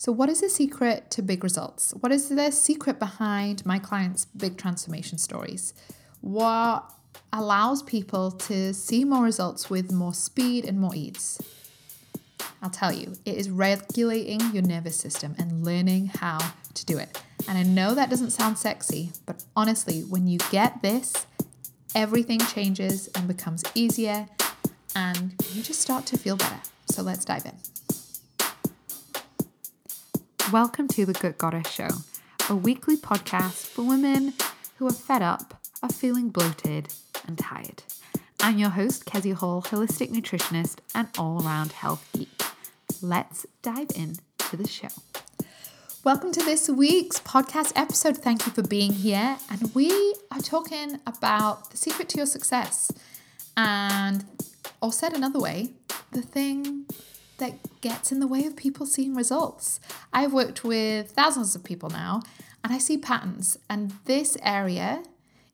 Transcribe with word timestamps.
So, 0.00 0.12
what 0.12 0.28
is 0.28 0.40
the 0.40 0.48
secret 0.48 1.10
to 1.10 1.22
big 1.22 1.42
results? 1.42 1.92
What 1.98 2.12
is 2.12 2.28
the 2.28 2.52
secret 2.52 3.00
behind 3.00 3.66
my 3.66 3.80
clients' 3.80 4.26
big 4.26 4.56
transformation 4.56 5.18
stories? 5.18 5.74
What 6.20 6.88
allows 7.32 7.82
people 7.82 8.30
to 8.30 8.72
see 8.72 9.04
more 9.04 9.24
results 9.24 9.68
with 9.68 9.90
more 9.90 10.14
speed 10.14 10.64
and 10.64 10.78
more 10.78 10.94
ease? 10.94 11.40
I'll 12.62 12.70
tell 12.70 12.92
you, 12.92 13.14
it 13.24 13.34
is 13.34 13.50
regulating 13.50 14.40
your 14.52 14.62
nervous 14.62 14.94
system 14.96 15.34
and 15.36 15.64
learning 15.64 16.12
how 16.20 16.38
to 16.74 16.86
do 16.86 16.96
it. 16.98 17.20
And 17.48 17.58
I 17.58 17.64
know 17.64 17.96
that 17.96 18.08
doesn't 18.08 18.30
sound 18.30 18.56
sexy, 18.56 19.10
but 19.26 19.42
honestly, 19.56 20.02
when 20.02 20.28
you 20.28 20.38
get 20.52 20.80
this, 20.80 21.26
everything 21.96 22.38
changes 22.38 23.08
and 23.16 23.26
becomes 23.26 23.64
easier, 23.74 24.28
and 24.94 25.34
you 25.52 25.60
just 25.60 25.80
start 25.80 26.06
to 26.06 26.16
feel 26.16 26.36
better. 26.36 26.60
So 26.88 27.02
let's 27.02 27.24
dive 27.24 27.46
in. 27.46 27.77
Welcome 30.52 30.88
to 30.88 31.04
the 31.04 31.12
Good 31.12 31.36
Goddess 31.36 31.70
Show, 31.70 31.88
a 32.48 32.56
weekly 32.56 32.96
podcast 32.96 33.66
for 33.66 33.82
women 33.82 34.32
who 34.76 34.86
are 34.86 34.92
fed 34.92 35.20
up, 35.20 35.60
are 35.82 35.90
feeling 35.90 36.30
bloated, 36.30 36.88
and 37.26 37.36
tired. 37.36 37.82
I'm 38.40 38.56
your 38.56 38.70
host, 38.70 39.04
Kezia 39.04 39.34
Hall, 39.34 39.60
holistic 39.60 40.08
nutritionist 40.08 40.78
and 40.94 41.08
all 41.18 41.44
around 41.44 41.72
health 41.72 42.08
geek. 42.14 42.30
Let's 43.02 43.44
dive 43.60 43.88
in 43.94 44.16
to 44.38 44.56
the 44.56 44.66
show. 44.66 44.88
Welcome 46.02 46.32
to 46.32 46.42
this 46.42 46.70
week's 46.70 47.20
podcast 47.20 47.74
episode. 47.76 48.16
Thank 48.16 48.46
you 48.46 48.52
for 48.52 48.62
being 48.62 48.94
here. 48.94 49.36
And 49.50 49.74
we 49.74 49.90
are 50.30 50.40
talking 50.40 50.98
about 51.06 51.72
the 51.72 51.76
secret 51.76 52.08
to 52.10 52.16
your 52.16 52.26
success. 52.26 52.90
And, 53.54 54.24
or 54.80 54.92
said 54.92 55.12
another 55.12 55.40
way, 55.40 55.72
the 56.12 56.22
thing 56.22 56.86
that 57.36 57.52
gets 57.80 58.12
in 58.12 58.20
the 58.20 58.26
way 58.26 58.44
of 58.44 58.56
people 58.56 58.86
seeing 58.86 59.14
results. 59.14 59.80
I've 60.12 60.32
worked 60.32 60.64
with 60.64 61.10
thousands 61.10 61.54
of 61.54 61.64
people 61.64 61.90
now 61.90 62.22
and 62.64 62.72
I 62.72 62.78
see 62.78 62.98
patterns, 62.98 63.58
and 63.70 63.92
this 64.04 64.36
area 64.42 65.02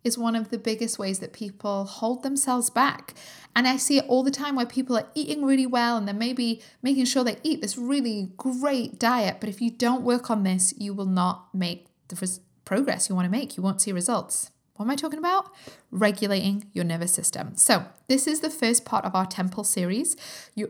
is 0.02 0.18
one 0.18 0.36
of 0.36 0.50
the 0.50 0.58
biggest 0.58 0.98
ways 0.98 1.18
that 1.20 1.32
people 1.32 1.84
hold 1.84 2.22
themselves 2.22 2.70
back. 2.70 3.14
And 3.56 3.66
I 3.66 3.76
see 3.76 3.98
it 3.98 4.04
all 4.08 4.22
the 4.22 4.30
time 4.30 4.56
where 4.56 4.66
people 4.66 4.96
are 4.98 5.08
eating 5.14 5.44
really 5.44 5.66
well 5.66 5.96
and 5.96 6.06
they're 6.06 6.14
maybe 6.14 6.60
making 6.82 7.06
sure 7.06 7.24
they 7.24 7.38
eat 7.42 7.62
this 7.62 7.78
really 7.78 8.30
great 8.36 8.98
diet. 8.98 9.38
But 9.40 9.48
if 9.48 9.62
you 9.62 9.70
don't 9.70 10.02
work 10.02 10.30
on 10.30 10.42
this, 10.42 10.74
you 10.76 10.92
will 10.92 11.06
not 11.06 11.54
make 11.54 11.86
the 12.08 12.38
progress 12.64 13.08
you 13.08 13.14
want 13.14 13.26
to 13.26 13.30
make. 13.30 13.56
You 13.56 13.62
won't 13.62 13.80
see 13.80 13.92
results. 13.92 14.50
What 14.76 14.86
am 14.86 14.90
I 14.90 14.96
talking 14.96 15.20
about? 15.20 15.52
Regulating 15.92 16.68
your 16.72 16.84
nervous 16.84 17.12
system. 17.12 17.56
So, 17.56 17.84
this 18.08 18.26
is 18.26 18.40
the 18.40 18.50
first 18.50 18.84
part 18.84 19.04
of 19.04 19.14
our 19.14 19.24
temple 19.24 19.62
series, 19.62 20.16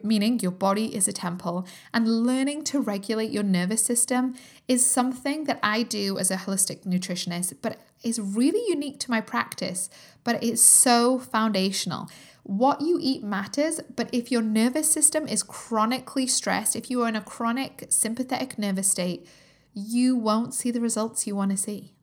meaning 0.03 0.41
your 0.41 0.51
body 0.51 0.95
is 0.95 1.09
a 1.09 1.13
temple. 1.13 1.67
And 1.95 2.27
learning 2.27 2.65
to 2.65 2.81
regulate 2.81 3.31
your 3.31 3.43
nervous 3.43 3.83
system 3.83 4.35
is 4.69 4.85
something 4.85 5.45
that 5.45 5.59
I 5.63 5.85
do 5.85 6.19
as 6.19 6.31
a 6.31 6.37
holistic 6.37 6.85
nutritionist, 6.85 7.55
but 7.63 7.79
is 8.03 8.21
really 8.21 8.63
unique 8.69 9.01
to 9.01 9.11
my 9.11 9.23
practice, 9.23 9.89
but 10.23 10.45
it's 10.45 10.61
so 10.61 11.19
foundational. 11.19 12.11
What 12.43 12.83
you 12.83 12.99
eat 13.01 13.23
matters, 13.23 13.81
but 13.97 14.11
if 14.13 14.31
your 14.31 14.43
nervous 14.43 14.93
system 14.93 15.27
is 15.27 15.43
chronically 15.43 16.27
stressed, 16.27 16.77
if 16.77 16.91
you 16.91 17.01
are 17.03 17.09
in 17.09 17.17
a 17.17 17.23
chronic 17.23 17.87
sympathetic 17.89 18.59
nervous 18.59 18.91
state, 18.91 19.27
you 19.73 20.15
won't 20.15 20.53
see 20.53 20.71
the 20.71 20.83
results 20.83 21.27
you 21.27 21.35
want 21.35 21.53
to 21.53 21.57
see. 21.57 21.95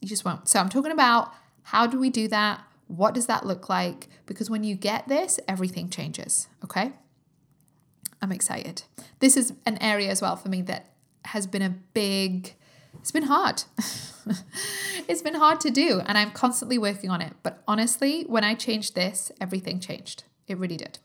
You 0.00 0.06
just 0.06 0.24
won't. 0.24 0.48
So, 0.48 0.60
I'm 0.60 0.68
talking 0.68 0.92
about 0.92 1.32
how 1.68 1.86
do 1.86 1.98
we 1.98 2.08
do 2.08 2.28
that? 2.28 2.62
What 2.86 3.12
does 3.12 3.26
that 3.26 3.44
look 3.44 3.68
like? 3.68 4.08
Because 4.24 4.48
when 4.48 4.64
you 4.64 4.74
get 4.74 5.06
this, 5.06 5.38
everything 5.46 5.90
changes, 5.90 6.48
okay? 6.64 6.92
I'm 8.22 8.32
excited. 8.32 8.84
This 9.18 9.36
is 9.36 9.52
an 9.66 9.76
area 9.82 10.08
as 10.08 10.22
well 10.22 10.34
for 10.34 10.48
me 10.48 10.62
that 10.62 10.86
has 11.26 11.46
been 11.46 11.60
a 11.60 11.68
big, 11.92 12.54
it's 12.98 13.10
been 13.10 13.24
hard. 13.24 13.64
it's 15.08 15.20
been 15.20 15.34
hard 15.34 15.60
to 15.60 15.70
do, 15.70 16.00
and 16.06 16.16
I'm 16.16 16.30
constantly 16.30 16.78
working 16.78 17.10
on 17.10 17.20
it. 17.20 17.34
But 17.42 17.62
honestly, 17.68 18.22
when 18.22 18.44
I 18.44 18.54
changed 18.54 18.94
this, 18.94 19.30
everything 19.38 19.78
changed. 19.78 20.24
It 20.46 20.56
really 20.56 20.78
did. 20.78 20.98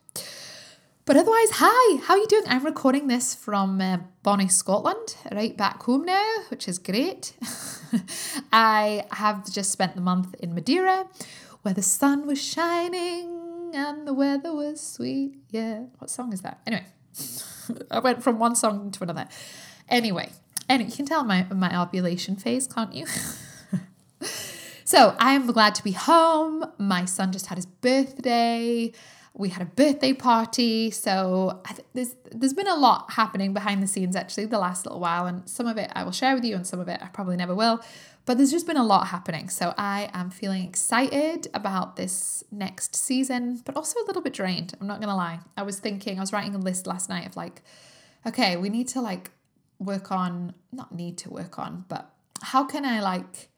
But 1.06 1.18
otherwise, 1.18 1.50
hi, 1.52 2.00
how 2.02 2.14
are 2.14 2.18
you 2.18 2.26
doing? 2.26 2.44
I'm 2.46 2.64
recording 2.64 3.08
this 3.08 3.34
from 3.34 3.78
uh, 3.78 3.98
Bonnie, 4.22 4.48
Scotland, 4.48 5.16
right 5.30 5.54
back 5.54 5.82
home 5.82 6.06
now, 6.06 6.36
which 6.48 6.66
is 6.66 6.78
great. 6.78 7.34
I 8.52 9.04
have 9.12 9.52
just 9.52 9.70
spent 9.70 9.96
the 9.96 10.00
month 10.00 10.34
in 10.38 10.54
Madeira 10.54 11.06
where 11.60 11.74
the 11.74 11.82
sun 11.82 12.26
was 12.26 12.42
shining 12.42 13.72
and 13.74 14.08
the 14.08 14.14
weather 14.14 14.54
was 14.54 14.80
sweet. 14.80 15.34
Yeah, 15.50 15.82
what 15.98 16.08
song 16.08 16.32
is 16.32 16.40
that? 16.40 16.60
Anyway, 16.66 16.86
I 17.90 17.98
went 17.98 18.22
from 18.22 18.38
one 18.38 18.56
song 18.56 18.90
to 18.92 19.02
another. 19.02 19.28
Anyway, 19.90 20.30
and 20.70 20.80
you 20.80 20.90
can 20.90 21.04
tell 21.04 21.22
my, 21.22 21.44
my 21.52 21.78
ovulation 21.78 22.34
phase, 22.34 22.66
can't 22.66 22.94
you? 22.94 23.04
so 24.84 25.14
I 25.18 25.34
am 25.34 25.48
glad 25.48 25.74
to 25.74 25.84
be 25.84 25.92
home. 25.92 26.64
My 26.78 27.04
son 27.04 27.30
just 27.30 27.48
had 27.48 27.58
his 27.58 27.66
birthday 27.66 28.94
we 29.36 29.48
had 29.48 29.62
a 29.62 29.66
birthday 29.66 30.12
party. 30.12 30.90
So 30.90 31.60
th- 31.66 31.86
there's 31.92 32.14
there's 32.30 32.54
been 32.54 32.68
a 32.68 32.76
lot 32.76 33.12
happening 33.12 33.52
behind 33.52 33.82
the 33.82 33.86
scenes 33.86 34.14
actually 34.16 34.46
the 34.46 34.58
last 34.58 34.86
little 34.86 35.00
while, 35.00 35.26
and 35.26 35.48
some 35.48 35.66
of 35.66 35.76
it 35.76 35.90
I 35.94 36.04
will 36.04 36.12
share 36.12 36.34
with 36.34 36.44
you, 36.44 36.54
and 36.54 36.66
some 36.66 36.80
of 36.80 36.88
it 36.88 37.00
I 37.02 37.06
probably 37.08 37.36
never 37.36 37.54
will. 37.54 37.80
But 38.26 38.38
there's 38.38 38.52
just 38.52 38.66
been 38.66 38.78
a 38.78 38.84
lot 38.84 39.08
happening. 39.08 39.50
So 39.50 39.74
I 39.76 40.08
am 40.14 40.30
feeling 40.30 40.66
excited 40.66 41.48
about 41.52 41.96
this 41.96 42.42
next 42.50 42.96
season, 42.96 43.60
but 43.64 43.76
also 43.76 44.00
a 44.00 44.06
little 44.06 44.22
bit 44.22 44.32
drained. 44.32 44.74
I'm 44.80 44.86
not 44.86 45.00
gonna 45.00 45.16
lie. 45.16 45.40
I 45.56 45.62
was 45.62 45.78
thinking, 45.80 46.18
I 46.18 46.20
was 46.20 46.32
writing 46.32 46.54
a 46.54 46.58
list 46.58 46.86
last 46.86 47.08
night 47.08 47.26
of 47.26 47.36
like, 47.36 47.62
okay, 48.26 48.56
we 48.56 48.68
need 48.68 48.88
to 48.88 49.00
like 49.00 49.30
work 49.78 50.12
on, 50.12 50.54
not 50.72 50.94
need 50.94 51.18
to 51.18 51.30
work 51.30 51.58
on, 51.58 51.84
but 51.88 52.10
how 52.40 52.64
can 52.64 52.84
I 52.84 53.00
like 53.00 53.48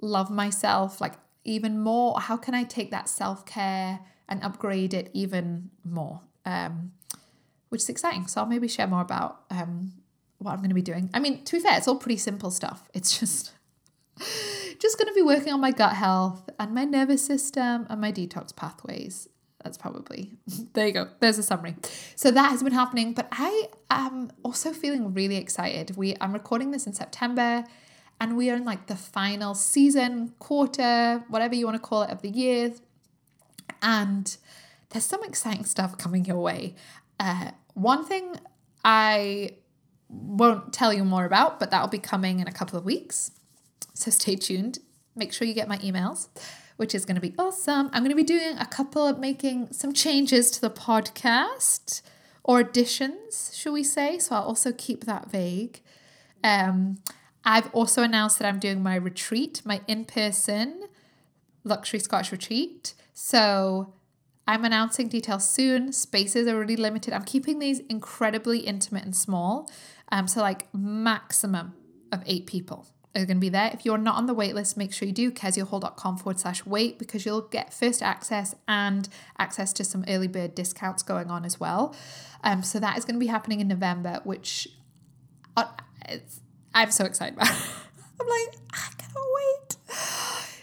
love 0.00 0.30
myself 0.30 1.00
like 1.00 1.14
even 1.44 1.78
more? 1.78 2.18
How 2.18 2.36
can 2.38 2.54
I 2.54 2.64
take 2.64 2.90
that 2.92 3.10
self 3.10 3.44
care? 3.44 4.00
And 4.32 4.42
upgrade 4.42 4.94
it 4.94 5.10
even 5.12 5.70
more, 5.84 6.22
um, 6.46 6.92
which 7.68 7.82
is 7.82 7.88
exciting. 7.90 8.26
So 8.26 8.40
I'll 8.40 8.46
maybe 8.46 8.66
share 8.66 8.86
more 8.86 9.02
about 9.02 9.42
um, 9.50 9.92
what 10.38 10.52
I'm 10.52 10.58
going 10.58 10.70
to 10.70 10.74
be 10.74 10.82
doing. 10.82 11.10
I 11.12 11.20
mean, 11.20 11.44
to 11.44 11.52
be 11.56 11.60
fair, 11.60 11.76
it's 11.76 11.86
all 11.86 11.96
pretty 11.96 12.16
simple 12.16 12.50
stuff. 12.50 12.88
It's 12.94 13.18
just 13.18 13.52
just 14.78 14.98
going 14.98 15.08
to 15.08 15.14
be 15.14 15.22
working 15.22 15.52
on 15.52 15.60
my 15.60 15.70
gut 15.70 15.94
health 15.94 16.48
and 16.58 16.74
my 16.74 16.84
nervous 16.84 17.24
system 17.24 17.86
and 17.88 18.00
my 18.00 18.12
detox 18.12 18.54
pathways. 18.54 19.28
That's 19.62 19.78
probably 19.78 20.32
there 20.72 20.86
you 20.86 20.92
go. 20.92 21.08
There's 21.20 21.38
a 21.38 21.42
summary. 21.42 21.76
So 22.16 22.30
that 22.30 22.50
has 22.50 22.62
been 22.62 22.72
happening, 22.72 23.12
but 23.12 23.28
I 23.32 23.68
am 23.90 24.32
also 24.42 24.72
feeling 24.72 25.12
really 25.12 25.36
excited. 25.36 25.96
We 25.96 26.16
I'm 26.20 26.32
recording 26.32 26.70
this 26.70 26.86
in 26.86 26.94
September 26.94 27.64
and 28.20 28.36
we 28.36 28.50
are 28.50 28.56
in 28.56 28.64
like 28.64 28.86
the 28.86 28.96
final 28.96 29.54
season, 29.54 30.34
quarter, 30.38 31.24
whatever 31.28 31.54
you 31.54 31.66
want 31.66 31.76
to 31.76 31.82
call 31.82 32.02
it, 32.02 32.10
of 32.10 32.22
the 32.22 32.30
year. 32.30 32.72
And 33.80 34.36
there's 34.90 35.04
some 35.04 35.22
exciting 35.24 35.64
stuff 35.64 35.98
coming 35.98 36.24
your 36.24 36.38
way. 36.38 36.74
Uh, 37.18 37.50
one 37.74 38.04
thing 38.04 38.36
I 38.84 39.52
won't 40.08 40.72
tell 40.72 40.92
you 40.92 41.04
more 41.04 41.24
about, 41.24 41.58
but 41.58 41.70
that'll 41.70 41.88
be 41.88 41.98
coming 41.98 42.40
in 42.40 42.48
a 42.48 42.52
couple 42.52 42.78
of 42.78 42.84
weeks. 42.84 43.32
So 43.94 44.10
stay 44.10 44.36
tuned. 44.36 44.78
Make 45.14 45.32
sure 45.32 45.46
you 45.46 45.54
get 45.54 45.68
my 45.68 45.78
emails, 45.78 46.28
which 46.76 46.94
is 46.94 47.04
going 47.04 47.14
to 47.16 47.20
be 47.20 47.34
awesome. 47.38 47.90
I'm 47.92 48.02
going 48.02 48.10
to 48.10 48.16
be 48.16 48.24
doing 48.24 48.56
a 48.58 48.66
couple 48.66 49.06
of 49.06 49.18
making 49.18 49.72
some 49.72 49.92
changes 49.92 50.50
to 50.52 50.60
the 50.60 50.70
podcast 50.70 52.02
or 52.44 52.60
additions, 52.60 53.52
shall 53.54 53.72
we 53.72 53.84
say? 53.84 54.18
So 54.18 54.34
I'll 54.34 54.42
also 54.42 54.72
keep 54.72 55.04
that 55.04 55.30
vague. 55.30 55.80
Um, 56.42 56.98
I've 57.44 57.72
also 57.72 58.02
announced 58.02 58.38
that 58.38 58.48
I'm 58.48 58.58
doing 58.58 58.82
my 58.82 58.94
retreat, 58.94 59.62
my 59.64 59.80
in 59.86 60.04
person 60.04 60.84
luxury 61.64 62.00
Scotch 62.00 62.32
retreat. 62.32 62.94
So 63.12 63.94
I'm 64.46 64.64
announcing 64.64 65.08
details 65.08 65.48
soon. 65.48 65.92
Spaces 65.92 66.48
are 66.48 66.58
really 66.58 66.76
limited. 66.76 67.14
I'm 67.14 67.24
keeping 67.24 67.58
these 67.58 67.80
incredibly 67.80 68.60
intimate 68.60 69.04
and 69.04 69.14
small. 69.14 69.70
Um, 70.10 70.26
so 70.26 70.40
like 70.40 70.72
maximum 70.74 71.74
of 72.10 72.22
eight 72.26 72.46
people 72.46 72.86
are 73.14 73.24
going 73.26 73.36
to 73.36 73.40
be 73.40 73.48
there. 73.48 73.70
If 73.72 73.84
you're 73.84 73.98
not 73.98 74.16
on 74.16 74.26
the 74.26 74.34
wait 74.34 74.54
list, 74.54 74.76
make 74.76 74.92
sure 74.92 75.06
you 75.06 75.14
do 75.14 75.30
keziahall.com 75.30 76.18
forward 76.18 76.40
slash 76.40 76.64
wait 76.64 76.98
because 76.98 77.24
you'll 77.26 77.42
get 77.42 77.72
first 77.72 78.02
access 78.02 78.54
and 78.66 79.08
access 79.38 79.72
to 79.74 79.84
some 79.84 80.04
early 80.08 80.28
bird 80.28 80.54
discounts 80.54 81.02
going 81.02 81.30
on 81.30 81.44
as 81.44 81.60
well. 81.60 81.94
Um, 82.42 82.62
so 82.62 82.80
that 82.80 82.98
is 82.98 83.04
going 83.04 83.14
to 83.14 83.20
be 83.20 83.26
happening 83.26 83.60
in 83.60 83.68
November, 83.68 84.20
which 84.24 84.68
uh, 85.56 85.66
I'm 86.74 86.90
so 86.90 87.04
excited 87.04 87.34
about. 87.34 87.48
I'm 88.20 88.26
like, 88.26 88.56
I 88.72 88.88
can't 88.98 89.14
wait. 89.14 89.76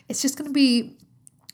It's 0.10 0.22
just 0.22 0.38
going 0.38 0.50
to 0.50 0.54
be 0.54 0.98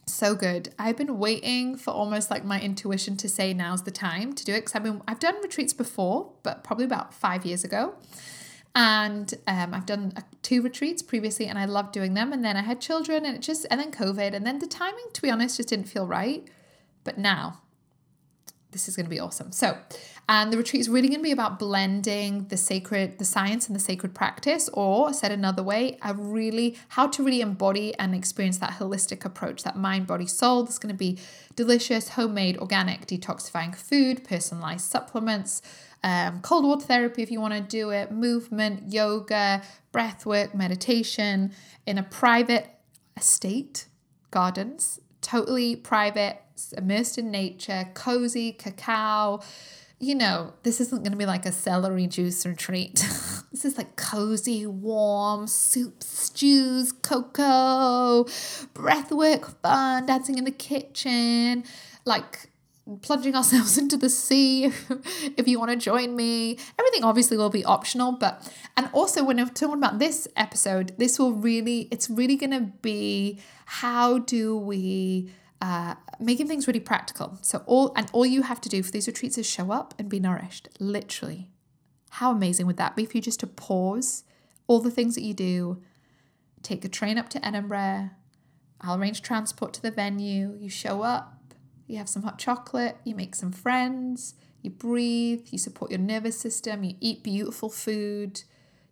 so 0.06 0.36
good. 0.36 0.74
I've 0.78 0.98
been 0.98 1.18
waiting 1.18 1.78
for 1.78 1.92
almost 1.92 2.30
like 2.30 2.46
my 2.46 2.62
intuition 2.62 3.18
to 3.18 3.30
say 3.30 3.54
now's 3.54 3.84
the 3.84 3.92
time 3.92 4.34
to 4.34 4.46
do 4.46 4.54
it 4.54 4.62
because 4.62 4.76
I've 4.76 4.84
been 4.84 5.02
I've 5.08 5.20
done 5.20 5.36
retreats 5.42 5.74
before, 5.74 6.32
but 6.44 6.64
probably 6.64 6.86
about 6.86 7.14
five 7.14 7.46
years 7.46 7.64
ago. 7.64 7.96
And 8.78 9.34
um, 9.48 9.74
I've 9.74 9.86
done 9.86 10.14
two 10.42 10.62
retreats 10.62 11.02
previously, 11.02 11.48
and 11.48 11.58
I 11.58 11.64
loved 11.64 11.94
doing 11.94 12.14
them. 12.14 12.34
And 12.34 12.44
then 12.44 12.58
I 12.58 12.62
had 12.62 12.82
children, 12.82 13.26
and 13.26 13.36
it 13.36 13.42
just 13.42 13.66
and 13.72 13.80
then 13.80 13.92
COVID, 13.92 14.34
and 14.34 14.46
then 14.46 14.60
the 14.60 14.68
timing, 14.68 15.06
to 15.14 15.22
be 15.22 15.30
honest, 15.30 15.58
just 15.58 15.70
didn't 15.70 15.88
feel 15.88 16.06
right. 16.06 16.48
But 17.06 17.18
now, 17.18 17.62
this 18.76 18.90
is 18.90 18.96
going 18.98 19.06
to 19.06 19.10
be 19.10 19.22
awesome. 19.22 19.54
So, 19.54 19.78
and 20.28 20.52
the 20.52 20.58
retreat 20.58 20.82
is 20.82 20.90
really 20.90 21.08
going 21.08 21.22
to 21.22 21.24
be 21.24 21.32
about 21.32 21.58
blending 21.58 22.48
the 22.50 22.58
sacred, 22.58 23.20
the 23.20 23.26
science 23.26 23.68
and 23.68 23.76
the 23.76 23.80
sacred 23.80 24.14
practice, 24.14 24.70
or 24.74 25.14
said 25.14 25.32
another 25.32 25.64
way, 25.64 25.98
a 26.04 26.14
really 26.14 26.78
how 26.90 27.08
to 27.08 27.24
really 27.24 27.40
embody 27.40 27.96
and 27.96 28.14
experience 28.14 28.58
that 28.58 28.72
holistic 28.72 29.24
approach, 29.24 29.64
that 29.64 29.78
mind, 29.78 30.08
body, 30.08 30.26
soul. 30.26 30.64
There's 30.64 30.78
going 30.78 30.94
to 30.94 30.98
be 30.98 31.18
delicious, 31.56 32.10
homemade, 32.10 32.58
organic, 32.58 33.08
detoxifying 33.08 33.74
food, 33.74 34.26
personalized 34.26 34.92
supplements, 34.92 35.62
um, 36.04 36.42
cold 36.42 36.66
water 36.66 36.86
therapy 36.86 37.24
if 37.24 37.32
you 37.32 37.40
want 37.40 37.54
to 37.54 37.62
do 37.62 37.92
it, 37.92 38.12
movement, 38.12 38.92
yoga, 38.92 39.62
breath 39.94 40.26
work, 40.26 40.54
meditation 40.54 41.54
in 41.86 41.98
a 41.98 42.04
private 42.04 42.68
estate, 43.16 43.86
gardens, 44.32 45.00
totally 45.26 45.76
private 45.76 46.40
immersed 46.78 47.18
in 47.18 47.32
nature, 47.32 47.90
cozy, 47.96 48.52
cacao. 48.52 49.42
You 50.00 50.14
know, 50.14 50.54
this 50.64 50.80
isn't 50.80 51.04
going 51.04 51.14
to 51.14 51.18
be 51.18 51.26
like 51.26 51.46
a 51.46 51.52
celery 51.52 52.06
juice 52.06 52.46
retreat. 52.46 52.94
this 53.52 53.66
is 53.66 53.78
like 53.78 53.96
cozy, 53.96 54.68
warm 54.68 55.48
soups, 55.48 56.06
stews, 56.06 56.92
cocoa, 56.92 58.26
breathwork 58.74 59.56
fun, 59.62 60.06
dancing 60.06 60.38
in 60.38 60.44
the 60.44 60.52
kitchen, 60.52 61.64
like 62.06 62.52
plunging 63.02 63.36
ourselves 63.40 63.78
into 63.78 63.98
the 63.98 64.10
sea 64.10 64.66
if 65.38 65.48
you 65.48 65.60
want 65.60 65.72
to 65.72 65.78
join 65.78 66.16
me. 66.16 66.58
Everything 66.80 67.04
obviously 67.04 67.38
will 67.38 67.50
be 67.50 67.66
optional, 67.66 68.14
but 68.14 68.52
and 68.78 68.90
also 68.94 69.24
when 69.24 69.40
I'm 69.40 69.50
talking 69.50 69.78
about 69.78 70.00
this 70.00 70.28
episode, 70.36 70.94
this 70.98 71.20
will 71.20 71.34
really 71.34 71.88
it's 71.92 72.10
really 72.10 72.36
going 72.36 72.52
to 72.52 72.72
be 72.82 73.40
how 73.66 74.20
do 74.20 74.58
we 74.58 75.32
uh, 75.62 75.96
making 76.20 76.48
things 76.48 76.68
really 76.68 76.80
practical. 76.80 77.38
So 77.42 77.64
all 77.66 77.94
and 77.96 78.10
all 78.14 78.26
you 78.26 78.44
have 78.44 78.62
to 78.62 78.70
do 78.70 78.84
for 78.84 78.92
these 78.92 79.08
retreats 79.08 79.38
is 79.38 79.48
show 79.48 79.72
up 79.72 79.94
and 79.98 80.10
be 80.10 80.20
nourished. 80.20 80.70
Literally, 80.80 81.50
how 82.12 82.32
amazing 82.32 82.68
would 82.68 82.78
that 82.78 82.96
be 82.96 83.06
for 83.06 83.18
you 83.18 83.22
just 83.22 83.40
to 83.40 83.48
pause 83.48 84.24
all 84.68 84.80
the 84.80 84.92
things 84.92 85.16
that 85.16 85.24
you 85.24 85.34
do, 85.34 85.82
take 86.64 86.84
a 86.84 86.90
train 86.90 87.18
up 87.18 87.30
to 87.30 87.46
Edinburgh. 87.46 88.10
I'll 88.82 89.00
arrange 89.00 89.22
transport 89.22 89.74
to 89.74 89.82
the 89.82 89.92
venue. 89.92 90.58
You 90.60 90.70
show 90.70 91.02
up, 91.02 91.35
you 91.88 91.98
have 91.98 92.10
some 92.10 92.24
hot 92.24 92.40
chocolate, 92.40 92.98
you 93.04 93.16
make 93.16 93.36
some 93.36 93.52
friends, 93.52 94.36
you 94.62 94.70
breathe, 94.70 95.48
you 95.52 95.58
support 95.58 95.92
your 95.92 96.00
nervous 96.00 96.40
system, 96.40 96.84
you 96.84 96.96
eat 97.00 97.24
beautiful 97.24 97.70
food, 97.70 98.42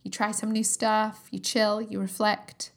you 0.03 0.11
try 0.11 0.31
some 0.31 0.51
new 0.51 0.63
stuff, 0.63 1.27
you 1.31 1.39
chill, 1.39 1.81
you 1.81 1.99
reflect. 1.99 2.71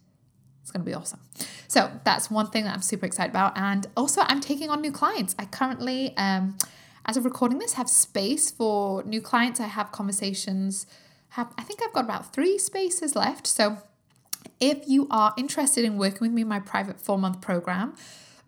It's 0.63 0.71
going 0.73 0.85
to 0.85 0.91
be 0.91 0.95
awesome. 0.95 1.21
So 1.69 1.91
that's 2.05 2.31
one 2.31 2.49
thing 2.49 2.65
that 2.65 2.75
I'm 2.75 2.83
super 2.83 3.07
excited 3.07 3.31
about. 3.31 3.57
And 3.57 3.87
also, 3.97 4.23
I'm 4.25 4.41
taking 4.41 4.71
on 4.71 4.81
new 4.81 4.91
clients. 4.91 5.37
I 5.39 5.45
currently, 5.45 6.17
um, 6.17 6.57
as 7.05 7.17
of 7.17 7.25
recording 7.25 7.59
this, 7.59 7.75
have 7.75 7.89
space 7.89 8.51
for 8.51 9.05
new 9.05 9.21
clients. 9.21 9.61
I 9.61 9.67
have 9.67 9.93
conversations. 9.93 10.87
Have 11.31 11.53
I 11.59 11.63
think 11.63 11.81
I've 11.85 11.93
got 11.93 12.05
about 12.05 12.33
three 12.33 12.59
spaces 12.59 13.15
left. 13.15 13.47
So 13.47 13.79
if 14.59 14.89
you 14.89 15.07
are 15.11 15.35
interested 15.37 15.85
in 15.85 15.99
working 15.99 16.21
with 16.23 16.33
me 16.33 16.43
in 16.43 16.49
my 16.49 16.61
private 16.61 17.01
four 17.01 17.19
month 17.19 17.41
program, 17.41 17.95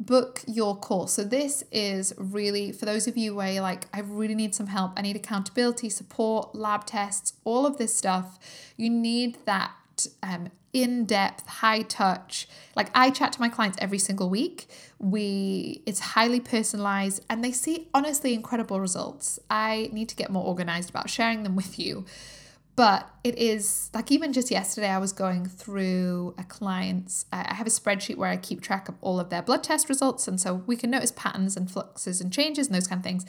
book 0.00 0.42
your 0.46 0.76
course. 0.76 1.12
So 1.12 1.24
this 1.24 1.64
is 1.72 2.14
really 2.16 2.72
for 2.72 2.86
those 2.86 3.06
of 3.06 3.16
you 3.16 3.34
where 3.34 3.52
you're 3.52 3.62
like, 3.62 3.86
I 3.92 4.00
really 4.00 4.34
need 4.34 4.54
some 4.54 4.68
help. 4.68 4.92
I 4.96 5.02
need 5.02 5.16
accountability, 5.16 5.88
support, 5.88 6.54
lab 6.54 6.86
tests, 6.86 7.32
all 7.44 7.66
of 7.66 7.78
this 7.78 7.94
stuff. 7.94 8.38
You 8.76 8.90
need 8.90 9.38
that 9.44 9.72
um, 10.22 10.50
in 10.72 11.06
depth, 11.06 11.46
high 11.46 11.82
touch. 11.82 12.48
Like 12.76 12.90
I 12.94 13.10
chat 13.10 13.32
to 13.32 13.40
my 13.40 13.48
clients 13.48 13.78
every 13.80 13.98
single 13.98 14.30
week. 14.30 14.68
We 14.98 15.82
it's 15.86 16.00
highly 16.00 16.40
personalized 16.40 17.24
and 17.28 17.42
they 17.42 17.52
see 17.52 17.88
honestly 17.92 18.34
incredible 18.34 18.80
results. 18.80 19.38
I 19.50 19.88
need 19.92 20.08
to 20.10 20.16
get 20.16 20.30
more 20.30 20.44
organized 20.44 20.90
about 20.90 21.10
sharing 21.10 21.42
them 21.42 21.56
with 21.56 21.78
you. 21.78 22.04
But 22.78 23.10
it 23.24 23.36
is 23.38 23.90
like 23.92 24.12
even 24.12 24.32
just 24.32 24.52
yesterday, 24.52 24.86
I 24.86 24.98
was 24.98 25.12
going 25.12 25.46
through 25.46 26.36
a 26.38 26.44
client's. 26.44 27.26
I 27.32 27.52
have 27.52 27.66
a 27.66 27.70
spreadsheet 27.70 28.16
where 28.16 28.30
I 28.30 28.36
keep 28.36 28.60
track 28.60 28.88
of 28.88 28.94
all 29.00 29.18
of 29.18 29.30
their 29.30 29.42
blood 29.42 29.64
test 29.64 29.88
results, 29.88 30.28
and 30.28 30.40
so 30.40 30.62
we 30.64 30.76
can 30.76 30.88
notice 30.88 31.10
patterns 31.10 31.56
and 31.56 31.68
fluxes 31.68 32.20
and 32.20 32.32
changes 32.32 32.68
and 32.68 32.76
those 32.76 32.86
kind 32.86 33.00
of 33.00 33.04
things. 33.04 33.26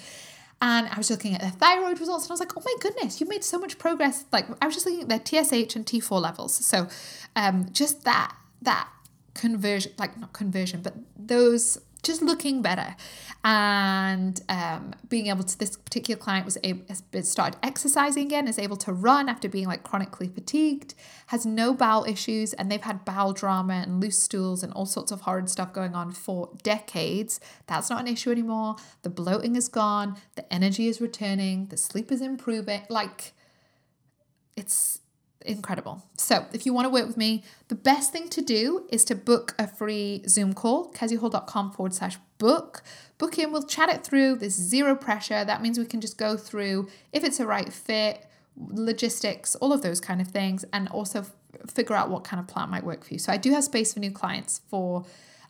And 0.62 0.88
I 0.88 0.98
was 0.98 1.10
looking 1.10 1.34
at 1.34 1.42
their 1.42 1.50
thyroid 1.50 2.00
results 2.00 2.26
and 2.26 2.32
I 2.32 2.34
was 2.34 2.40
like, 2.42 2.56
oh 2.56 2.62
my 2.64 2.76
goodness, 2.80 3.20
you 3.20 3.28
made 3.28 3.44
so 3.44 3.58
much 3.58 3.80
progress. 3.80 4.26
Like 4.32 4.46
I 4.62 4.68
was 4.68 4.76
just 4.76 4.86
looking 4.86 5.02
at 5.02 5.10
their 5.10 5.44
TSH 5.44 5.76
and 5.76 5.84
T4 5.84 6.22
levels. 6.22 6.54
So 6.54 6.88
um, 7.36 7.70
just 7.72 8.04
that, 8.04 8.36
that 8.62 8.88
conversion, 9.34 9.94
like 9.98 10.20
not 10.20 10.32
conversion, 10.34 10.82
but 10.84 10.94
those 11.18 11.80
just 12.04 12.22
looking 12.22 12.62
better. 12.62 12.96
And 13.44 14.42
um, 14.50 14.94
being 15.08 15.28
able 15.28 15.44
to 15.44 15.58
this 15.58 15.78
particular 15.78 16.20
client 16.20 16.46
was 16.46 16.58
able 16.64 16.84
started 17.24 17.58
exercising 17.64 18.26
again 18.26 18.48
is 18.48 18.60
able 18.60 18.76
to 18.78 18.92
run 18.92 19.30
after 19.30 19.48
being 19.48 19.68
like 19.68 19.84
chronically 19.84 20.28
fatigued 20.28 20.94
has 21.28 21.46
no 21.46 21.74
bowel 21.74 22.04
issues 22.06 22.54
and 22.54 22.70
they've 22.70 22.82
had 22.82 23.06
bowel 23.06 23.32
drama 23.32 23.76
and 23.76 24.02
loose 24.02 24.18
stools 24.22 24.62
and 24.62 24.74
all 24.74 24.86
sorts 24.86 25.12
of 25.12 25.22
horrid 25.22 25.50
stuff 25.50 25.72
going 25.72 25.96
on 25.96 26.12
for 26.12 26.50
decades. 26.64 27.40
That's 27.68 27.90
not 27.90 28.02
an 28.02 28.08
issue 28.08 28.32
anymore. 28.32 28.76
The 29.04 29.10
bloating 29.10 29.56
is 29.56 29.70
gone. 29.70 30.18
The 30.36 30.52
energy 30.54 30.88
is 30.88 31.00
returning. 31.00 31.68
The 31.68 31.78
sleep 31.78 32.12
is 32.12 32.22
improving. 32.22 32.82
Like 32.90 33.34
it's 34.58 35.00
incredible. 35.42 36.04
So, 36.18 36.46
if 36.54 36.66
you 36.66 36.74
want 36.74 36.86
to 36.86 36.90
work 36.90 37.08
with 37.08 37.18
me, 37.18 37.44
the 37.68 37.76
best 37.76 38.12
thing 38.12 38.30
to 38.30 38.42
do 38.42 38.86
is 38.90 39.06
to 39.06 39.16
book 39.16 39.56
a 39.58 39.68
free 39.68 40.24
Zoom 40.28 40.54
call, 40.54 40.92
kezihall.com 40.92 41.72
forward 41.72 41.94
slash 41.94 42.18
book. 42.38 42.84
Book 43.18 43.38
in, 43.38 43.52
we'll 43.52 43.64
chat 43.64 43.90
it 43.90 44.04
through. 44.04 44.36
There's 44.36 44.54
zero 44.54 44.96
pressure. 44.96 45.44
That 45.46 45.62
means 45.62 45.78
we 45.78 45.86
can 45.86 46.02
just 46.02 46.18
go 46.18 46.38
through 46.38 46.90
if 47.14 47.24
it's 47.24 47.40
a 47.40 47.46
right 47.46 47.72
fit, 47.72 48.26
logistics, 48.58 49.56
all 49.56 49.74
of 49.74 49.82
those 49.82 50.00
kind 50.00 50.22
of 50.22 50.28
things, 50.28 50.66
and 50.74 50.88
also 50.90 51.20
f- 51.20 51.32
figure 51.70 51.96
out 51.96 52.10
what 52.10 52.24
kind 52.24 52.40
of 52.40 52.48
plan 52.48 52.70
might 52.70 52.84
work 52.84 53.04
for 53.04 53.14
you. 53.14 53.20
So, 53.20 53.32
I 53.32 53.38
do 53.38 53.52
have 53.52 53.64
space 53.64 53.94
for 53.94 54.00
new 54.00 54.12
clients 54.12 54.62
for 54.70 55.06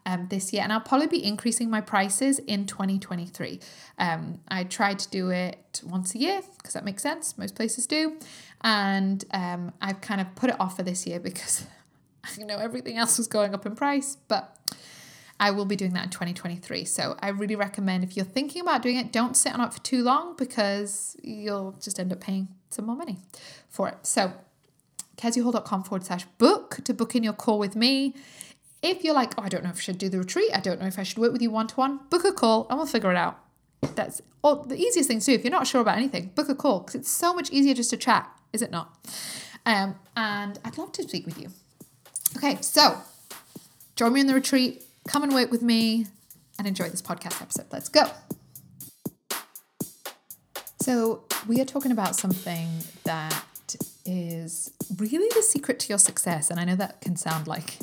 um, 0.06 0.28
this 0.30 0.54
year, 0.54 0.64
and 0.64 0.72
I'll 0.74 0.80
probably 0.80 1.08
be 1.08 1.24
increasing 1.24 1.70
my 1.70 1.82
prices 1.82 2.40
in 2.40 2.66
2023. 2.66 3.60
Um, 3.98 4.40
I 4.48 4.64
try 4.64 4.94
to 4.94 5.10
do 5.10 5.30
it 5.30 5.82
once 5.86 6.16
a 6.16 6.18
year 6.18 6.42
because 6.58 6.74
that 6.74 6.86
makes 6.86 7.04
sense. 7.04 7.38
Most 7.38 7.56
places 7.56 7.86
do, 7.86 8.18
and 8.62 9.24
um, 9.32 9.74
I've 9.82 10.02
kind 10.02 10.22
of 10.22 10.36
put 10.36 10.50
it 10.50 10.60
off 10.60 10.76
for 10.76 10.84
this 10.84 11.06
year 11.08 11.20
because 11.20 11.66
I 12.24 12.44
know 12.44 12.58
everything 12.58 12.98
else 12.98 13.18
was 13.18 13.28
going 13.28 13.54
up 13.54 13.66
in 13.66 13.76
price, 13.76 14.18
but. 14.28 14.56
I 15.42 15.52
will 15.52 15.64
be 15.64 15.78
doing 15.78 15.94
that 15.94 16.04
in 16.04 16.10
2023. 16.10 16.84
So 16.84 17.16
I 17.22 17.30
really 17.30 17.56
recommend 17.56 18.04
if 18.04 18.18
you're 18.18 18.26
thinking 18.26 18.62
about 18.62 18.82
doing 18.82 18.98
it, 18.98 19.14
don't 19.14 19.38
sit 19.38 19.54
on 19.54 19.62
it 19.62 19.74
for 19.74 19.80
too 19.80 20.04
long 20.04 20.36
because 20.36 21.16
you'll 21.24 21.78
just 21.82 21.98
end 21.98 22.12
up 22.12 22.20
paying 22.20 22.50
some 22.70 22.88
more 22.88 22.96
money 22.98 23.20
for 23.70 23.88
it. 23.88 23.96
So 24.04 24.34
kezihall.com 25.20 25.84
forward 25.84 26.06
slash 26.06 26.26
book 26.38 26.80
to 26.83 26.94
book 26.94 27.16
in 27.16 27.24
your 27.24 27.33
call 27.33 27.60
with 27.60 27.76
me. 27.76 28.16
If 28.81 29.04
you're 29.04 29.14
like, 29.14 29.33
oh, 29.38 29.44
I 29.44 29.50
don't 29.50 29.64
know 29.64 29.69
if 29.69 29.78
I 29.78 29.81
should 29.81 29.98
do 29.98 30.10
the 30.10 30.19
retreat, 30.19 30.52
I 30.54 30.62
don't 30.62 30.80
know 30.80 30.88
if 30.88 30.98
I 30.98 31.04
should 31.04 31.18
work 31.18 31.33
with 31.33 31.42
you 31.42 31.52
one 31.52 31.68
to 31.68 31.76
one, 31.76 32.00
book 32.10 32.24
a 32.24 32.31
call 32.31 32.66
and 32.69 32.78
we'll 32.78 32.88
figure 32.88 33.12
it 33.12 33.18
out. 33.18 33.40
That's 33.95 34.22
all 34.42 34.64
the 34.64 34.78
easiest 34.78 35.10
thing 35.10 35.19
to 35.19 35.26
do. 35.26 35.33
If 35.33 35.44
you're 35.44 35.52
not 35.52 35.68
sure 35.68 35.81
about 35.81 35.98
anything, 35.98 36.31
book 36.36 36.48
a 36.50 36.56
call 36.56 36.80
because 36.80 36.95
it's 36.95 37.10
so 37.10 37.33
much 37.33 37.52
easier 37.52 37.74
just 37.74 37.90
to 37.90 37.98
chat, 37.98 38.30
is 38.54 38.62
it 38.62 38.72
not? 38.72 38.96
Um, 39.66 39.96
and 40.16 40.60
I'd 40.64 40.78
love 40.78 40.92
to 40.94 41.04
speak 41.04 41.26
with 41.26 41.40
you. 41.40 41.50
Okay, 42.38 42.58
so 42.62 42.98
join 43.96 44.14
me 44.14 44.22
in 44.22 44.28
the 44.28 44.34
retreat, 44.34 44.84
come 45.08 45.24
and 45.24 45.34
work 45.34 45.52
with 45.52 45.62
me, 45.62 46.08
and 46.58 46.68
enjoy 46.68 46.90
this 46.90 47.02
podcast 47.02 47.42
episode. 47.42 47.66
Let's 47.72 47.90
go. 47.90 48.10
So, 50.82 51.24
we 51.48 51.60
are 51.62 51.66
talking 51.66 51.92
about 51.92 52.16
something 52.16 52.68
that 53.04 53.44
is 54.06 54.72
really 54.98 55.30
the 55.36 55.44
secret 55.44 55.80
to 55.80 55.90
your 55.90 55.98
success. 56.00 56.50
And 56.50 56.60
I 56.60 56.66
know 56.66 56.76
that 56.76 57.02
can 57.02 57.16
sound 57.16 57.48
like 57.48 57.78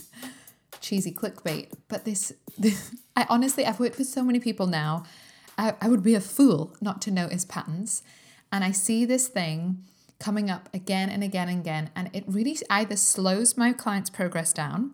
cheesy 0.81 1.13
clickbait, 1.13 1.73
but 1.89 2.05
this, 2.05 2.33
this 2.59 2.95
I 3.17 3.27
honestly, 3.29 3.65
I've 3.65 3.81
worked 3.81 3.99
with 3.99 4.09
so 4.09 4.23
many 4.23 4.41
people 4.41 4.67
now. 4.67 5.05
I, 5.57 5.75
I 5.81 5.89
would 5.89 6.03
be 6.03 6.15
a 6.15 6.21
fool 6.21 6.77
not 6.81 7.01
to 7.03 7.11
notice 7.11 7.45
patterns. 7.45 8.03
And 8.53 8.65
I 8.65 8.73
see 8.73 9.05
this 9.05 9.29
thing 9.29 9.85
coming 10.19 10.51
up 10.51 10.69
again 10.73 11.09
and 11.09 11.23
again 11.23 11.49
and 11.49 11.61
again. 11.61 11.91
And 11.95 12.11
it 12.13 12.25
really 12.27 12.57
either 12.71 12.97
slows 12.97 13.57
my 13.57 13.73
clients' 13.73 14.11
progress 14.11 14.53
down, 14.53 14.93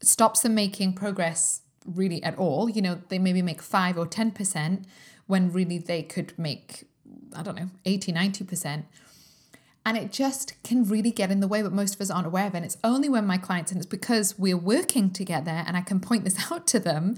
stops 0.00 0.40
them 0.40 0.54
making 0.54 0.94
progress 0.94 1.62
really 1.84 2.22
at 2.22 2.36
all. 2.36 2.68
You 2.68 2.82
know, 2.82 3.00
they 3.08 3.18
maybe 3.18 3.42
make 3.42 3.62
five 3.62 3.98
or 3.98 4.06
10% 4.06 4.84
when 5.26 5.52
really 5.52 5.78
they 5.78 6.02
could 6.02 6.32
make, 6.38 6.84
I 7.34 7.42
don't 7.42 7.56
know, 7.56 7.70
80, 7.84 8.12
90% 8.12 8.84
and 9.86 9.96
it 9.96 10.10
just 10.10 10.60
can 10.64 10.82
really 10.84 11.12
get 11.12 11.30
in 11.30 11.38
the 11.38 11.46
way, 11.46 11.62
but 11.62 11.72
most 11.72 11.94
of 11.94 12.00
us 12.00 12.10
aren't 12.10 12.26
aware 12.26 12.48
of 12.48 12.54
it. 12.54 12.56
And 12.56 12.66
it's 12.66 12.76
only 12.82 13.08
when 13.08 13.24
my 13.24 13.38
clients, 13.38 13.70
and 13.70 13.78
it's 13.78 13.86
because 13.86 14.36
we're 14.36 14.56
working 14.56 15.10
together 15.10 15.62
and 15.64 15.76
I 15.76 15.80
can 15.80 16.00
point 16.00 16.24
this 16.24 16.36
out 16.50 16.66
to 16.68 16.80
them, 16.80 17.16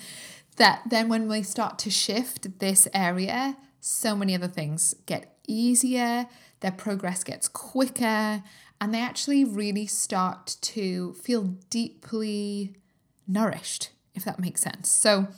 that 0.57 0.83
then 0.91 1.09
when 1.09 1.29
we 1.29 1.43
start 1.43 1.79
to 1.81 1.91
shift 1.91 2.59
this 2.59 2.87
area, 2.93 3.57
so 3.81 4.15
many 4.15 4.35
other 4.35 4.49
things 4.49 4.95
get 5.07 5.39
easier, 5.47 6.27
their 6.61 6.73
progress 6.73 7.25
gets 7.25 7.49
quicker, 7.49 8.43
and 8.81 8.95
they 8.95 9.01
actually 9.01 9.45
really 9.45 9.87
start 9.87 10.57
to 10.61 11.15
feel 11.15 11.55
deeply 11.71 12.75
nourished, 13.27 13.91
if 14.15 14.25
that 14.25 14.39
makes 14.39 14.61
sense. 14.61 14.91
So, 14.91 15.29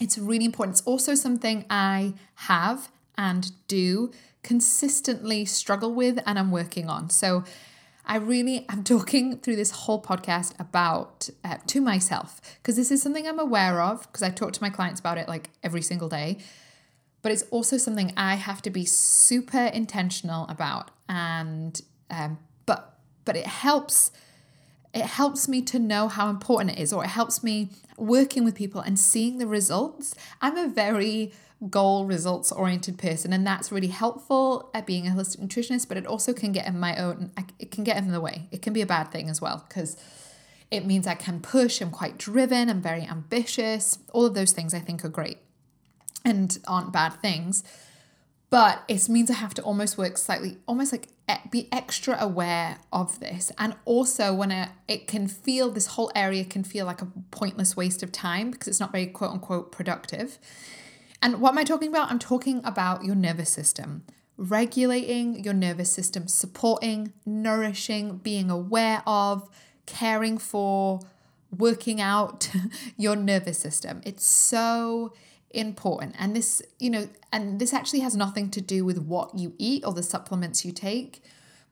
It's 0.00 0.18
really 0.18 0.44
important. 0.44 0.78
It's 0.78 0.86
also 0.86 1.14
something 1.14 1.64
I 1.70 2.14
have 2.34 2.90
and 3.16 3.52
do 3.68 4.10
consistently 4.42 5.44
struggle 5.44 5.94
with 5.94 6.18
and 6.26 6.38
I'm 6.38 6.50
working 6.50 6.88
on. 6.88 7.08
So 7.10 7.44
I 8.04 8.16
really 8.16 8.66
am 8.68 8.82
talking 8.94 9.38
through 9.38 9.56
this 9.56 9.70
whole 9.70 10.02
podcast 10.02 10.58
about 10.58 11.30
uh, 11.44 11.58
to 11.68 11.80
myself 11.80 12.40
because 12.56 12.76
this 12.76 12.90
is 12.90 13.00
something 13.00 13.26
I'm 13.28 13.38
aware 13.38 13.80
of 13.80 14.02
because 14.08 14.22
I 14.22 14.30
talk 14.30 14.52
to 14.54 14.62
my 14.62 14.70
clients 14.70 14.98
about 14.98 15.18
it 15.18 15.28
like 15.28 15.50
every 15.62 15.82
single 15.82 16.08
day. 16.08 16.38
But 17.22 17.32
it's 17.32 17.42
also 17.50 17.76
something 17.76 18.12
I 18.16 18.34
have 18.34 18.62
to 18.62 18.70
be 18.70 18.84
super 18.84 19.66
intentional 19.66 20.46
about, 20.48 20.90
and 21.08 21.80
um, 22.10 22.38
but 22.66 22.98
but 23.24 23.36
it 23.36 23.46
helps. 23.46 24.10
It 24.94 25.06
helps 25.06 25.48
me 25.48 25.62
to 25.62 25.78
know 25.78 26.08
how 26.08 26.28
important 26.28 26.72
it 26.72 26.78
is, 26.78 26.92
or 26.92 27.02
it 27.02 27.08
helps 27.08 27.42
me 27.42 27.70
working 27.96 28.44
with 28.44 28.54
people 28.54 28.82
and 28.82 28.98
seeing 28.98 29.38
the 29.38 29.46
results. 29.46 30.14
I'm 30.42 30.58
a 30.58 30.68
very 30.68 31.32
goal 31.70 32.06
results 32.06 32.50
oriented 32.50 32.98
person 32.98 33.32
and 33.32 33.46
that's 33.46 33.70
really 33.70 33.88
helpful 33.88 34.70
at 34.74 34.84
being 34.84 35.06
a 35.06 35.10
holistic 35.10 35.38
nutritionist 35.38 35.86
but 35.86 35.96
it 35.96 36.06
also 36.06 36.32
can 36.32 36.50
get 36.50 36.66
in 36.66 36.78
my 36.78 36.96
own 36.96 37.30
it 37.58 37.70
can 37.70 37.84
get 37.84 37.96
in 37.96 38.10
the 38.10 38.20
way 38.20 38.48
it 38.50 38.60
can 38.60 38.72
be 38.72 38.80
a 38.80 38.86
bad 38.86 39.12
thing 39.12 39.28
as 39.28 39.40
well 39.40 39.64
because 39.68 39.96
it 40.72 40.84
means 40.84 41.06
i 41.06 41.14
can 41.14 41.40
push 41.40 41.80
i'm 41.80 41.90
quite 41.90 42.18
driven 42.18 42.68
i'm 42.68 42.82
very 42.82 43.02
ambitious 43.02 43.98
all 44.12 44.26
of 44.26 44.34
those 44.34 44.50
things 44.50 44.74
i 44.74 44.80
think 44.80 45.04
are 45.04 45.08
great 45.08 45.38
and 46.24 46.58
aren't 46.66 46.92
bad 46.92 47.10
things 47.14 47.62
but 48.50 48.82
it 48.88 49.08
means 49.08 49.30
i 49.30 49.34
have 49.34 49.54
to 49.54 49.62
almost 49.62 49.96
work 49.96 50.16
slightly 50.16 50.56
almost 50.66 50.92
like 50.92 51.08
be 51.50 51.66
extra 51.72 52.16
aware 52.20 52.76
of 52.92 53.18
this 53.20 53.50
and 53.56 53.74
also 53.86 54.34
when 54.34 54.52
I, 54.52 54.68
it 54.86 55.06
can 55.06 55.28
feel 55.28 55.70
this 55.70 55.86
whole 55.86 56.12
area 56.14 56.44
can 56.44 56.62
feel 56.62 56.84
like 56.84 57.00
a 57.00 57.06
pointless 57.30 57.74
waste 57.74 58.02
of 58.02 58.12
time 58.12 58.50
because 58.50 58.68
it's 58.68 58.80
not 58.80 58.92
very 58.92 59.06
quote 59.06 59.30
unquote 59.30 59.72
productive 59.72 60.38
and 61.22 61.40
what 61.40 61.50
am 61.50 61.58
I 61.58 61.64
talking 61.64 61.88
about? 61.88 62.10
I'm 62.10 62.18
talking 62.18 62.60
about 62.64 63.04
your 63.04 63.14
nervous 63.14 63.48
system. 63.48 64.02
Regulating 64.36 65.44
your 65.44 65.54
nervous 65.54 65.92
system, 65.92 66.26
supporting, 66.26 67.12
nourishing, 67.24 68.16
being 68.18 68.50
aware 68.50 69.02
of, 69.06 69.48
caring 69.86 70.36
for, 70.36 71.00
working 71.56 72.00
out 72.00 72.50
your 72.96 73.14
nervous 73.14 73.58
system. 73.58 74.00
It's 74.04 74.28
so 74.28 75.12
important. 75.52 76.14
And 76.18 76.34
this, 76.34 76.62
you 76.78 76.90
know, 76.90 77.08
and 77.32 77.58
this 77.58 77.72
actually 77.72 78.00
has 78.00 78.16
nothing 78.16 78.50
to 78.50 78.60
do 78.60 78.84
with 78.84 78.98
what 78.98 79.36
you 79.36 79.54
eat 79.58 79.84
or 79.86 79.92
the 79.92 80.02
supplements 80.02 80.64
you 80.64 80.72
take. 80.72 81.22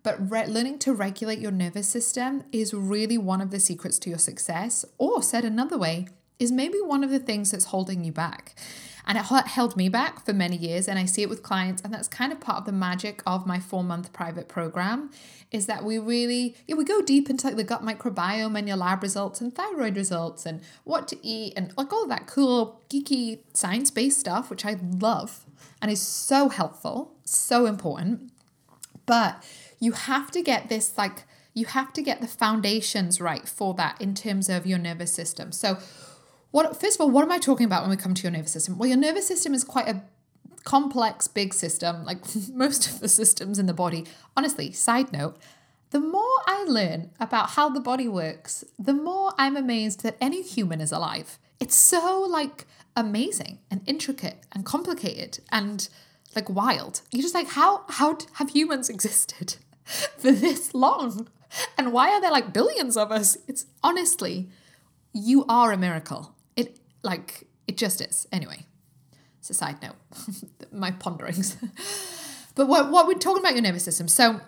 But 0.02 0.30
re- 0.30 0.46
learning 0.46 0.78
to 0.80 0.94
regulate 0.94 1.40
your 1.40 1.50
nervous 1.50 1.88
system 1.88 2.44
is 2.52 2.72
really 2.72 3.18
one 3.18 3.40
of 3.40 3.50
the 3.50 3.60
secrets 3.60 3.98
to 4.00 4.10
your 4.10 4.18
success, 4.18 4.84
or 4.96 5.22
said 5.22 5.44
another 5.44 5.76
way, 5.76 6.08
is 6.40 6.50
maybe 6.50 6.78
one 6.78 7.04
of 7.04 7.10
the 7.10 7.20
things 7.20 7.52
that's 7.52 7.66
holding 7.66 8.02
you 8.02 8.10
back. 8.10 8.56
And 9.06 9.18
it 9.18 9.24
held 9.24 9.76
me 9.76 9.88
back 9.88 10.24
for 10.24 10.32
many 10.32 10.56
years. 10.56 10.86
And 10.86 10.98
I 10.98 11.04
see 11.04 11.22
it 11.22 11.28
with 11.28 11.42
clients. 11.42 11.82
And 11.82 11.92
that's 11.92 12.06
kind 12.06 12.32
of 12.32 12.40
part 12.40 12.58
of 12.58 12.64
the 12.64 12.72
magic 12.72 13.22
of 13.26 13.46
my 13.46 13.58
four 13.58 13.82
month 13.82 14.12
private 14.12 14.48
program 14.48 15.10
is 15.50 15.66
that 15.66 15.84
we 15.84 15.98
really, 15.98 16.54
yeah, 16.68 16.76
we 16.76 16.84
go 16.84 17.02
deep 17.02 17.28
into 17.28 17.46
like 17.46 17.56
the 17.56 17.64
gut 17.64 17.82
microbiome 17.82 18.56
and 18.56 18.68
your 18.68 18.76
lab 18.76 19.02
results 19.02 19.40
and 19.40 19.54
thyroid 19.54 19.96
results 19.96 20.46
and 20.46 20.60
what 20.84 21.08
to 21.08 21.26
eat 21.26 21.52
and 21.56 21.72
like 21.76 21.92
all 21.92 22.06
that 22.06 22.26
cool, 22.26 22.80
geeky, 22.88 23.40
science 23.52 23.90
based 23.90 24.20
stuff, 24.20 24.48
which 24.48 24.64
I 24.64 24.76
love 24.80 25.44
and 25.82 25.90
is 25.90 26.00
so 26.00 26.48
helpful, 26.48 27.14
so 27.24 27.66
important. 27.66 28.30
But 29.06 29.42
you 29.80 29.92
have 29.92 30.30
to 30.32 30.42
get 30.42 30.68
this 30.68 30.96
like, 30.96 31.24
you 31.54 31.66
have 31.66 31.92
to 31.94 32.02
get 32.02 32.20
the 32.20 32.28
foundations 32.28 33.20
right 33.20 33.48
for 33.48 33.74
that 33.74 34.00
in 34.00 34.14
terms 34.14 34.48
of 34.48 34.66
your 34.66 34.78
nervous 34.78 35.12
system. 35.12 35.50
So, 35.50 35.78
what 36.50 36.80
first 36.80 36.96
of 36.96 37.00
all, 37.02 37.10
what 37.10 37.22
am 37.22 37.32
I 37.32 37.38
talking 37.38 37.66
about 37.66 37.82
when 37.82 37.90
we 37.90 37.96
come 37.96 38.14
to 38.14 38.22
your 38.22 38.32
nervous 38.32 38.52
system? 38.52 38.78
Well, 38.78 38.88
your 38.88 38.98
nervous 38.98 39.26
system 39.26 39.54
is 39.54 39.64
quite 39.64 39.88
a 39.88 40.02
complex, 40.64 41.28
big 41.28 41.54
system, 41.54 42.04
like 42.04 42.18
most 42.52 42.88
of 42.88 43.00
the 43.00 43.08
systems 43.08 43.58
in 43.58 43.66
the 43.66 43.74
body. 43.74 44.06
Honestly, 44.36 44.72
side 44.72 45.12
note, 45.12 45.36
the 45.90 46.00
more 46.00 46.38
I 46.46 46.64
learn 46.64 47.10
about 47.18 47.50
how 47.50 47.68
the 47.68 47.80
body 47.80 48.06
works, 48.06 48.64
the 48.78 48.94
more 48.94 49.32
I'm 49.38 49.56
amazed 49.56 50.02
that 50.02 50.16
any 50.20 50.42
human 50.42 50.80
is 50.80 50.92
alive. 50.92 51.38
It's 51.58 51.74
so 51.74 52.24
like 52.28 52.66
amazing 52.96 53.58
and 53.70 53.82
intricate 53.86 54.38
and 54.52 54.64
complicated 54.64 55.40
and 55.50 55.88
like 56.36 56.48
wild. 56.48 57.02
You're 57.10 57.22
just 57.22 57.34
like, 57.34 57.48
how 57.48 57.84
how 57.88 58.18
have 58.34 58.50
humans 58.50 58.88
existed 58.94 59.56
for 59.84 60.32
this 60.32 60.74
long? 60.74 61.28
And 61.76 61.92
why 61.92 62.10
are 62.10 62.20
there 62.20 62.30
like 62.30 62.52
billions 62.52 62.96
of 62.96 63.10
us? 63.10 63.36
It's 63.48 63.66
honestly, 63.82 64.48
you 65.12 65.44
are 65.48 65.72
a 65.72 65.76
miracle 65.76 66.36
like 67.02 67.46
it 67.66 67.76
just 67.76 68.00
is. 68.00 68.26
Anyway, 68.32 68.66
it's 69.38 69.50
a 69.50 69.54
side 69.54 69.80
note, 69.82 69.96
my 70.72 70.90
ponderings. 70.90 71.56
but 72.54 72.66
what, 72.66 72.90
what 72.90 73.06
we're 73.06 73.14
talking 73.14 73.42
about 73.42 73.54
your 73.54 73.62
nervous 73.62 73.84
system. 73.84 74.08
So 74.08 74.40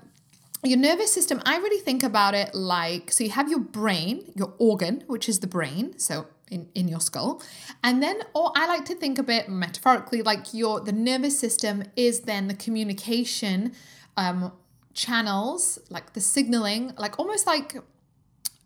your 0.64 0.78
nervous 0.78 1.12
system, 1.12 1.40
I 1.44 1.56
really 1.58 1.80
think 1.80 2.02
about 2.02 2.34
it 2.34 2.54
like 2.54 3.10
so 3.10 3.24
you 3.24 3.30
have 3.30 3.48
your 3.48 3.60
brain, 3.60 4.32
your 4.34 4.54
organ, 4.58 5.04
which 5.06 5.28
is 5.28 5.40
the 5.40 5.46
brain, 5.46 5.98
so 5.98 6.26
in, 6.50 6.68
in 6.74 6.88
your 6.88 7.00
skull. 7.00 7.42
And 7.82 8.02
then 8.02 8.22
or 8.34 8.52
I 8.54 8.66
like 8.66 8.84
to 8.86 8.94
think 8.94 9.18
a 9.18 9.22
bit 9.22 9.48
metaphorically 9.48 10.22
like 10.22 10.52
your 10.52 10.80
the 10.80 10.92
nervous 10.92 11.38
system 11.38 11.84
is 11.96 12.20
then 12.20 12.48
the 12.48 12.54
communication 12.54 13.72
um 14.16 14.52
channels, 14.94 15.78
like 15.88 16.12
the 16.12 16.20
signaling, 16.20 16.92
like 16.98 17.18
almost 17.18 17.46
like 17.46 17.76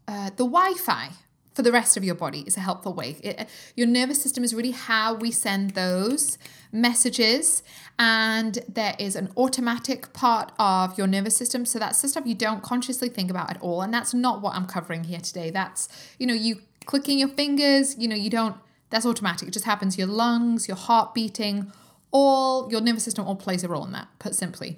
uh, 0.09 0.31
the 0.31 0.45
Wi-Fi 0.45 1.11
for 1.57 1.63
the 1.63 1.73
rest 1.73 1.97
of 1.97 2.05
your 2.05 2.15
body 2.15 2.45
is 2.47 2.59
a 2.59 2.61
helpful 2.61 2.93
way. 2.93 3.17
It, 3.23 3.41
uh, 3.41 3.45
your 3.75 3.87
nervous 3.87 4.21
system 4.21 4.45
is 4.45 4.55
really 4.55 4.73
how 4.73 5.15
we 5.15 5.31
send 5.31 5.71
those 5.71 6.37
messages, 6.71 7.63
and 7.99 8.59
there 8.69 8.95
is 8.99 9.17
an 9.17 9.31
automatic 9.39 10.13
part 10.13 10.53
of 10.59 10.99
your 10.99 11.07
nervous 11.07 11.35
system. 11.35 11.65
So 11.65 11.79
that's 11.79 12.03
the 12.03 12.09
stuff 12.09 12.27
you 12.27 12.35
don't 12.35 12.63
consciously 12.63 13.09
think 13.09 13.31
about 13.31 13.49
at 13.51 13.61
all, 13.63 13.81
and 13.81 13.93
that's 13.93 14.13
not 14.13 14.43
what 14.43 14.55
I'm 14.55 14.67
covering 14.67 15.05
here 15.05 15.21
today. 15.21 15.49
That's 15.49 15.89
you 16.19 16.27
know 16.27 16.35
you 16.35 16.61
clicking 16.85 17.19
your 17.19 17.31
fingers. 17.31 17.97
You 17.99 18.07
know 18.07 18.17
you 18.17 18.29
don't. 18.29 18.57
That's 18.91 19.07
automatic. 19.07 19.49
It 19.49 19.53
just 19.53 19.65
happens. 19.65 19.97
Your 19.97 20.09
lungs, 20.09 20.69
your 20.69 20.77
heart 20.77 21.15
beating, 21.15 21.73
all 22.11 22.71
your 22.71 22.83
nervous 22.83 23.05
system 23.05 23.27
all 23.27 23.35
plays 23.35 23.65
a 23.65 23.69
role 23.69 23.87
in 23.87 23.93
that. 23.93 24.09
Put 24.19 24.35
simply. 24.35 24.77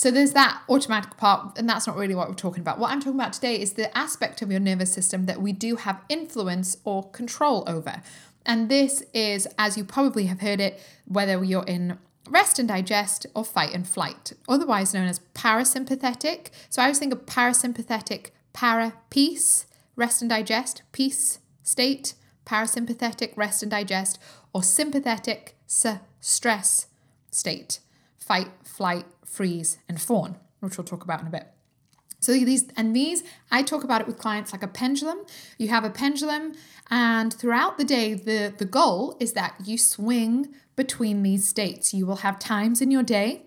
So 0.00 0.10
there's 0.10 0.32
that 0.32 0.62
automatic 0.66 1.18
part, 1.18 1.58
and 1.58 1.68
that's 1.68 1.86
not 1.86 1.94
really 1.94 2.14
what 2.14 2.26
we're 2.26 2.34
talking 2.34 2.62
about. 2.62 2.78
What 2.78 2.90
I'm 2.90 3.00
talking 3.00 3.20
about 3.20 3.34
today 3.34 3.60
is 3.60 3.74
the 3.74 3.94
aspect 3.94 4.40
of 4.40 4.50
your 4.50 4.58
nervous 4.58 4.90
system 4.90 5.26
that 5.26 5.42
we 5.42 5.52
do 5.52 5.76
have 5.76 6.00
influence 6.08 6.78
or 6.84 7.10
control 7.10 7.64
over. 7.66 8.00
And 8.46 8.70
this 8.70 9.02
is, 9.12 9.46
as 9.58 9.76
you 9.76 9.84
probably 9.84 10.24
have 10.24 10.40
heard 10.40 10.58
it, 10.58 10.80
whether 11.04 11.44
you're 11.44 11.66
in 11.66 11.98
rest 12.30 12.58
and 12.58 12.66
digest 12.66 13.26
or 13.34 13.44
fight 13.44 13.74
and 13.74 13.86
flight, 13.86 14.32
otherwise 14.48 14.94
known 14.94 15.06
as 15.06 15.20
parasympathetic. 15.34 16.46
So 16.70 16.80
I 16.80 16.86
always 16.86 16.98
think 16.98 17.12
of 17.12 17.26
parasympathetic, 17.26 18.30
para, 18.54 18.94
peace, 19.10 19.66
rest 19.96 20.22
and 20.22 20.30
digest, 20.30 20.80
peace 20.92 21.40
state, 21.62 22.14
parasympathetic, 22.46 23.36
rest 23.36 23.62
and 23.62 23.70
digest, 23.70 24.18
or 24.54 24.62
sympathetic, 24.62 25.56
stress 25.66 26.86
state, 27.30 27.80
fight, 28.16 28.48
flight, 28.64 29.04
freeze, 29.30 29.78
and 29.88 30.00
fawn, 30.00 30.36
which 30.60 30.76
we'll 30.76 30.84
talk 30.84 31.04
about 31.04 31.20
in 31.20 31.26
a 31.26 31.30
bit. 31.30 31.48
So 32.18 32.32
these 32.32 32.68
and 32.76 32.94
these, 32.94 33.22
I 33.50 33.62
talk 33.62 33.82
about 33.82 34.02
it 34.02 34.06
with 34.06 34.18
clients 34.18 34.52
like 34.52 34.62
a 34.62 34.68
pendulum. 34.68 35.20
You 35.58 35.68
have 35.68 35.84
a 35.84 35.90
pendulum, 35.90 36.52
and 36.90 37.32
throughout 37.32 37.78
the 37.78 37.84
day, 37.84 38.14
the, 38.14 38.52
the 38.56 38.66
goal 38.66 39.16
is 39.20 39.32
that 39.32 39.54
you 39.64 39.78
swing 39.78 40.54
between 40.76 41.22
these 41.22 41.48
states. 41.48 41.94
You 41.94 42.06
will 42.06 42.16
have 42.16 42.38
times 42.38 42.82
in 42.82 42.90
your 42.90 43.02
day, 43.02 43.46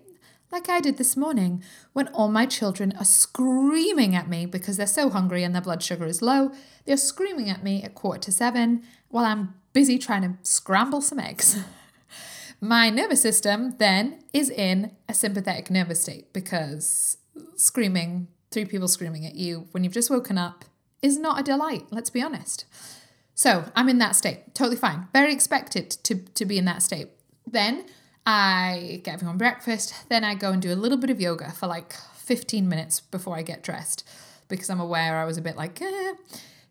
like 0.50 0.68
I 0.68 0.80
did 0.80 0.98
this 0.98 1.16
morning, 1.16 1.62
when 1.92 2.08
all 2.08 2.28
my 2.28 2.46
children 2.46 2.92
are 2.98 3.04
screaming 3.04 4.14
at 4.14 4.28
me 4.28 4.46
because 4.46 4.76
they're 4.76 4.86
so 4.86 5.10
hungry 5.10 5.42
and 5.42 5.54
their 5.54 5.62
blood 5.62 5.82
sugar 5.82 6.06
is 6.06 6.22
low. 6.22 6.52
They're 6.84 6.96
screaming 6.96 7.50
at 7.50 7.62
me 7.62 7.82
at 7.82 7.94
quarter 7.94 8.20
to 8.20 8.32
seven 8.32 8.82
while 9.08 9.24
I'm 9.24 9.54
busy 9.72 9.98
trying 9.98 10.22
to 10.22 10.34
scramble 10.42 11.00
some 11.00 11.18
eggs. 11.18 11.58
My 12.64 12.88
nervous 12.88 13.20
system 13.20 13.74
then 13.76 14.24
is 14.32 14.48
in 14.48 14.92
a 15.06 15.12
sympathetic 15.12 15.70
nervous 15.70 16.00
state 16.00 16.32
because 16.32 17.18
screaming, 17.56 18.28
three 18.50 18.64
people 18.64 18.88
screaming 18.88 19.26
at 19.26 19.34
you 19.34 19.68
when 19.72 19.84
you've 19.84 19.92
just 19.92 20.08
woken 20.08 20.38
up 20.38 20.64
is 21.02 21.18
not 21.18 21.38
a 21.38 21.42
delight, 21.42 21.84
let's 21.90 22.08
be 22.08 22.22
honest. 22.22 22.64
So 23.34 23.66
I'm 23.76 23.90
in 23.90 23.98
that 23.98 24.16
state, 24.16 24.54
totally 24.54 24.78
fine. 24.78 25.08
Very 25.12 25.30
expected 25.30 25.90
to, 25.90 26.14
to 26.14 26.46
be 26.46 26.56
in 26.56 26.64
that 26.64 26.82
state. 26.82 27.08
Then 27.46 27.84
I 28.24 29.02
get 29.04 29.12
everyone 29.12 29.36
breakfast, 29.36 29.92
then 30.08 30.24
I 30.24 30.34
go 30.34 30.50
and 30.50 30.62
do 30.62 30.72
a 30.72 30.74
little 30.74 30.96
bit 30.96 31.10
of 31.10 31.20
yoga 31.20 31.52
for 31.52 31.66
like 31.66 31.92
15 32.14 32.66
minutes 32.66 32.98
before 32.98 33.36
I 33.36 33.42
get 33.42 33.62
dressed 33.62 34.08
because 34.48 34.70
I'm 34.70 34.80
aware 34.80 35.18
I 35.18 35.26
was 35.26 35.36
a 35.36 35.42
bit 35.42 35.58
like, 35.58 35.82
eh. 35.82 36.14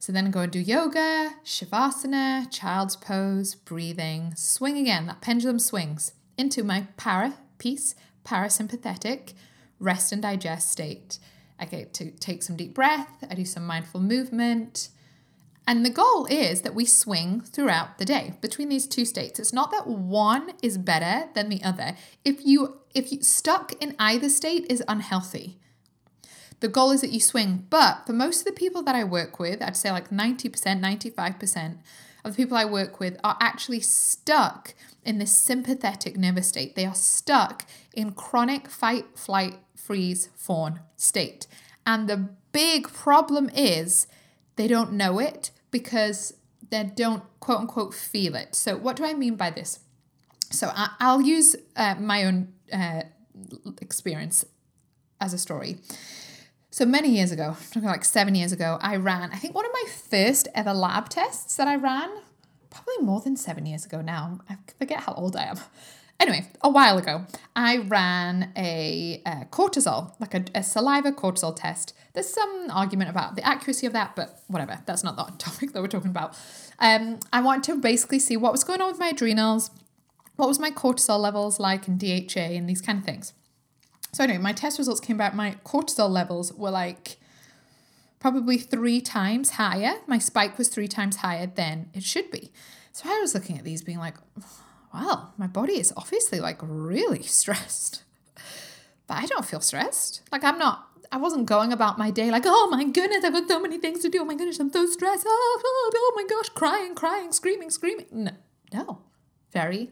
So 0.03 0.11
then 0.11 0.31
go 0.31 0.41
and 0.41 0.51
do 0.51 0.59
yoga, 0.59 1.35
shavasana, 1.45 2.51
child's 2.51 2.97
pose, 2.97 3.55
breathing, 3.55 4.33
swing 4.35 4.77
again. 4.77 5.05
That 5.05 5.21
pendulum 5.21 5.59
swings 5.59 6.11
into 6.37 6.61
my 6.61 6.87
para, 6.97 7.35
peace, 7.57 7.95
parasympathetic, 8.25 9.31
rest 9.79 10.11
and 10.11 10.21
digest 10.21 10.69
state. 10.69 11.19
I 11.57 11.63
get 11.63 11.93
to 11.93 12.11
take 12.11 12.43
some 12.43 12.57
deep 12.57 12.73
breath, 12.73 13.23
I 13.31 13.33
do 13.33 13.45
some 13.45 13.65
mindful 13.65 14.01
movement, 14.01 14.89
And 15.65 15.85
the 15.85 15.89
goal 15.89 16.25
is 16.25 16.63
that 16.63 16.75
we 16.75 16.83
swing 16.83 17.39
throughout 17.39 17.97
the 17.97 18.03
day 18.03 18.33
between 18.41 18.67
these 18.67 18.87
two 18.87 19.05
states. 19.05 19.39
It's 19.39 19.53
not 19.53 19.71
that 19.71 19.87
one 19.87 20.51
is 20.61 20.77
better 20.77 21.29
than 21.33 21.47
the 21.47 21.63
other. 21.63 21.95
If 22.25 22.45
you 22.45 22.81
if 22.93 23.13
you 23.13 23.23
stuck 23.23 23.71
in 23.81 23.95
either 23.97 24.27
state 24.27 24.65
is 24.69 24.83
unhealthy. 24.85 25.59
The 26.63 26.69
goal 26.69 26.91
is 26.91 27.01
that 27.01 27.11
you 27.11 27.19
swing, 27.19 27.67
but 27.69 28.05
for 28.05 28.13
most 28.13 28.39
of 28.39 28.45
the 28.45 28.53
people 28.53 28.83
that 28.83 28.95
I 28.95 29.03
work 29.03 29.37
with, 29.37 29.61
I'd 29.61 29.75
say 29.75 29.91
like 29.91 30.11
90%, 30.11 30.49
95% 30.49 31.77
of 32.23 32.31
the 32.31 32.37
people 32.41 32.55
I 32.55 32.63
work 32.63 33.01
with 33.01 33.19
are 33.21 33.35
actually 33.41 33.81
stuck 33.81 34.73
in 35.03 35.17
this 35.17 35.33
sympathetic 35.33 36.15
nervous 36.15 36.47
state. 36.47 36.77
They 36.77 36.85
are 36.85 36.95
stuck 36.95 37.65
in 37.93 38.13
chronic 38.13 38.69
fight, 38.69 39.07
flight, 39.13 39.55
freeze, 39.75 40.29
fawn 40.37 40.79
state. 40.95 41.47
And 41.85 42.07
the 42.07 42.29
big 42.53 42.87
problem 42.93 43.49
is 43.53 44.07
they 44.55 44.69
don't 44.69 44.93
know 44.93 45.19
it 45.19 45.51
because 45.69 46.31
they 46.69 46.85
don't 46.95 47.23
quote 47.41 47.59
unquote 47.59 47.93
feel 47.93 48.35
it. 48.35 48.55
So, 48.55 48.77
what 48.77 48.95
do 48.95 49.03
I 49.03 49.13
mean 49.13 49.35
by 49.35 49.49
this? 49.49 49.79
So, 50.49 50.71
I, 50.73 51.13
will 51.13 51.23
use 51.23 51.57
uh, 51.75 51.95
my 51.99 52.23
own 52.23 52.53
uh, 52.71 53.01
experience 53.81 54.45
as 55.19 55.33
a 55.33 55.37
story. 55.37 55.79
So 56.73 56.85
many 56.87 57.09
years 57.09 57.31
ago, 57.31 57.55
like 57.75 58.03
seven 58.03 58.33
years 58.33 58.51
ago, 58.51 58.79
I 58.81 58.95
ran, 58.95 59.29
I 59.31 59.35
think 59.35 59.53
one 59.53 59.63
of 59.63 59.71
my 59.71 59.83
first 60.09 60.47
ever 60.55 60.73
lab 60.73 61.07
tests 61.07 61.55
that 61.57 61.67
I 61.67 61.75
ran, 61.75 62.09
probably 62.71 62.97
more 62.99 63.21
than 63.21 63.35
seven 63.35 63.67
years 63.67 63.85
ago 63.85 64.01
now. 64.01 64.39
I 64.49 64.57
forget 64.79 65.01
how 65.01 65.13
old 65.13 65.35
I 65.35 65.43
am. 65.43 65.59
Anyway, 66.19 66.49
a 66.63 66.69
while 66.69 66.97
ago, 66.97 67.27
I 67.55 67.77
ran 67.77 68.53
a, 68.57 69.21
a 69.23 69.45
cortisol, 69.51 70.19
like 70.19 70.33
a, 70.33 70.45
a, 70.55 70.63
saliva 70.63 71.11
cortisol 71.11 71.55
test. 71.55 71.93
There's 72.13 72.33
some 72.33 72.71
argument 72.71 73.11
about 73.11 73.35
the 73.35 73.45
accuracy 73.45 73.85
of 73.85 73.93
that, 73.93 74.15
but 74.15 74.39
whatever. 74.47 74.79
That's 74.87 75.03
not 75.03 75.15
the 75.15 75.31
topic 75.37 75.73
that 75.73 75.81
we're 75.83 75.87
talking 75.87 76.09
about. 76.09 76.35
Um, 76.79 77.19
I 77.31 77.41
wanted 77.41 77.65
to 77.65 77.79
basically 77.79 78.17
see 78.17 78.35
what 78.35 78.51
was 78.51 78.63
going 78.63 78.81
on 78.81 78.87
with 78.87 78.99
my 78.99 79.09
adrenals, 79.09 79.69
what 80.37 80.47
was 80.47 80.57
my 80.57 80.71
cortisol 80.71 81.19
levels 81.19 81.59
like 81.59 81.87
and 81.87 81.99
DHEA, 81.99 82.57
and 82.57 82.67
these 82.67 82.81
kind 82.81 82.97
of 82.97 83.05
things. 83.05 83.33
So 84.13 84.23
anyway, 84.23 84.39
my 84.39 84.53
test 84.53 84.77
results 84.77 84.99
came 84.99 85.17
back. 85.17 85.33
My 85.33 85.57
cortisol 85.65 86.09
levels 86.09 86.53
were 86.53 86.69
like 86.69 87.17
probably 88.19 88.57
three 88.57 89.01
times 89.01 89.51
higher. 89.51 89.95
My 90.05 90.19
spike 90.19 90.57
was 90.57 90.69
three 90.69 90.87
times 90.87 91.17
higher 91.17 91.47
than 91.47 91.89
it 91.93 92.03
should 92.03 92.29
be. 92.29 92.51
So 92.91 93.09
I 93.09 93.19
was 93.19 93.33
looking 93.33 93.57
at 93.57 93.63
these, 93.63 93.81
being 93.81 93.97
like, 93.97 94.15
wow, 94.93 95.29
my 95.37 95.47
body 95.47 95.79
is 95.79 95.91
obviously 95.97 96.39
like 96.39 96.59
really 96.61 97.23
stressed. 97.23 98.03
But 99.07 99.17
I 99.17 99.25
don't 99.25 99.45
feel 99.45 99.61
stressed. 99.61 100.21
Like 100.31 100.43
I'm 100.43 100.59
not, 100.59 100.87
I 101.11 101.17
wasn't 101.17 101.47
going 101.47 101.73
about 101.73 101.97
my 101.97 102.11
day 102.11 102.29
like, 102.29 102.43
oh 102.45 102.69
my 102.69 102.83
goodness, 102.83 103.25
I've 103.25 103.33
got 103.33 103.47
so 103.47 103.59
many 103.59 103.79
things 103.79 104.01
to 104.03 104.09
do. 104.09 104.21
Oh 104.21 104.25
my 104.25 104.35
goodness, 104.35 104.59
I'm 104.59 104.71
so 104.71 104.85
stressed. 104.85 105.25
Oh, 105.27 105.61
oh, 105.65 105.91
oh 105.95 106.13
my 106.15 106.25
gosh, 106.29 106.49
crying, 106.49 106.93
crying, 106.93 107.31
screaming, 107.31 107.71
screaming. 107.71 108.05
No, 108.11 108.31
no, 108.71 109.01
very 109.51 109.89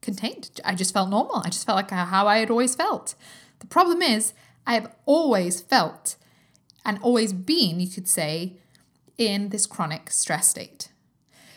contained. 0.00 0.60
I 0.64 0.74
just 0.74 0.92
felt 0.92 1.10
normal. 1.10 1.42
I 1.44 1.50
just 1.50 1.66
felt 1.66 1.76
like 1.76 1.90
how 1.90 2.26
I 2.26 2.38
had 2.38 2.50
always 2.50 2.74
felt. 2.74 3.14
The 3.60 3.66
problem 3.66 4.02
is, 4.02 4.32
I 4.66 4.74
have 4.74 4.94
always 5.06 5.60
felt 5.60 6.16
and 6.84 6.98
always 7.02 7.32
been, 7.32 7.80
you 7.80 7.88
could 7.88 8.08
say, 8.08 8.56
in 9.18 9.50
this 9.50 9.66
chronic 9.66 10.10
stress 10.10 10.48
state. 10.48 10.92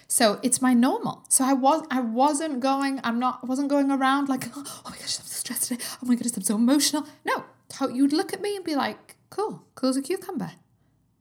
So 0.07 0.39
it's 0.43 0.61
my 0.61 0.73
normal. 0.73 1.23
So 1.29 1.43
I 1.43 1.53
was 1.53 1.87
I 1.89 2.01
wasn't 2.01 2.59
going, 2.59 2.99
I'm 3.03 3.19
not 3.19 3.39
I 3.41 3.47
wasn't 3.47 3.69
going 3.69 3.89
around 3.89 4.29
like, 4.29 4.45
oh, 4.55 4.81
my 4.85 4.91
gosh, 4.91 5.19
I'm 5.19 5.25
so 5.25 5.37
stressed 5.39 5.69
today. 5.69 5.83
Oh 6.03 6.05
my 6.05 6.15
goodness, 6.15 6.37
I'm 6.37 6.43
so 6.43 6.55
emotional. 6.55 7.07
No. 7.25 7.45
How 7.73 7.87
you'd 7.87 8.13
look 8.13 8.33
at 8.33 8.41
me 8.41 8.55
and 8.55 8.63
be 8.63 8.75
like, 8.75 9.15
cool, 9.31 9.65
cool 9.73 9.89
as 9.89 9.97
a 9.97 10.01
cucumber. 10.03 10.51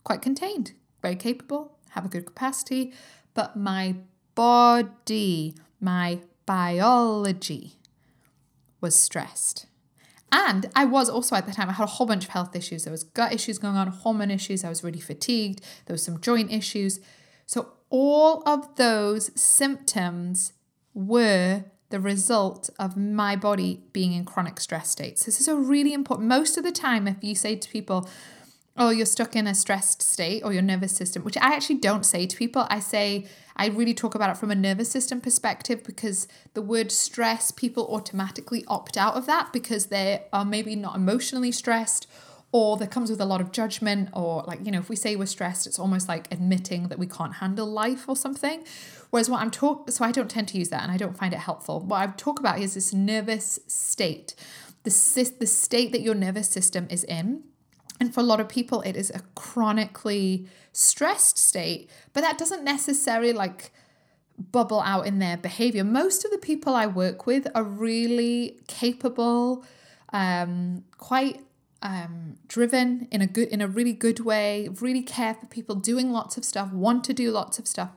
Quite 0.04 0.20
contained, 0.20 0.72
very 1.00 1.16
capable, 1.16 1.78
have 1.90 2.04
a 2.04 2.08
good 2.08 2.26
capacity. 2.26 2.92
But 3.32 3.56
my 3.56 3.96
body, 4.34 5.54
my 5.80 6.20
biology 6.46 7.74
was 8.80 8.94
stressed. 8.94 9.66
And 10.30 10.66
I 10.74 10.86
was 10.86 11.10
also 11.10 11.36
at 11.36 11.46
the 11.46 11.52
time, 11.52 11.68
I 11.68 11.72
had 11.72 11.84
a 11.84 11.86
whole 11.86 12.06
bunch 12.06 12.24
of 12.24 12.30
health 12.30 12.56
issues. 12.56 12.84
There 12.84 12.90
was 12.90 13.04
gut 13.04 13.34
issues 13.34 13.58
going 13.58 13.76
on, 13.76 13.88
hormone 13.88 14.30
issues. 14.30 14.64
I 14.64 14.70
was 14.70 14.82
really 14.82 15.00
fatigued. 15.00 15.60
There 15.86 15.94
was 15.94 16.02
some 16.02 16.20
joint 16.20 16.50
issues. 16.50 17.00
So 17.44 17.74
all 17.90 18.42
of 18.48 18.76
those 18.76 19.30
symptoms 19.38 20.54
were 20.94 21.64
the 21.90 22.00
result 22.00 22.70
of 22.78 22.96
my 22.96 23.36
body 23.36 23.82
being 23.92 24.14
in 24.14 24.24
chronic 24.24 24.58
stress 24.58 24.88
states. 24.88 25.26
This 25.26 25.38
is 25.38 25.48
a 25.48 25.54
really 25.54 25.92
important. 25.92 26.26
Most 26.26 26.56
of 26.56 26.64
the 26.64 26.72
time, 26.72 27.06
if 27.06 27.16
you 27.20 27.34
say 27.34 27.54
to 27.54 27.68
people, 27.68 28.08
oh, 28.76 28.90
you're 28.90 29.06
stuck 29.06 29.36
in 29.36 29.46
a 29.46 29.54
stressed 29.54 30.02
state 30.02 30.42
or 30.42 30.52
your 30.52 30.62
nervous 30.62 30.96
system, 30.96 31.22
which 31.24 31.36
I 31.36 31.54
actually 31.54 31.78
don't 31.78 32.06
say 32.06 32.26
to 32.26 32.36
people. 32.36 32.66
I 32.70 32.80
say, 32.80 33.26
I 33.54 33.68
really 33.68 33.94
talk 33.94 34.14
about 34.14 34.30
it 34.30 34.38
from 34.38 34.50
a 34.50 34.54
nervous 34.54 34.90
system 34.90 35.20
perspective 35.20 35.84
because 35.84 36.26
the 36.54 36.62
word 36.62 36.90
stress, 36.90 37.50
people 37.50 37.86
automatically 37.88 38.64
opt 38.68 38.96
out 38.96 39.14
of 39.14 39.26
that 39.26 39.52
because 39.52 39.86
they 39.86 40.24
are 40.32 40.44
maybe 40.44 40.74
not 40.74 40.96
emotionally 40.96 41.52
stressed 41.52 42.06
or 42.52 42.76
that 42.76 42.90
comes 42.90 43.10
with 43.10 43.20
a 43.20 43.24
lot 43.24 43.40
of 43.40 43.50
judgment 43.50 44.10
or 44.12 44.44
like 44.46 44.64
you 44.64 44.70
know 44.70 44.78
if 44.78 44.90
we 44.90 44.94
say 44.94 45.16
we're 45.16 45.24
stressed 45.24 45.66
it's 45.66 45.78
almost 45.78 46.06
like 46.06 46.30
admitting 46.30 46.88
that 46.88 46.98
we 46.98 47.06
can't 47.06 47.36
handle 47.36 47.66
life 47.66 48.08
or 48.08 48.14
something. 48.14 48.62
Whereas 49.08 49.28
what 49.28 49.40
i'm 49.40 49.50
talk 49.50 49.90
so 49.90 50.04
i 50.04 50.12
don't 50.12 50.30
tend 50.30 50.48
to 50.48 50.58
use 50.58 50.68
that 50.68 50.82
and 50.82 50.92
i 50.92 50.98
don't 50.98 51.16
find 51.16 51.32
it 51.32 51.40
helpful. 51.40 51.80
What 51.80 52.00
i 52.00 52.12
talk 52.12 52.38
about 52.38 52.60
is 52.60 52.74
this 52.74 52.92
nervous 52.92 53.58
state. 53.66 54.34
The, 54.84 54.90
the 55.38 55.46
state 55.46 55.92
that 55.92 56.02
your 56.02 56.14
nervous 56.14 56.48
system 56.48 56.88
is 56.90 57.04
in 57.04 57.44
and 58.02 58.12
for 58.12 58.18
a 58.18 58.24
lot 58.24 58.40
of 58.40 58.48
people, 58.48 58.80
it 58.80 58.96
is 58.96 59.10
a 59.10 59.20
chronically 59.36 60.48
stressed 60.72 61.38
state, 61.38 61.88
but 62.12 62.22
that 62.22 62.36
doesn't 62.36 62.64
necessarily 62.64 63.32
like 63.32 63.70
bubble 64.50 64.80
out 64.80 65.06
in 65.06 65.20
their 65.20 65.36
behavior. 65.36 65.84
Most 65.84 66.24
of 66.24 66.32
the 66.32 66.38
people 66.38 66.74
I 66.74 66.88
work 66.88 67.28
with 67.28 67.46
are 67.54 67.62
really 67.62 68.58
capable, 68.66 69.64
um, 70.12 70.82
quite 70.98 71.44
um, 71.80 72.38
driven 72.48 73.06
in 73.12 73.20
a 73.20 73.26
good, 73.28 73.46
in 73.46 73.60
a 73.60 73.68
really 73.68 73.92
good 73.92 74.18
way. 74.18 74.68
Really 74.80 75.02
care 75.02 75.34
for 75.34 75.46
people, 75.46 75.76
doing 75.76 76.10
lots 76.10 76.36
of 76.36 76.44
stuff, 76.44 76.72
want 76.72 77.04
to 77.04 77.14
do 77.14 77.30
lots 77.30 77.60
of 77.60 77.68
stuff, 77.68 77.92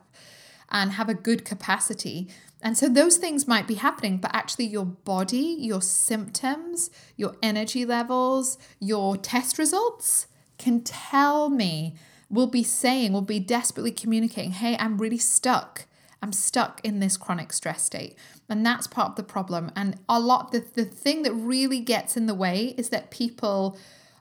and 0.70 0.92
have 0.92 1.08
a 1.08 1.14
good 1.14 1.44
capacity. 1.44 2.28
And 2.62 2.76
so 2.76 2.88
those 2.88 3.16
things 3.16 3.46
might 3.46 3.66
be 3.66 3.74
happening, 3.74 4.16
but 4.18 4.34
actually, 4.34 4.66
your 4.66 4.86
body, 4.86 5.56
your 5.58 5.82
symptoms, 5.82 6.90
your 7.16 7.36
energy 7.42 7.84
levels, 7.84 8.58
your 8.80 9.16
test 9.16 9.58
results 9.58 10.26
can 10.58 10.80
tell 10.80 11.50
me, 11.50 11.94
will 12.30 12.46
be 12.46 12.62
saying, 12.62 13.12
will 13.12 13.20
be 13.20 13.38
desperately 13.38 13.92
communicating, 13.92 14.52
hey, 14.52 14.76
I'm 14.78 14.98
really 14.98 15.18
stuck. 15.18 15.86
I'm 16.22 16.32
stuck 16.32 16.80
in 16.82 16.98
this 16.98 17.16
chronic 17.16 17.52
stress 17.52 17.82
state. 17.82 18.16
And 18.48 18.64
that's 18.64 18.86
part 18.86 19.10
of 19.10 19.16
the 19.16 19.22
problem. 19.22 19.70
And 19.76 20.00
a 20.08 20.18
lot, 20.18 20.50
the, 20.50 20.60
the 20.60 20.84
thing 20.84 21.22
that 21.22 21.32
really 21.32 21.80
gets 21.80 22.16
in 22.16 22.26
the 22.26 22.34
way 22.34 22.74
is 22.78 22.88
that 22.88 23.10
people 23.10 23.76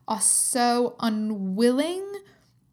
are 0.08 0.22
so 0.22 0.96
unwilling 1.00 2.06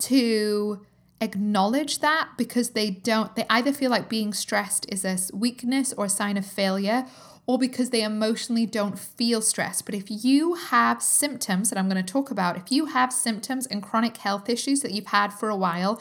to 0.01 0.85
acknowledge 1.23 2.01
that 2.01 2.31
because 2.37 2.71
they 2.71 2.91
don't, 2.91 3.35
they 3.37 3.47
either 3.49 3.73
feel 3.73 3.91
like 3.91 4.09
being 4.09 4.33
stressed 4.35 4.85
is 4.93 5.05
a 5.05 5.17
weakness 5.35 5.93
or 5.95 6.07
a 6.07 6.11
sign 6.11 6.37
of 6.37 6.45
failure, 6.45 7.07
or 7.47 7.59
because 7.59 7.91
they 7.91 8.03
emotionally 8.03 8.67
don't 8.67 8.99
feel 8.99 9.41
stressed. 9.41 9.87
But 9.87 9.95
if 9.95 10.07
you 10.09 10.55
have 10.55 11.03
symptoms 11.03 11.71
that 11.71 11.79
I'm 11.79 11.89
going 11.89 12.05
to 12.05 12.13
talk 12.13 12.31
about, 12.31 12.57
if 12.57 12.71
you 12.71 12.87
have 12.87 13.13
symptoms 13.13 13.67
and 13.67 13.83
chronic 13.83 14.19
health 14.19 14.49
issues 14.49 14.81
that 14.83 14.93
you've 14.93 15.07
had 15.07 15.33
for 15.33 15.49
a 15.49 15.57
while, 15.57 16.01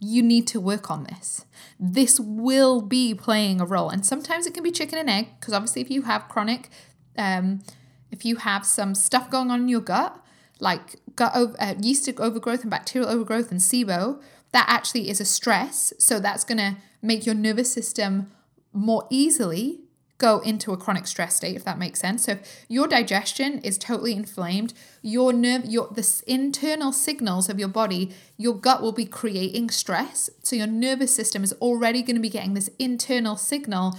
you 0.00 0.22
need 0.22 0.46
to 0.46 0.60
work 0.60 0.90
on 0.90 1.04
this. 1.04 1.44
This 1.78 2.20
will 2.20 2.80
be 2.80 3.14
playing 3.14 3.60
a 3.60 3.66
role. 3.66 3.90
And 3.90 4.06
sometimes 4.06 4.46
it 4.46 4.54
can 4.54 4.62
be 4.62 4.70
chicken 4.70 4.98
and 4.98 5.10
egg, 5.10 5.28
because 5.40 5.52
obviously, 5.54 5.82
if 5.82 5.90
you 5.90 6.02
have 6.02 6.28
chronic, 6.28 6.70
um, 7.16 7.62
if 8.10 8.24
you 8.24 8.36
have 8.36 8.64
some 8.64 8.94
stuff 8.94 9.28
going 9.30 9.50
on 9.50 9.62
in 9.62 9.68
your 9.68 9.80
gut, 9.80 10.18
like 10.60 10.96
gut 11.16 11.32
over, 11.34 11.54
uh, 11.60 11.74
yeast 11.80 12.08
overgrowth 12.18 12.62
and 12.62 12.70
bacterial 12.70 13.10
overgrowth 13.10 13.50
and 13.50 13.60
SIBO, 13.60 14.20
that 14.52 14.66
actually 14.68 15.10
is 15.10 15.20
a 15.20 15.24
stress. 15.24 15.92
So 15.98 16.20
that's 16.20 16.44
going 16.44 16.58
to 16.58 16.76
make 17.02 17.26
your 17.26 17.34
nervous 17.34 17.72
system 17.72 18.30
more 18.72 19.06
easily 19.10 19.80
go 20.18 20.40
into 20.40 20.72
a 20.72 20.76
chronic 20.76 21.06
stress 21.06 21.36
state 21.36 21.54
if 21.54 21.64
that 21.64 21.78
makes 21.78 22.00
sense 22.00 22.24
so 22.24 22.32
if 22.32 22.64
your 22.68 22.88
digestion 22.88 23.58
is 23.60 23.78
totally 23.78 24.12
inflamed 24.12 24.74
your 25.00 25.32
nerve 25.32 25.64
your 25.64 25.88
the 25.92 26.22
internal 26.26 26.92
signals 26.92 27.48
of 27.48 27.58
your 27.58 27.68
body 27.68 28.12
your 28.36 28.54
gut 28.54 28.82
will 28.82 28.92
be 28.92 29.06
creating 29.06 29.70
stress 29.70 30.28
so 30.42 30.56
your 30.56 30.66
nervous 30.66 31.14
system 31.14 31.44
is 31.44 31.52
already 31.54 32.02
going 32.02 32.16
to 32.16 32.22
be 32.22 32.28
getting 32.28 32.54
this 32.54 32.68
internal 32.80 33.36
signal 33.36 33.96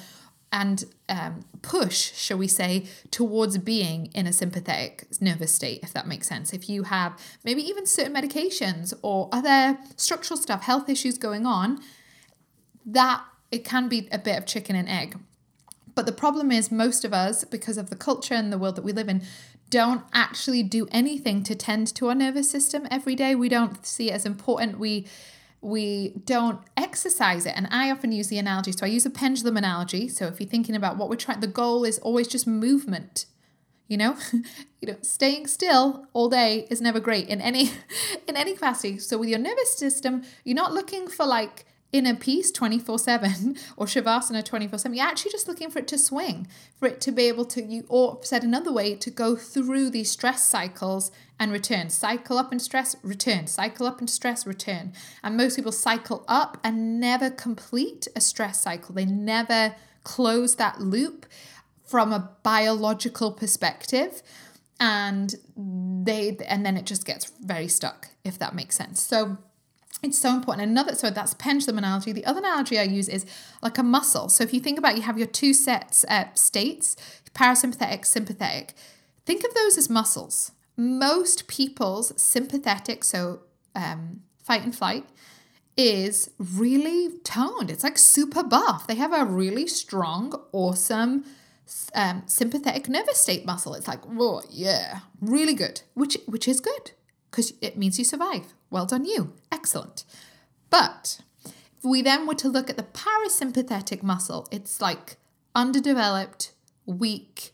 and 0.51 0.85
um, 1.07 1.41
push, 1.61 2.13
shall 2.13 2.37
we 2.37 2.47
say, 2.47 2.87
towards 3.11 3.57
being 3.59 4.07
in 4.15 4.25
a 4.25 4.33
sympathetic 4.33 5.07
nervous 5.21 5.53
state, 5.53 5.79
if 5.83 5.93
that 5.93 6.07
makes 6.07 6.27
sense. 6.27 6.53
If 6.53 6.67
you 6.69 6.83
have 6.83 7.19
maybe 7.43 7.61
even 7.61 7.85
certain 7.85 8.13
medications 8.13 8.93
or 9.01 9.29
other 9.31 9.77
structural 9.95 10.37
stuff, 10.37 10.63
health 10.63 10.89
issues 10.89 11.17
going 11.17 11.45
on, 11.45 11.79
that 12.85 13.23
it 13.51 13.63
can 13.63 13.87
be 13.87 14.07
a 14.11 14.17
bit 14.17 14.37
of 14.37 14.45
chicken 14.45 14.75
and 14.75 14.89
egg. 14.89 15.19
But 15.95 16.05
the 16.05 16.11
problem 16.11 16.51
is, 16.51 16.71
most 16.71 17.03
of 17.03 17.13
us, 17.13 17.43
because 17.43 17.77
of 17.77 17.89
the 17.89 17.95
culture 17.95 18.33
and 18.33 18.51
the 18.53 18.57
world 18.57 18.75
that 18.75 18.83
we 18.83 18.93
live 18.93 19.09
in, 19.09 19.23
don't 19.69 20.03
actually 20.13 20.63
do 20.63 20.87
anything 20.91 21.43
to 21.43 21.55
tend 21.55 21.93
to 21.95 22.07
our 22.07 22.15
nervous 22.15 22.49
system 22.49 22.87
every 22.89 23.15
day. 23.15 23.35
We 23.35 23.49
don't 23.49 23.85
see 23.85 24.09
it 24.09 24.13
as 24.13 24.25
important. 24.25 24.79
We 24.79 25.05
we 25.61 26.13
don't 26.25 26.59
exercise 26.77 27.45
it. 27.45 27.53
And 27.55 27.67
I 27.71 27.91
often 27.91 28.11
use 28.11 28.27
the 28.27 28.37
analogy. 28.37 28.71
So 28.71 28.85
I 28.85 28.89
use 28.89 29.05
a 29.05 29.09
pendulum 29.09 29.57
analogy. 29.57 30.07
So 30.07 30.27
if 30.27 30.39
you're 30.39 30.49
thinking 30.49 30.75
about 30.75 30.97
what 30.97 31.09
we're 31.09 31.15
trying, 31.15 31.41
the 31.41 31.47
goal 31.47 31.83
is 31.83 31.99
always 31.99 32.27
just 32.27 32.47
movement. 32.47 33.25
You 33.87 33.97
know, 33.97 34.17
you 34.81 34.87
know, 34.87 34.97
staying 35.01 35.47
still 35.47 36.05
all 36.13 36.29
day 36.29 36.67
is 36.69 36.79
never 36.79 36.99
great 36.99 37.27
in 37.27 37.41
any 37.41 37.71
in 38.27 38.37
any 38.37 38.53
capacity. 38.53 38.99
So 38.99 39.17
with 39.17 39.29
your 39.29 39.39
nervous 39.39 39.77
system, 39.77 40.23
you're 40.43 40.55
not 40.55 40.73
looking 40.73 41.07
for 41.07 41.25
like 41.25 41.65
inner 41.91 42.15
peace 42.15 42.51
24 42.51 42.99
7 42.99 43.57
or 43.77 43.85
shavasana 43.85 44.45
24 44.45 44.79
7 44.79 44.95
you're 44.95 45.05
actually 45.05 45.31
just 45.31 45.47
looking 45.47 45.71
for 45.71 45.79
it 45.79 45.87
to 45.87 45.97
swing 45.97 46.47
for 46.77 46.87
it 46.87 47.01
to 47.01 47.11
be 47.11 47.23
able 47.23 47.45
to 47.45 47.63
you 47.63 47.83
or 47.89 48.19
said 48.21 48.43
another 48.43 48.71
way 48.71 48.95
to 48.95 49.09
go 49.09 49.35
through 49.35 49.89
these 49.89 50.11
stress 50.11 50.43
cycles 50.43 51.11
and 51.39 51.51
return. 51.53 51.89
Cycle 51.89 52.37
up 52.37 52.51
and 52.51 52.61
stress 52.61 52.95
return. 53.01 53.47
Cycle 53.47 53.87
up 53.87 53.99
and 53.99 54.09
stress 54.09 54.45
return. 54.45 54.93
And 55.23 55.37
most 55.37 55.55
people 55.55 55.71
cycle 55.71 56.25
up 56.27 56.57
and 56.63 56.99
never 56.99 57.29
complete 57.29 58.07
a 58.15 58.21
stress 58.21 58.61
cycle. 58.61 58.93
They 58.93 59.05
never 59.05 59.75
close 60.03 60.55
that 60.55 60.81
loop 60.81 61.25
from 61.85 62.11
a 62.11 62.29
biological 62.43 63.31
perspective 63.31 64.21
and 64.79 65.35
they 65.57 66.37
and 66.47 66.65
then 66.65 66.77
it 66.77 66.85
just 66.85 67.05
gets 67.05 67.31
very 67.41 67.67
stuck 67.67 68.09
if 68.23 68.37
that 68.39 68.53
makes 68.53 68.75
sense. 68.75 69.01
So 69.01 69.37
it's 70.01 70.17
so 70.17 70.33
important. 70.33 70.69
Another, 70.69 70.95
so 70.95 71.09
that's 71.09 71.33
pendulum 71.33 71.77
analogy. 71.77 72.11
The 72.11 72.25
other 72.25 72.39
analogy 72.39 72.79
I 72.79 72.83
use 72.83 73.09
is 73.09 73.25
like 73.61 73.77
a 73.77 73.83
muscle. 73.83 74.29
So 74.29 74.43
if 74.43 74.53
you 74.53 74.59
think 74.59 74.79
about, 74.79 74.95
you 74.95 75.03
have 75.03 75.17
your 75.17 75.27
two 75.27 75.53
sets 75.53 76.05
uh, 76.07 76.25
states, 76.33 76.95
parasympathetic, 77.33 78.05
sympathetic. 78.05 78.73
Think 79.25 79.43
of 79.43 79.53
those 79.53 79.77
as 79.77 79.89
muscles. 79.89 80.51
Most 80.77 81.47
people's 81.47 82.19
sympathetic, 82.21 83.03
so 83.03 83.41
um, 83.75 84.21
fight 84.41 84.63
and 84.63 84.73
flight, 84.73 85.05
is 85.75 86.31
really 86.37 87.17
toned. 87.23 87.69
It's 87.69 87.83
like 87.83 87.97
super 87.97 88.43
buff. 88.43 88.87
They 88.87 88.95
have 88.95 89.13
a 89.13 89.25
really 89.25 89.67
strong, 89.67 90.41
awesome 90.53 91.25
um, 91.93 92.23
sympathetic 92.25 92.89
nervous 92.89 93.19
state 93.19 93.45
muscle. 93.45 93.73
It's 93.73 93.87
like, 93.87 93.99
oh 94.17 94.41
yeah, 94.49 94.99
really 95.21 95.53
good, 95.53 95.81
which 95.93 96.17
which 96.25 96.47
is 96.47 96.59
good 96.59 96.91
because 97.29 97.53
it 97.61 97.77
means 97.77 97.99
you 97.99 98.05
survive. 98.05 98.53
Well 98.69 98.85
done, 98.85 99.05
you. 99.05 99.33
Excellent. 99.51 100.03
But 100.69 101.21
if 101.45 101.83
we 101.83 102.01
then 102.01 102.27
were 102.27 102.35
to 102.35 102.49
look 102.49 102.69
at 102.69 102.77
the 102.77 102.83
parasympathetic 102.83 104.03
muscle, 104.03 104.47
it's 104.51 104.81
like 104.81 105.17
underdeveloped, 105.55 106.53
weak, 106.85 107.53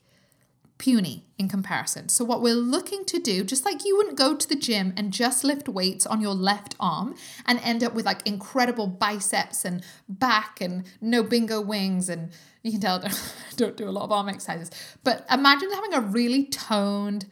puny 0.77 1.25
in 1.37 1.47
comparison. 1.47 2.09
So, 2.09 2.25
what 2.25 2.41
we're 2.41 2.55
looking 2.55 3.05
to 3.05 3.19
do, 3.19 3.43
just 3.43 3.65
like 3.65 3.85
you 3.85 3.95
wouldn't 3.95 4.17
go 4.17 4.35
to 4.35 4.47
the 4.47 4.55
gym 4.55 4.93
and 4.97 5.11
just 5.11 5.43
lift 5.43 5.69
weights 5.69 6.05
on 6.05 6.21
your 6.21 6.33
left 6.33 6.75
arm 6.79 7.15
and 7.45 7.59
end 7.59 7.83
up 7.83 7.93
with 7.93 8.05
like 8.05 8.25
incredible 8.27 8.87
biceps 8.87 9.63
and 9.63 9.83
back 10.09 10.59
and 10.59 10.85
no 11.01 11.23
bingo 11.23 11.61
wings, 11.61 12.09
and 12.09 12.31
you 12.63 12.71
can 12.71 12.81
tell 12.81 13.01
I 13.05 13.11
don't 13.55 13.77
do 13.77 13.87
a 13.87 13.91
lot 13.91 14.03
of 14.03 14.11
arm 14.11 14.29
exercises. 14.29 14.71
But 15.03 15.25
imagine 15.31 15.71
having 15.71 15.93
a 15.93 16.01
really 16.01 16.45
toned, 16.45 17.25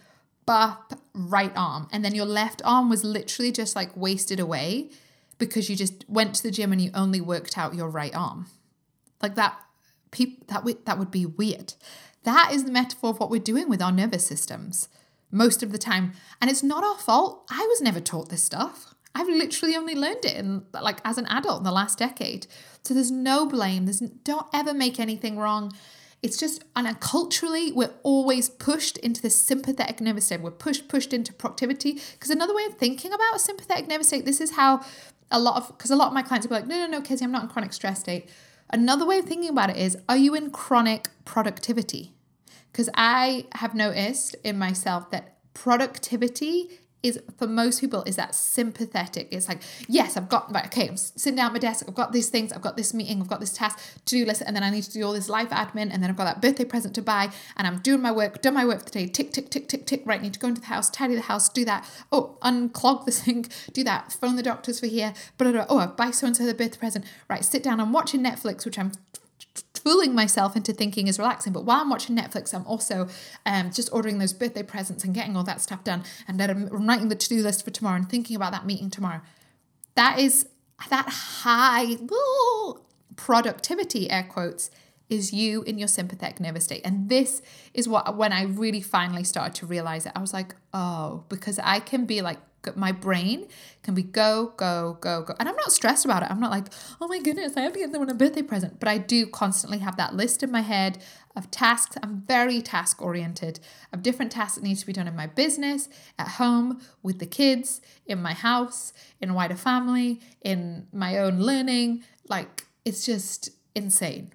buff 0.46 0.80
right 1.14 1.52
arm. 1.56 1.88
And 1.92 2.04
then 2.04 2.16
your 2.16 2.26
left 2.26 2.62
arm 2.66 2.90
was 2.90 3.04
literally 3.04 3.52
just 3.52 3.76
like 3.76 3.96
wasted 3.96 4.40
away 4.40 4.90
because 5.38 5.70
you 5.70 5.76
just 5.76 6.06
went 6.08 6.36
to 6.36 6.44
the 6.44 6.52
gym 6.52 6.72
and 6.72 6.82
you 6.82 6.92
only 6.94 7.22
worked 7.22 7.58
out 7.58 7.76
your 7.76 7.90
right 7.90 8.16
arm. 8.16 8.48
Like 9.22 9.36
that 9.36 9.58
People 10.14 10.46
that 10.50 10.64
would 10.64 10.86
that 10.86 11.00
would 11.00 11.10
be 11.10 11.26
weird. 11.26 11.74
That 12.24 12.52
is 12.54 12.66
the 12.66 12.72
metaphor 12.72 13.10
of 13.10 13.20
what 13.20 13.32
we're 13.32 13.42
doing 13.42 13.68
with 13.68 13.82
our 13.82 13.92
nervous 13.92 14.26
systems 14.26 14.88
most 15.32 15.64
of 15.64 15.72
the 15.72 15.80
time. 15.80 16.14
And 16.40 16.52
it's 16.52 16.62
not 16.62 16.84
our 16.84 16.98
fault. 16.98 17.48
I 17.50 17.66
was 17.68 17.82
never 17.82 18.00
taught 18.00 18.30
this 18.30 18.44
stuff. 18.44 18.94
I've 19.16 19.28
literally 19.28 19.76
only 19.76 19.96
learned 19.96 20.24
it 20.24 20.36
in 20.36 20.66
like 20.72 21.00
as 21.04 21.18
an 21.18 21.26
adult 21.26 21.62
in 21.62 21.64
the 21.64 21.72
last 21.72 21.98
decade. 21.98 22.46
So 22.84 22.94
there's 22.94 23.10
no 23.10 23.48
blame. 23.48 23.86
There's 23.86 24.02
don't 24.02 24.46
ever 24.54 24.72
make 24.72 25.00
anything 25.00 25.40
wrong 25.40 25.74
it's 26.24 26.38
just, 26.38 26.64
and 26.76 27.00
culturally, 27.02 27.74
we're 27.74 27.94
always 28.02 28.50
pushed 28.50 28.98
into 29.00 29.22
this 29.22 29.36
sympathetic 29.36 30.00
nervous 30.00 30.26
state. 30.28 30.40
We're 30.40 30.52
pushed, 30.52 30.88
pushed 30.88 31.14
into 31.14 31.34
proactivity. 31.34 32.02
Because 32.14 32.30
another 32.30 32.56
way 32.56 32.64
of 32.64 32.76
thinking 32.76 33.12
about 33.12 33.36
a 33.36 33.40
sympathetic 33.40 33.88
nervous 33.90 34.08
state, 34.08 34.26
this 34.26 34.40
is 34.40 34.52
how 34.52 34.86
a 35.30 35.40
lot 35.40 35.58
of, 35.58 35.68
because 35.78 35.92
a 35.92 35.98
lot 35.98 36.08
of 36.08 36.14
my 36.14 36.22
clients 36.22 36.48
will 36.48 36.56
be 36.56 36.62
like, 36.62 36.68
no, 36.68 36.78
no, 36.78 36.88
no, 36.88 37.02
Kezia, 37.02 37.26
I'm 37.26 37.32
not 37.34 37.44
in 37.44 37.50
chronic 37.50 37.74
stress 37.74 38.00
state. 38.00 38.30
Another 38.70 39.06
way 39.06 39.20
of 39.20 39.26
thinking 39.26 39.50
about 39.50 39.70
it 39.70 39.78
is, 39.78 39.98
are 40.08 40.18
you 40.18 40.34
in 40.34 40.50
chronic 40.50 41.10
productivity? 41.26 42.14
Because 42.72 42.90
I 42.96 43.46
have 43.56 43.76
noticed 43.76 44.36
in 44.44 44.58
myself 44.58 45.12
that 45.12 45.38
productivity 45.54 46.80
is 47.04 47.22
for 47.38 47.48
most 47.48 47.82
people 47.82 48.02
is 48.04 48.16
that 48.16 48.34
sympathetic. 48.34 49.28
It's 49.32 49.50
like, 49.50 49.62
yes, 49.88 50.16
I've 50.16 50.30
got 50.30 50.52
right, 50.54 50.66
okay, 50.68 50.88
I'm 50.88 50.98
sitting 50.98 51.36
down 51.36 51.48
at 51.48 51.54
my 51.54 51.60
desk, 51.60 51.86
I've 51.88 51.94
got 51.94 52.14
these 52.14 52.30
things, 52.30 52.54
I've 52.54 52.62
got 52.62 52.78
this 52.78 52.94
meeting, 52.94 53.22
I've 53.22 53.28
got 53.28 53.42
this 53.42 53.52
task 53.52 53.78
to 54.06 54.16
do 54.16 54.26
list, 54.26 54.42
and 54.46 54.56
then 54.56 54.64
I 54.64 54.70
need 54.70 54.84
to 54.84 54.92
do 54.92 55.04
all 55.04 55.12
this 55.12 55.28
life 55.28 55.50
admin, 55.50 55.94
and 55.94 56.02
then 56.02 56.10
I've 56.10 56.16
got 56.16 56.24
that 56.24 56.42
birthday 56.42 56.64
present 56.64 56.96
to 56.96 57.02
buy, 57.02 57.30
and 57.58 57.68
I'm 57.68 57.80
doing 57.80 58.02
my 58.02 58.12
work, 58.12 58.42
done 58.42 58.54
my 58.54 58.66
work 58.66 58.80
for 58.80 58.86
the 58.86 58.92
day, 58.92 59.08
tick, 59.08 59.32
tick, 59.32 59.50
tick, 59.50 59.68
tick, 59.68 59.86
tick, 59.86 60.02
right, 60.06 60.22
need 60.22 60.34
to 60.34 60.40
go 60.40 60.48
into 60.48 60.62
the 60.62 60.68
house, 60.68 60.90
tidy 60.90 61.16
the 61.16 61.22
house, 61.22 61.50
do 61.50 61.66
that. 61.66 61.88
Oh, 62.12 62.38
unclog 62.42 63.06
the 63.06 63.12
sink, 63.24 63.50
do 63.74 63.84
that, 63.84 64.14
phone 64.14 64.38
the 64.38 64.44
doctors 64.44 64.80
for 64.80 64.88
here, 64.88 65.14
blah, 65.38 65.52
blah, 65.52 65.66
blah. 65.66 65.76
oh, 65.76 65.80
I 65.80 65.88
buy 65.88 66.12
so 66.12 66.26
and 66.28 66.38
so 66.38 66.46
the 66.46 66.54
birthday 66.54 66.78
present. 66.78 67.06
Right, 67.30 67.44
sit 67.44 67.64
down, 67.64 67.82
I'm 67.82 67.92
watching 67.92 68.24
Netflix, 68.24 68.66
which 68.66 68.80
I'm 68.80 68.94
fooling 69.84 70.16
myself 70.16 70.56
into 70.56 70.74
thinking 70.74 71.08
is 71.08 71.20
relaxing. 71.20 71.54
But 71.54 71.66
while 71.66 71.82
I'm 71.82 71.90
watching 71.90 72.16
Netflix, 72.16 72.54
I'm 72.54 72.66
also 72.66 73.08
um, 73.46 73.72
just 73.72 73.90
ordering 73.92 74.18
those 74.18 74.34
birthday 74.34 74.64
presents 74.64 75.04
and 75.04 75.14
getting 75.14 75.36
all 75.36 75.44
that 75.44 75.62
stuff 75.62 75.84
done. 75.84 76.04
And 76.28 76.40
then 76.40 76.50
I'm 76.50 76.88
writing 76.88 77.10
the 77.10 77.16
to 77.16 77.30
do 77.30 77.42
list 77.42 77.66
for 77.66 77.72
tomorrow 77.72 77.98
and 77.98 78.10
thinking 78.10 78.36
about 78.36 78.52
that 78.54 78.66
meeting 78.66 78.90
tomorrow. 78.90 79.22
That 79.96 80.20
is 80.20 80.48
that 80.90 81.08
high 81.08 81.98
productivity, 83.16 84.10
air 84.10 84.24
quotes, 84.24 84.72
is 85.10 85.32
you 85.34 85.64
in 85.64 85.78
your 85.78 85.88
sympathetic 85.88 86.40
nervous 86.40 86.64
state. 86.64 86.82
And 86.84 87.10
this 87.10 87.42
is 87.74 87.88
what, 87.88 88.18
when 88.18 88.34
I 88.34 88.44
really 88.44 88.82
finally 88.82 89.24
started 89.24 89.54
to 89.56 89.66
realize 89.66 90.06
it, 90.06 90.14
I 90.16 90.20
was 90.20 90.34
like, 90.34 90.56
oh, 90.74 91.24
because 91.30 91.60
I 91.60 91.80
can 91.80 92.06
be 92.06 92.22
like 92.22 92.40
my 92.76 92.92
brain 92.92 93.48
can 93.84 93.94
be 93.94 94.04
go, 94.04 94.54
go, 94.58 94.98
go, 95.02 95.24
go. 95.24 95.36
And 95.40 95.50
I'm 95.50 95.56
not 95.56 95.72
stressed 95.72 96.06
about 96.06 96.24
it. 96.24 96.32
I'm 96.32 96.40
not 96.40 96.52
like, 96.52 96.68
oh 97.02 97.08
my 97.08 97.20
goodness, 97.20 97.58
I 97.58 97.62
have 97.62 97.74
to 97.74 97.80
get 97.80 97.92
them 97.92 98.08
a 98.08 98.14
birthday 98.14 98.42
present. 98.42 98.80
But 98.80 98.90
I 98.90 98.98
do 98.98 99.28
constantly 99.28 99.80
have 99.80 99.98
that 99.98 100.16
list 100.16 100.44
in 100.44 100.52
my 100.52 100.62
head 100.62 101.00
of 101.36 101.52
tasks. 101.52 101.98
I'm 102.02 102.24
very 102.28 102.62
task 102.62 103.02
oriented, 103.02 103.60
of 103.92 104.02
different 104.02 104.32
tasks 104.32 104.56
that 104.56 104.64
need 104.64 104.78
to 104.78 104.86
be 104.86 104.94
done 104.94 105.08
in 105.08 105.16
my 105.16 105.28
business, 105.28 105.90
at 106.18 106.28
home, 106.28 106.82
with 107.02 107.20
the 107.20 107.26
kids, 107.26 107.82
in 108.06 108.22
my 108.22 108.34
house, 108.34 108.94
in 109.20 109.32
a 109.32 109.34
wider 109.34 109.56
family, 109.56 110.22
in 110.42 110.88
my 110.94 111.18
own 111.18 111.40
learning. 111.40 112.04
Like, 112.28 112.66
it's 112.86 113.06
just 113.06 113.50
insane. 113.76 114.32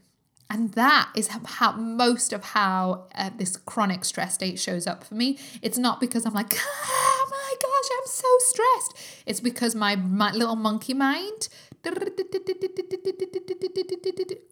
And 0.51 0.73
that 0.73 1.11
is 1.15 1.29
how 1.29 1.73
most 1.73 2.33
of 2.33 2.43
how 2.43 3.07
uh, 3.15 3.31
this 3.37 3.57
chronic 3.57 4.05
stress 4.05 4.35
state 4.35 4.59
shows 4.59 4.87
up 4.87 5.05
for 5.05 5.15
me. 5.15 5.39
It's 5.61 5.77
not 5.77 6.01
because 6.01 6.25
I'm 6.25 6.33
like, 6.33 6.55
oh 6.57 7.29
my 7.31 7.55
gosh, 7.61 7.91
I'm 7.99 8.07
so 8.07 8.29
stressed. 8.39 9.25
It's 9.27 9.41
because 9.41 9.75
my, 9.75 9.97
my 9.97 10.33
little 10.33 10.57
monkey 10.57 10.95
mind 10.95 11.49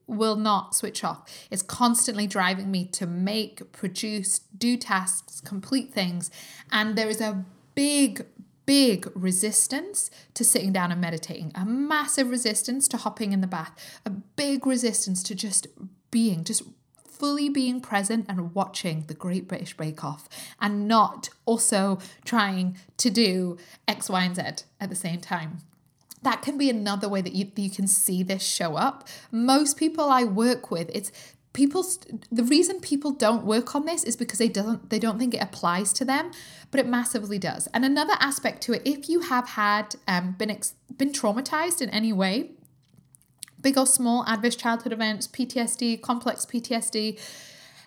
will 0.06 0.36
not 0.36 0.74
switch 0.74 1.02
off. 1.02 1.28
It's 1.50 1.62
constantly 1.62 2.26
driving 2.26 2.70
me 2.70 2.86
to 2.86 3.06
make, 3.06 3.72
produce, 3.72 4.40
do 4.56 4.76
tasks, 4.76 5.40
complete 5.40 5.92
things. 5.92 6.30
And 6.70 6.96
there 6.96 7.08
is 7.08 7.20
a 7.20 7.44
big, 7.74 8.26
big 8.64 9.10
resistance 9.14 10.10
to 10.34 10.44
sitting 10.44 10.72
down 10.72 10.92
and 10.92 11.00
meditating, 11.00 11.52
a 11.54 11.64
massive 11.64 12.30
resistance 12.30 12.86
to 12.88 12.96
hopping 12.96 13.32
in 13.32 13.40
the 13.40 13.46
bath, 13.46 13.72
a 14.04 14.12
big 14.36 14.66
resistance 14.66 15.22
to 15.24 15.34
just 15.34 15.66
being, 16.10 16.44
just 16.44 16.62
fully 17.16 17.48
being 17.48 17.80
present 17.80 18.26
and 18.28 18.54
watching 18.54 19.04
the 19.06 19.14
Great 19.14 19.48
British 19.48 19.76
Bake 19.76 20.04
Off 20.04 20.28
and 20.60 20.86
not 20.86 21.30
also 21.46 21.98
trying 22.24 22.76
to 22.98 23.10
do 23.10 23.56
X, 23.88 24.08
Y, 24.08 24.22
and 24.22 24.36
Z 24.36 24.42
at 24.80 24.90
the 24.90 24.94
same 24.94 25.20
time. 25.20 25.58
That 26.22 26.42
can 26.42 26.58
be 26.58 26.68
another 26.68 27.08
way 27.08 27.20
that 27.22 27.34
you, 27.34 27.50
you 27.56 27.70
can 27.70 27.86
see 27.86 28.22
this 28.22 28.42
show 28.42 28.76
up. 28.76 29.08
Most 29.30 29.76
people 29.76 30.10
I 30.10 30.24
work 30.24 30.70
with, 30.70 30.90
it's 30.94 31.12
people 31.52 31.82
the 32.30 32.42
reason 32.44 32.80
people 32.80 33.12
don't 33.12 33.44
work 33.46 33.74
on 33.74 33.86
this 33.86 34.04
is 34.04 34.14
because 34.14 34.38
they 34.38 34.48
don't 34.48 34.90
they 34.90 34.98
don't 34.98 35.18
think 35.18 35.32
it 35.32 35.42
applies 35.42 35.90
to 35.90 36.04
them 36.04 36.30
but 36.70 36.78
it 36.78 36.86
massively 36.86 37.38
does 37.38 37.66
and 37.72 37.82
another 37.82 38.12
aspect 38.20 38.62
to 38.62 38.74
it 38.74 38.82
if 38.84 39.08
you 39.08 39.20
have 39.20 39.48
had 39.48 39.96
um, 40.06 40.32
been 40.32 40.50
ex- 40.50 40.74
been 40.98 41.12
traumatized 41.12 41.80
in 41.80 41.88
any 41.88 42.12
way 42.12 42.50
big 43.66 43.76
or 43.76 43.86
small 43.86 44.24
adverse 44.26 44.56
childhood 44.56 44.92
events 44.92 45.26
ptsd 45.26 46.00
complex 46.00 46.46
ptsd 46.46 47.18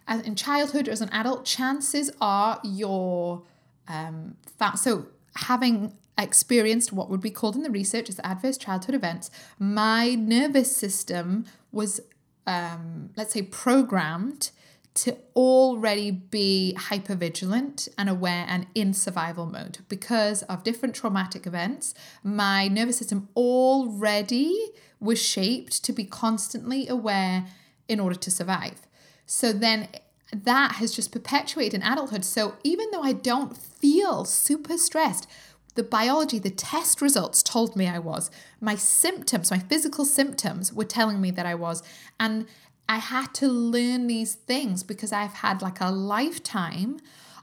as 0.08 0.22
in 0.22 0.36
childhood 0.36 0.88
or 0.88 0.92
as 0.92 1.02
an 1.02 1.10
adult 1.22 1.46
chances 1.46 2.12
are 2.20 2.60
your 2.64 3.44
um, 3.88 4.36
so 4.76 5.08
having 5.36 5.94
experienced 6.18 6.92
what 6.92 7.10
would 7.10 7.22
be 7.22 7.32
called 7.32 7.56
in 7.56 7.64
the 7.64 7.72
research 7.72 8.10
as 8.10 8.20
adverse 8.24 8.58
childhood 8.58 8.94
events 8.94 9.32
my 9.58 10.16
nervous 10.16 10.76
system 10.76 11.46
was 11.72 12.02
um, 12.50 13.12
let's 13.16 13.34
say, 13.34 13.44
programmed 13.44 14.50
to 14.96 15.16
already 15.36 16.10
be 16.10 16.76
hypervigilant 16.78 17.88
and 17.98 18.10
aware 18.10 18.46
and 18.50 18.66
in 18.74 18.94
survival 18.94 19.46
mode 19.46 19.80
because 19.88 20.42
of 20.44 20.64
different 20.64 20.96
traumatic 20.96 21.46
events. 21.46 21.94
My 22.24 22.68
nervous 22.68 22.98
system 22.98 23.30
already 23.36 24.72
was 25.00 25.22
shaped 25.22 25.84
to 25.84 25.94
be 25.94 26.04
constantly 26.06 26.88
aware 26.88 27.46
in 27.88 28.00
order 28.00 28.16
to 28.16 28.32
survive. 28.32 28.88
So 29.26 29.52
then 29.52 29.88
that 30.32 30.74
has 30.74 30.94
just 30.94 31.12
perpetuated 31.12 31.76
in 31.76 31.84
adulthood. 31.84 32.26
So 32.26 32.56
even 32.64 32.90
though 32.92 33.02
I 33.02 33.14
don't 33.14 33.58
feel 33.58 34.26
super 34.26 34.78
stressed, 34.78 35.28
the 35.76 35.84
biology, 35.84 36.40
the 36.40 36.50
test 36.50 37.02
results 37.02 37.42
told 37.42 37.76
me 37.76 37.88
I 37.88 38.00
was. 38.00 38.30
My 38.60 38.76
symptoms, 38.76 39.52
my 39.52 39.60
physical 39.60 40.06
symptoms 40.06 40.74
were 40.74 40.86
telling 40.86 41.22
me 41.22 41.32
that 41.32 41.46
I 41.46 41.56
was. 41.56 41.82
And 42.20 42.48
I 42.88 42.98
had 42.98 43.34
to 43.36 43.48
learn 43.48 44.08
these 44.08 44.36
things 44.36 44.84
because 44.84 45.12
I've 45.12 45.36
had 45.36 45.62
like 45.62 45.80
a 45.80 45.92
lifetime 45.92 47.00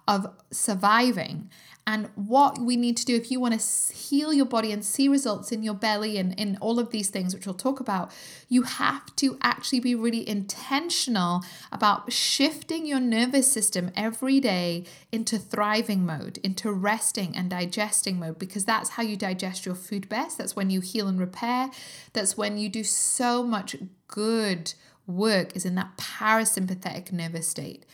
of 0.07 0.27
surviving. 0.51 1.51
And 1.89 2.09
what 2.17 2.59
we 2.59 2.77
need 2.77 2.97
to 2.97 3.05
do 3.05 3.15
if 3.15 3.31
you 3.31 3.39
want 3.39 3.61
to 3.61 3.95
heal 3.95 4.33
your 4.33 4.45
body 4.45 4.73
and 4.73 4.85
see 4.85 5.07
results 5.07 5.53
in 5.53 5.63
your 5.63 5.75
belly 5.75 6.19
and 6.19 6.39
in 6.39 6.59
all 6.61 6.81
of 6.81 6.91
these 6.91 7.11
things 7.11 7.33
which 7.33 7.47
we'll 7.47 7.55
talk 7.55 7.79
about 7.79 8.11
you 8.49 8.63
have 8.63 9.15
to 9.17 9.39
actually 9.41 9.79
be 9.79 9.95
really 9.95 10.29
intentional 10.29 11.45
about 11.71 12.13
shifting 12.13 12.87
your 12.87 12.99
nervous 12.99 13.51
system 13.51 13.93
every 13.95 14.41
day 14.41 14.85
into 15.13 15.39
thriving 15.39 16.05
mode 16.05 16.39
into 16.39 16.73
resting 16.73 17.37
and 17.37 17.51
digesting 17.51 18.19
mode 18.19 18.37
because 18.37 18.65
that's 18.65 18.91
how 18.91 19.03
you 19.05 19.17
digest 19.17 19.65
your 19.65 19.75
food 19.75 20.09
best. 20.09 20.39
That's 20.39 20.57
when 20.57 20.71
you 20.71 20.81
heal 20.81 21.07
and 21.07 21.21
repair. 21.21 21.71
That's 22.13 22.37
when 22.37 22.59
you 22.59 22.69
do 22.69 22.83
so 22.83 23.43
much 23.43 23.77
good 24.09 24.75
work 25.07 25.55
is 25.55 25.65
in 25.65 25.77
that 25.77 25.97
parasympathetic 25.97 27.13
nervous 27.13 27.49
state 27.49 27.85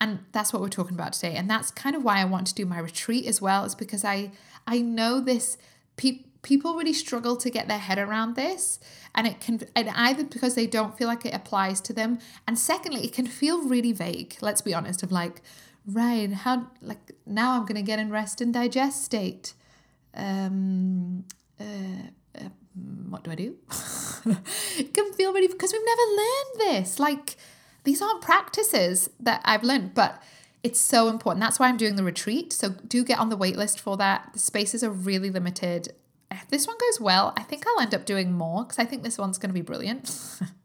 and 0.00 0.20
that's 0.32 0.52
what 0.52 0.62
we're 0.62 0.68
talking 0.68 0.94
about 0.94 1.12
today. 1.12 1.34
And 1.34 1.50
that's 1.50 1.70
kind 1.70 1.96
of 1.96 2.04
why 2.04 2.20
i 2.20 2.24
want 2.24 2.46
to 2.48 2.54
do 2.54 2.66
my 2.66 2.78
retreat 2.78 3.26
as 3.26 3.40
well 3.40 3.64
is 3.64 3.74
because 3.74 4.04
i 4.04 4.30
i 4.66 4.80
know 4.80 5.20
this 5.20 5.58
pe- 5.96 6.24
people 6.42 6.74
really 6.76 6.92
struggle 6.92 7.36
to 7.36 7.50
get 7.50 7.66
their 7.68 7.78
head 7.78 7.98
around 7.98 8.36
this. 8.36 8.78
And 9.14 9.26
it 9.26 9.40
can 9.40 9.60
and 9.74 9.88
either 9.90 10.24
because 10.24 10.54
they 10.54 10.66
don't 10.66 10.96
feel 10.96 11.08
like 11.08 11.26
it 11.26 11.34
applies 11.34 11.80
to 11.82 11.92
them. 11.92 12.18
And 12.46 12.58
secondly 12.58 13.04
it 13.04 13.12
can 13.12 13.26
feel 13.26 13.66
really 13.68 13.92
vague 13.92 14.36
let's 14.40 14.62
be 14.62 14.74
honest 14.74 15.02
of 15.02 15.10
like 15.12 15.42
right 15.86 16.30
how 16.32 16.66
like 16.82 17.12
now 17.24 17.52
i'm 17.54 17.62
going 17.62 17.74
to 17.74 17.82
get 17.82 17.98
in 17.98 18.10
rest 18.10 18.40
and 18.40 18.54
digest 18.54 19.04
state. 19.04 19.54
Um 20.14 21.24
uh, 21.60 21.64
uh 22.38 22.48
what 23.08 23.24
do 23.24 23.30
i 23.30 23.34
do? 23.34 23.56
It 24.78 24.94
can 24.94 25.12
feel 25.14 25.32
really 25.32 25.48
because 25.48 25.72
we've 25.72 25.82
never 25.84 26.02
learned 26.22 26.54
this. 26.84 26.98
Like 26.98 27.36
these 27.88 28.02
aren't 28.02 28.20
practices 28.20 29.08
that 29.18 29.40
I've 29.46 29.64
learned, 29.64 29.94
but 29.94 30.22
it's 30.62 30.78
so 30.78 31.08
important. 31.08 31.40
That's 31.40 31.58
why 31.58 31.68
I'm 31.68 31.78
doing 31.78 31.96
the 31.96 32.04
retreat. 32.04 32.52
So 32.52 32.68
do 32.86 33.02
get 33.02 33.18
on 33.18 33.30
the 33.30 33.36
waitlist 33.38 33.80
for 33.80 33.96
that. 33.96 34.28
The 34.34 34.38
spaces 34.38 34.84
are 34.84 34.90
really 34.90 35.30
limited. 35.30 35.94
If 36.30 36.48
this 36.48 36.66
one 36.66 36.76
goes 36.78 37.00
well, 37.00 37.32
I 37.38 37.42
think 37.44 37.64
I'll 37.66 37.80
end 37.80 37.94
up 37.94 38.04
doing 38.04 38.32
more 38.32 38.64
because 38.64 38.78
I 38.78 38.84
think 38.84 39.04
this 39.04 39.16
one's 39.16 39.38
going 39.38 39.48
to 39.48 39.54
be 39.54 39.62
brilliant. 39.62 40.14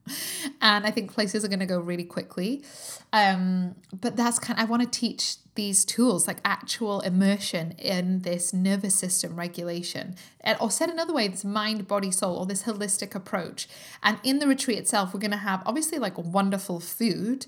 and 0.61 0.85
I 0.85 0.91
think 0.91 1.13
places 1.13 1.43
are 1.45 1.47
going 1.47 1.59
to 1.59 1.65
go 1.65 1.79
really 1.79 2.03
quickly. 2.03 2.63
Um, 3.11 3.75
but 3.93 4.15
that's 4.15 4.39
kind 4.39 4.59
of, 4.59 4.65
I 4.65 4.69
want 4.69 4.83
to 4.83 4.89
teach 4.89 5.35
these 5.55 5.85
tools 5.85 6.27
like 6.27 6.37
actual 6.43 7.01
immersion 7.01 7.71
in 7.77 8.19
this 8.19 8.53
nervous 8.53 8.95
system 8.95 9.37
regulation. 9.37 10.15
And, 10.41 10.57
or 10.59 10.71
said 10.71 10.89
another 10.89 11.13
way 11.13 11.27
this 11.27 11.45
mind 11.45 11.87
body 11.87 12.11
soul 12.11 12.37
or 12.37 12.45
this 12.45 12.63
holistic 12.63 13.13
approach. 13.13 13.67
And 14.01 14.19
in 14.23 14.39
the 14.39 14.47
retreat 14.47 14.79
itself 14.79 15.13
we're 15.13 15.19
going 15.19 15.31
to 15.31 15.37
have 15.37 15.61
obviously 15.65 15.99
like 15.99 16.17
wonderful 16.17 16.79
food. 16.79 17.45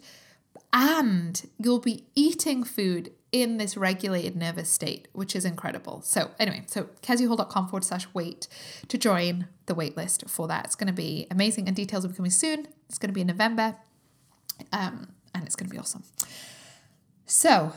And 0.71 1.49
you'll 1.57 1.79
be 1.79 2.05
eating 2.15 2.63
food 2.63 3.11
in 3.41 3.57
this 3.57 3.75
regulated 3.75 4.35
nervous 4.35 4.69
state 4.69 5.07
which 5.13 5.35
is 5.35 5.45
incredible 5.45 6.01
so 6.01 6.31
anyway 6.39 6.63
so 6.67 6.89
keziahall.com 7.01 7.67
forward 7.67 7.83
slash 7.83 8.07
wait 8.13 8.47
to 8.87 8.97
join 8.97 9.47
the 9.65 9.75
wait 9.75 9.97
list 9.97 10.23
for 10.27 10.47
that 10.47 10.65
it's 10.65 10.75
going 10.75 10.87
to 10.87 10.93
be 10.93 11.27
amazing 11.29 11.67
and 11.67 11.75
details 11.75 12.03
will 12.03 12.11
be 12.11 12.15
coming 12.15 12.31
soon 12.31 12.67
it's 12.87 12.97
going 12.97 13.09
to 13.09 13.13
be 13.13 13.21
in 13.21 13.27
november 13.27 13.75
um, 14.71 15.09
and 15.33 15.45
it's 15.45 15.55
going 15.55 15.67
to 15.67 15.73
be 15.73 15.79
awesome 15.79 16.03
so 17.25 17.73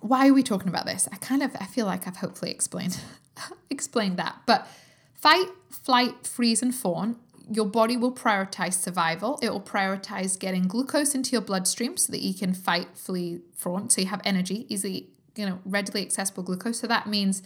why 0.00 0.28
are 0.28 0.32
we 0.32 0.42
talking 0.42 0.68
about 0.68 0.86
this? 0.86 1.08
I 1.12 1.16
kind 1.16 1.42
of 1.42 1.54
I 1.60 1.66
feel 1.66 1.86
like 1.86 2.06
I've 2.06 2.16
hopefully 2.16 2.50
explained 2.50 3.00
explained 3.70 4.16
that. 4.18 4.36
But 4.46 4.66
fight, 5.14 5.48
flight, 5.70 6.26
freeze, 6.26 6.62
and 6.62 6.74
fawn. 6.74 7.16
Your 7.50 7.66
body 7.66 7.96
will 7.96 8.12
prioritize 8.12 8.74
survival. 8.74 9.38
It 9.40 9.50
will 9.50 9.60
prioritize 9.60 10.38
getting 10.38 10.66
glucose 10.66 11.14
into 11.14 11.30
your 11.30 11.40
bloodstream 11.40 11.96
so 11.96 12.10
that 12.12 12.20
you 12.20 12.34
can 12.34 12.54
fight, 12.54 12.96
flee, 12.96 13.40
fawn. 13.54 13.88
So 13.88 14.00
you 14.00 14.08
have 14.08 14.20
energy, 14.24 14.66
easily, 14.68 15.10
you 15.36 15.46
know, 15.46 15.60
readily 15.64 16.02
accessible 16.02 16.42
glucose. 16.42 16.80
So 16.80 16.86
that 16.86 17.06
means 17.06 17.42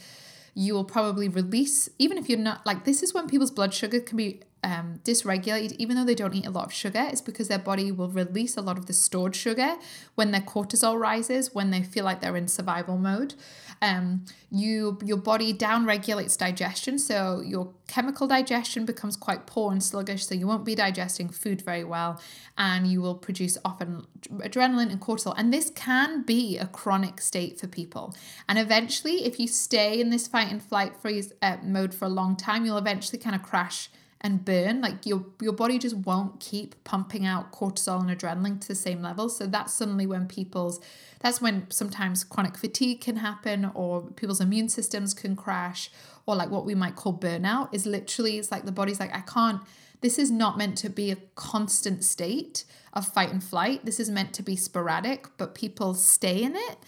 you 0.55 0.75
will 0.75 0.85
probably 0.85 1.29
release, 1.29 1.89
even 1.99 2.19
if 2.19 2.29
you're 2.29 2.39
not 2.39 2.65
like 2.65 2.85
this 2.85 3.03
is 3.03 3.15
when 3.15 3.29
people's 3.29 3.51
blood 3.51 3.75
sugar 3.75 4.01
can 4.01 4.17
be 4.17 4.41
um, 4.62 5.01
dysregulated, 5.05 5.77
even 5.79 5.96
though 5.96 6.05
they 6.05 6.14
don't 6.14 6.35
eat 6.35 6.46
a 6.46 6.51
lot 6.51 6.66
of 6.66 6.73
sugar, 6.73 7.07
it's 7.11 7.20
because 7.20 7.49
their 7.49 7.59
body 7.59 7.90
will 7.90 8.09
release 8.09 8.57
a 8.57 8.61
lot 8.61 8.77
of 8.77 8.87
the 8.87 8.92
stored 8.92 9.35
sugar 9.35 9.77
when 10.14 10.31
their 10.31 10.40
cortisol 10.40 10.99
rises, 10.99 11.55
when 11.55 11.70
they 11.70 11.83
feel 11.83 12.05
like 12.05 12.20
they're 12.20 12.37
in 12.37 12.49
survival 12.49 12.99
mode. 12.99 13.35
Um, 13.83 14.27
you 14.51 14.99
your 15.03 15.16
body 15.16 15.55
down 15.55 15.87
regulates 15.87 16.37
digestion, 16.37 16.99
so 16.99 17.40
your 17.40 17.73
chemical 17.88 18.27
digestion 18.27 18.85
becomes 18.85 19.16
quite 19.16 19.46
poor 19.46 19.73
and 19.73 19.83
sluggish, 19.83 20.27
so 20.27 20.35
you 20.35 20.46
won't 20.46 20.66
be 20.66 20.75
digesting 20.75 21.31
food 21.31 21.62
very 21.62 21.85
well, 21.85 22.20
and 22.59 22.87
you 22.87 23.01
will 23.01 23.14
produce 23.14 23.57
often 23.64 24.07
adrenaline 24.29 24.90
and 24.90 25.01
cortisol. 25.01 25.35
And 25.38 25.51
this 25.51 25.70
can 25.70 26.23
be 26.23 26.59
a 26.59 26.66
chronic 26.66 27.23
state 27.23 27.59
for 27.59 27.66
people. 27.66 28.14
And 28.46 28.59
eventually, 28.59 29.25
if 29.25 29.40
you 29.40 29.49
stay 29.49 29.99
in 29.99 30.11
this 30.11 30.29
fight 30.29 30.51
and 30.51 30.62
flight 30.62 30.96
freeze 31.01 31.33
uh, 31.40 31.57
mode 31.62 31.94
for 31.94 32.05
a 32.05 32.11
long 32.11 32.37
time, 32.37 32.66
you'll 32.66 32.77
eventually 32.77 33.18
kind 33.18 33.35
of 33.35 33.42
crash 33.42 33.88
and 34.21 34.45
burn 34.45 34.81
like 34.81 35.07
your 35.07 35.25
your 35.41 35.53
body 35.53 35.79
just 35.79 35.97
won't 35.97 36.41
keep 36.41 36.83
pumping 36.85 37.25
out 37.25 37.53
cortisol 37.53 38.01
and 38.01 38.11
adrenaline 38.11 38.61
to 38.61 38.69
the 38.69 38.75
same 38.75 39.01
level 39.01 39.29
so 39.29 39.47
that's 39.47 39.73
suddenly 39.73 40.07
when 40.07 40.27
people's 40.27 40.81
that's 41.21 41.41
when 41.41 41.71
sometimes 41.71 42.23
chronic 42.25 42.57
fatigue 42.57 43.01
can 43.01 43.17
happen 43.17 43.71
or 43.75 44.03
people's 44.03 44.41
immune 44.41 44.69
systems 44.69 45.15
can 45.15 45.35
crash 45.35 45.91
or 46.27 46.37
like 46.37 46.51
what 46.51 46.65
we 46.65 46.75
might 46.75 46.97
call 46.97 47.17
burnout 47.17 47.73
is 47.73 47.87
literally 47.87 48.39
it's 48.39 48.51
like 48.51 48.65
the 48.65 48.73
body's 48.73 49.01
like 49.01 49.15
I 49.15 49.21
can't 49.21 49.61
this 50.01 50.19
is 50.19 50.31
not 50.31 50.57
meant 50.57 50.79
to 50.79 50.89
be 50.89 51.11
a 51.11 51.17
constant 51.35 52.05
state 52.05 52.65
of 52.93 53.07
fight 53.07 53.31
and 53.31 53.45
flight. 53.45 53.85
This 53.85 54.01
is 54.01 54.09
meant 54.09 54.33
to 54.35 54.43
be 54.43 54.57
sporadic, 54.57 55.27
but 55.37 55.55
people 55.55 55.93
stay 55.95 56.43
in 56.43 56.57
it 56.57 56.79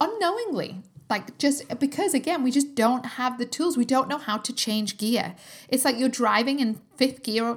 unknowingly 0.00 0.82
like 1.08 1.38
just 1.38 1.78
because 1.78 2.14
again 2.14 2.42
we 2.42 2.50
just 2.50 2.74
don't 2.74 3.06
have 3.06 3.38
the 3.38 3.46
tools. 3.46 3.76
We 3.76 3.84
don't 3.84 4.08
know 4.08 4.18
how 4.18 4.38
to 4.38 4.52
change 4.52 4.98
gear. 4.98 5.36
It's 5.68 5.84
like 5.84 5.98
you're 5.98 6.08
driving 6.08 6.58
in 6.60 6.80
fifth 6.96 7.22
gear 7.22 7.56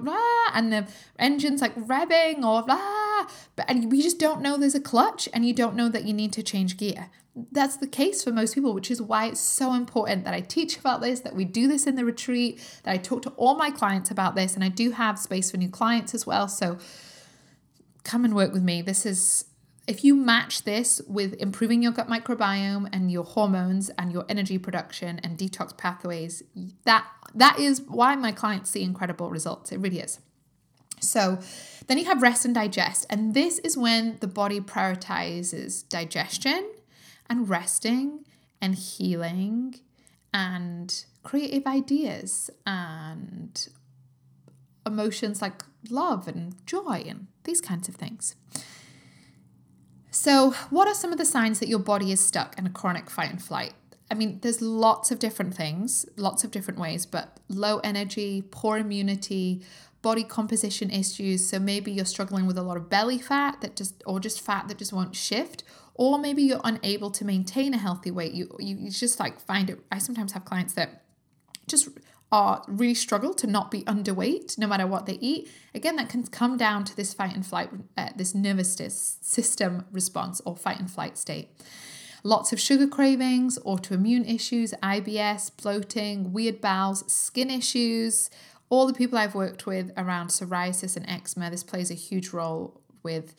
and 0.53 0.71
the 0.71 0.87
engine's 1.17 1.61
like 1.61 1.75
revving 1.75 2.43
or 2.43 2.63
blah 2.63 3.27
but 3.55 3.65
and 3.69 3.91
we 3.91 4.01
just 4.01 4.19
don't 4.19 4.41
know 4.41 4.57
there's 4.57 4.75
a 4.75 4.81
clutch 4.81 5.29
and 5.33 5.45
you 5.45 5.53
don't 5.53 5.75
know 5.75 5.89
that 5.89 6.05
you 6.05 6.13
need 6.13 6.33
to 6.33 6.43
change 6.43 6.77
gear. 6.77 7.09
That's 7.51 7.77
the 7.77 7.87
case 7.87 8.23
for 8.23 8.31
most 8.31 8.53
people 8.53 8.73
which 8.73 8.91
is 8.91 9.01
why 9.01 9.27
it's 9.27 9.39
so 9.39 9.73
important 9.73 10.25
that 10.25 10.33
i 10.33 10.41
teach 10.41 10.77
about 10.77 10.99
this 10.99 11.21
that 11.21 11.35
we 11.35 11.45
do 11.45 11.67
this 11.67 11.87
in 11.87 11.95
the 11.95 12.03
retreat 12.03 12.59
that 12.83 12.91
i 12.91 12.97
talk 12.97 13.21
to 13.21 13.29
all 13.31 13.55
my 13.55 13.71
clients 13.71 14.11
about 14.11 14.35
this 14.35 14.55
and 14.55 14.63
i 14.63 14.69
do 14.69 14.91
have 14.91 15.17
space 15.17 15.49
for 15.51 15.57
new 15.57 15.69
clients 15.69 16.13
as 16.13 16.27
well. 16.27 16.47
So 16.47 16.77
come 18.03 18.25
and 18.25 18.35
work 18.35 18.51
with 18.51 18.63
me. 18.63 18.81
This 18.81 19.05
is 19.05 19.45
if 19.89 20.03
you 20.03 20.15
match 20.15 20.65
this 20.65 21.01
with 21.07 21.33
improving 21.41 21.81
your 21.81 21.91
gut 21.91 22.07
microbiome 22.07 22.87
and 22.93 23.11
your 23.11 23.23
hormones 23.23 23.89
and 23.97 24.11
your 24.11 24.23
energy 24.29 24.59
production 24.59 25.19
and 25.23 25.35
detox 25.35 25.75
pathways, 25.75 26.43
that 26.85 27.07
that 27.33 27.57
is 27.57 27.81
why 27.81 28.15
my 28.15 28.31
clients 28.31 28.69
see 28.69 28.83
incredible 28.83 29.31
results. 29.31 29.71
It 29.71 29.79
really 29.79 29.99
is. 29.99 30.19
So, 31.01 31.39
then 31.87 31.97
you 31.97 32.05
have 32.05 32.21
rest 32.21 32.45
and 32.45 32.53
digest, 32.53 33.07
and 33.09 33.33
this 33.33 33.57
is 33.59 33.75
when 33.75 34.17
the 34.19 34.27
body 34.27 34.59
prioritizes 34.59 35.87
digestion 35.89 36.69
and 37.27 37.49
resting 37.49 38.25
and 38.61 38.75
healing 38.75 39.79
and 40.31 41.05
creative 41.23 41.65
ideas 41.65 42.51
and 42.67 43.69
emotions 44.85 45.41
like 45.41 45.63
love 45.89 46.27
and 46.27 46.63
joy 46.67 47.03
and 47.07 47.25
these 47.43 47.61
kinds 47.61 47.87
of 47.89 47.95
things. 47.95 48.35
So, 50.11 50.51
what 50.69 50.87
are 50.87 50.93
some 50.93 51.11
of 51.11 51.17
the 51.17 51.25
signs 51.25 51.59
that 51.59 51.69
your 51.69 51.79
body 51.79 52.11
is 52.11 52.19
stuck 52.19 52.57
in 52.57 52.65
a 52.65 52.69
chronic 52.69 53.09
fight 53.09 53.29
and 53.29 53.41
flight? 53.41 53.73
I 54.09 54.15
mean, 54.15 54.39
there's 54.41 54.61
lots 54.61 55.11
of 55.11 55.19
different 55.19 55.53
things, 55.53 56.05
lots 56.15 56.43
of 56.43 56.49
different 56.49 56.79
ways, 56.79 57.05
but 57.05 57.39
low 57.47 57.77
energy, 57.79 58.43
poor 58.49 58.77
immunity, 58.77 59.61
body 60.01 60.23
composition 60.23 60.89
issues. 60.89 61.47
So 61.47 61.59
maybe 61.59 61.91
you're 61.91 62.05
struggling 62.05 62.47
with 62.47 62.57
a 62.57 62.63
lot 62.63 62.77
of 62.77 62.89
belly 62.89 63.19
fat 63.19 63.61
that 63.61 63.75
just, 63.75 64.01
or 64.07 64.19
just 64.19 64.41
fat 64.41 64.67
that 64.67 64.79
just 64.79 64.93
won't 64.93 65.15
shift, 65.15 65.63
or 65.93 66.17
maybe 66.17 66.41
you're 66.41 66.61
unable 66.63 67.11
to 67.11 67.25
maintain 67.25 67.73
a 67.73 67.77
healthy 67.77 68.09
weight. 68.09 68.33
You, 68.33 68.55
you, 68.57 68.89
just 68.89 69.19
like 69.19 69.39
find 69.39 69.69
it. 69.69 69.79
I 69.91 69.99
sometimes 69.99 70.31
have 70.31 70.45
clients 70.45 70.73
that 70.73 71.03
just 71.67 71.89
are 72.31 72.63
really 72.67 72.93
struggle 72.93 73.33
to 73.33 73.47
not 73.47 73.71
be 73.71 73.81
underweight 73.83 74.57
no 74.57 74.67
matter 74.67 74.85
what 74.85 75.05
they 75.05 75.13
eat. 75.13 75.49
Again, 75.73 75.95
that 75.95 76.09
can 76.09 76.25
come 76.27 76.57
down 76.57 76.83
to 76.85 76.95
this 76.95 77.13
fight 77.13 77.33
and 77.33 77.45
flight, 77.45 77.69
uh, 77.97 78.09
this 78.15 78.35
nervous 78.35 78.75
system 79.21 79.85
response 79.91 80.41
or 80.45 80.55
fight 80.55 80.79
and 80.79 80.89
flight 80.89 81.17
state. 81.17 81.49
Lots 82.23 82.51
of 82.51 82.59
sugar 82.59 82.87
cravings, 82.87 83.57
autoimmune 83.59 84.31
issues, 84.31 84.73
IBS, 84.83 85.51
bloating, 85.61 86.33
weird 86.33 86.59
bowels, 86.59 87.11
skin 87.11 87.49
issues. 87.49 88.29
All 88.69 88.85
the 88.85 88.93
people 88.93 89.17
I've 89.17 89.35
worked 89.35 89.65
with 89.65 89.91
around 89.97 90.27
psoriasis 90.27 90.97
and 90.97 91.09
eczema, 91.09 91.49
this 91.49 91.63
plays 91.63 91.89
a 91.89 91.95
huge 91.95 92.29
role 92.29 92.81
with 93.03 93.35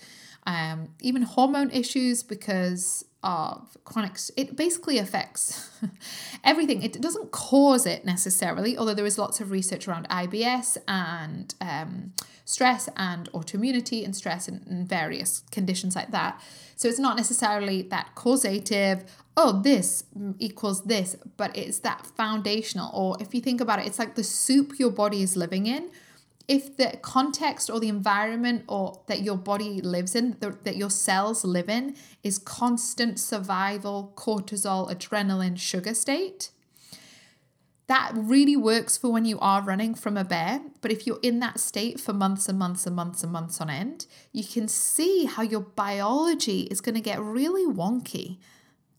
um, 0.47 0.89
even 1.01 1.23
hormone 1.23 1.71
issues 1.71 2.23
because 2.23 3.05
of 3.23 3.77
chronic 3.85 4.17
it 4.37 4.57
basically 4.57 4.99
affects 4.99 5.71
everything. 6.45 6.83
It 6.83 7.01
doesn't 7.01 7.31
cause 7.33 7.87
it 7.87 8.05
necessarily 8.05 8.77
although 8.77 8.95
there 8.95 9.07
is 9.07 9.19
lots 9.19 9.41
of 9.41 9.51
research 9.51 9.87
around 9.87 10.09
ibs 10.09 10.77
and 10.89 11.55
um, 11.61 12.13
stress 12.45 12.89
and 12.97 13.31
autoimmunity 13.33 14.05
and 14.05 14.17
stress 14.17 14.49
and, 14.49 14.67
and 14.67 14.89
various 14.89 15.43
conditions 15.51 15.95
like 15.95 16.11
that. 16.11 16.41
So 16.77 16.89
it's 16.89 16.99
not 16.99 17.17
necessarily 17.17 17.83
that 17.83 18.15
causative 18.15 19.05
oh 19.37 19.61
this 19.63 20.05
equals 20.39 20.85
this 20.85 21.17
but 21.37 21.57
it's 21.57 21.81
that 21.81 22.07
foundational 22.07 22.91
or 22.95 23.17
if 23.21 23.35
you 23.35 23.41
think 23.41 23.61
about 23.61 23.79
it 23.79 23.87
it's 23.87 23.99
like 23.99 24.15
the 24.15 24.25
soup 24.25 24.79
your 24.79 24.91
body 24.91 25.23
is 25.23 25.37
living 25.37 25.67
in 25.67 25.91
if 26.51 26.77
the 26.77 26.99
context 27.01 27.71
or 27.71 27.79
the 27.79 27.89
environment 27.89 28.65
or 28.67 29.01
that 29.07 29.23
your 29.23 29.37
body 29.37 29.81
lives 29.81 30.17
in 30.17 30.37
that 30.41 30.77
your 30.77 30.91
cells 30.91 31.45
live 31.45 31.69
in 31.69 31.95
is 32.25 32.39
constant 32.39 33.21
survival 33.21 34.13
cortisol 34.17 34.93
adrenaline 34.93 35.57
sugar 35.57 35.95
state 35.95 36.51
that 37.87 38.11
really 38.15 38.57
works 38.57 38.97
for 38.97 39.13
when 39.13 39.25
you 39.25 39.37
are 39.41 39.63
running 39.63 39.97
from 39.97 40.17
a 40.17 40.23
bear. 40.23 40.61
But 40.81 40.93
if 40.93 41.09
you're 41.09 41.19
in 41.23 41.41
that 41.41 41.59
state 41.59 41.99
for 41.99 42.13
months 42.13 42.49
and 42.49 42.57
months 42.57 42.87
and 42.87 42.95
months 42.95 43.25
and 43.25 43.33
months 43.33 43.61
on 43.61 43.71
end 43.71 44.07
you 44.33 44.45
can 44.45 44.67
see 44.67 45.27
how 45.27 45.43
your 45.43 45.61
biology 45.61 46.63
is 46.63 46.81
going 46.81 46.97
to 46.97 47.01
get 47.01 47.21
really 47.21 47.73
wonky 47.73 48.39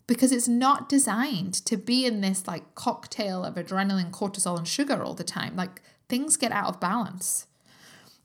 because 0.08 0.32
it's 0.32 0.48
not 0.48 0.88
designed 0.88 1.54
to 1.54 1.76
be 1.76 2.06
in 2.06 2.22
this 2.22 2.48
like 2.48 2.76
cocktail 2.76 3.44
of 3.44 3.56
adrenaline 3.56 4.12
cortisol 4.12 4.58
and 4.58 4.68
sugar 4.68 5.04
all 5.04 5.14
the 5.14 5.24
time. 5.24 5.56
Like 5.56 5.82
things 6.12 6.38
get 6.38 6.52
out 6.52 6.68
of 6.68 6.80
balance. 6.80 7.48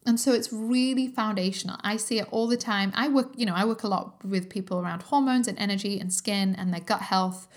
And 0.05 0.21
so 0.21 0.33
it's 0.33 0.53
really 0.53 1.09
foundational. 1.09 1.79
I 1.83 1.97
see 1.97 2.19
it 2.19 2.29
all 2.31 2.47
the 2.47 2.57
time. 2.57 2.93
I 2.95 3.09
work, 3.09 3.33
you 3.37 3.47
know, 3.47 3.55
I 3.55 3.65
work 3.65 3.83
a 3.83 3.89
lot 3.89 4.25
with 4.25 4.51
people 4.51 4.79
around 4.79 5.03
hormones 5.03 5.49
and 5.49 5.59
energy 5.59 5.99
and 5.99 6.13
skin 6.13 6.55
and 6.57 6.73
their 6.73 6.81
gut 6.81 7.03
health. 7.03 7.49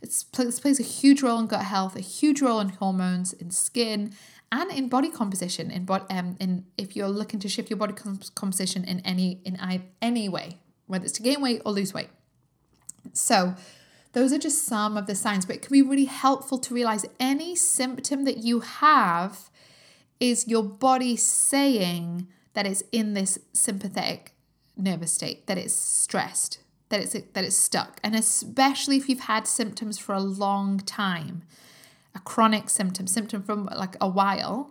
It's, 0.00 0.24
it 0.38 0.60
plays 0.60 0.78
a 0.80 0.82
huge 0.82 1.22
role 1.22 1.38
in 1.38 1.46
gut 1.46 1.64
health, 1.64 1.96
a 1.96 2.00
huge 2.00 2.42
role 2.42 2.60
in 2.60 2.70
hormones, 2.70 3.32
in 3.32 3.50
skin, 3.50 4.12
and 4.50 4.70
in 4.70 4.88
body 4.88 5.10
composition. 5.10 5.70
In 5.70 5.84
body, 5.84 6.04
um, 6.10 6.36
in 6.40 6.66
if 6.76 6.94
you're 6.94 7.08
looking 7.08 7.40
to 7.40 7.48
shift 7.48 7.70
your 7.70 7.78
body 7.78 7.94
composition 8.34 8.84
in 8.84 9.00
any 9.00 9.40
in 9.44 9.56
any 10.00 10.28
way, 10.28 10.58
whether 10.86 11.04
it's 11.04 11.14
to 11.14 11.22
gain 11.22 11.40
weight 11.40 11.62
or 11.64 11.72
lose 11.72 11.94
weight. 11.94 12.10
So, 13.12 13.54
those 14.12 14.32
are 14.32 14.38
just 14.38 14.64
some 14.64 14.96
of 14.96 15.06
the 15.06 15.14
signs, 15.14 15.46
but 15.46 15.56
it 15.56 15.62
can 15.62 15.72
be 15.72 15.82
really 15.82 16.04
helpful 16.04 16.58
to 16.58 16.74
realize 16.74 17.06
any 17.18 17.56
symptom 17.56 18.24
that 18.24 18.38
you 18.38 18.60
have 18.60 19.50
is 20.22 20.46
your 20.46 20.62
body 20.62 21.16
saying 21.16 22.28
that 22.54 22.64
it's 22.64 22.84
in 22.92 23.12
this 23.14 23.40
sympathetic 23.52 24.32
nervous 24.76 25.12
state, 25.12 25.48
that 25.48 25.58
it's 25.58 25.74
stressed, 25.74 26.60
that 26.90 27.00
it's 27.00 27.12
that 27.12 27.44
it's 27.44 27.56
stuck. 27.56 27.98
And 28.04 28.14
especially 28.14 28.96
if 28.96 29.08
you've 29.08 29.26
had 29.34 29.48
symptoms 29.48 29.98
for 29.98 30.14
a 30.14 30.20
long 30.20 30.78
time, 30.78 31.42
a 32.14 32.20
chronic 32.20 32.70
symptom, 32.70 33.08
symptom 33.08 33.42
from 33.42 33.66
like 33.66 33.96
a 34.00 34.06
while, 34.06 34.70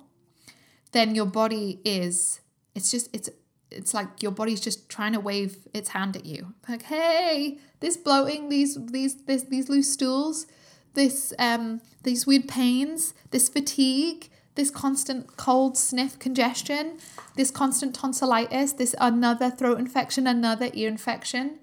then 0.93 1.15
your 1.15 1.25
body 1.25 1.81
is 1.83 2.39
it's 2.73 2.89
just 2.89 3.09
it's 3.13 3.29
it's 3.69 3.93
like 3.93 4.23
your 4.23 4.31
body's 4.31 4.61
just 4.61 4.87
trying 4.87 5.11
to 5.11 5.19
wave 5.19 5.67
its 5.73 5.89
hand 5.89 6.15
at 6.15 6.25
you. 6.25 6.53
Like, 6.69 6.83
hey, 6.83 7.57
this 7.81 7.97
bloating, 7.97 8.47
these 8.47 8.77
these 8.85 9.23
this 9.23 9.43
these 9.43 9.67
loose 9.67 9.91
stools, 9.91 10.47
this 10.93 11.33
um 11.37 11.81
these 12.03 12.25
weird 12.25 12.47
pains, 12.47 13.13
this 13.31 13.49
fatigue, 13.49 14.29
this 14.55 14.69
constant 14.69 15.37
cold 15.37 15.77
sniff 15.77 16.19
congestion, 16.19 16.97
this 17.35 17.51
constant 17.51 17.95
tonsillitis, 17.95 18.73
this 18.73 18.95
another 18.99 19.49
throat 19.49 19.79
infection, 19.79 20.27
another 20.27 20.69
ear 20.73 20.87
infection. 20.87 21.59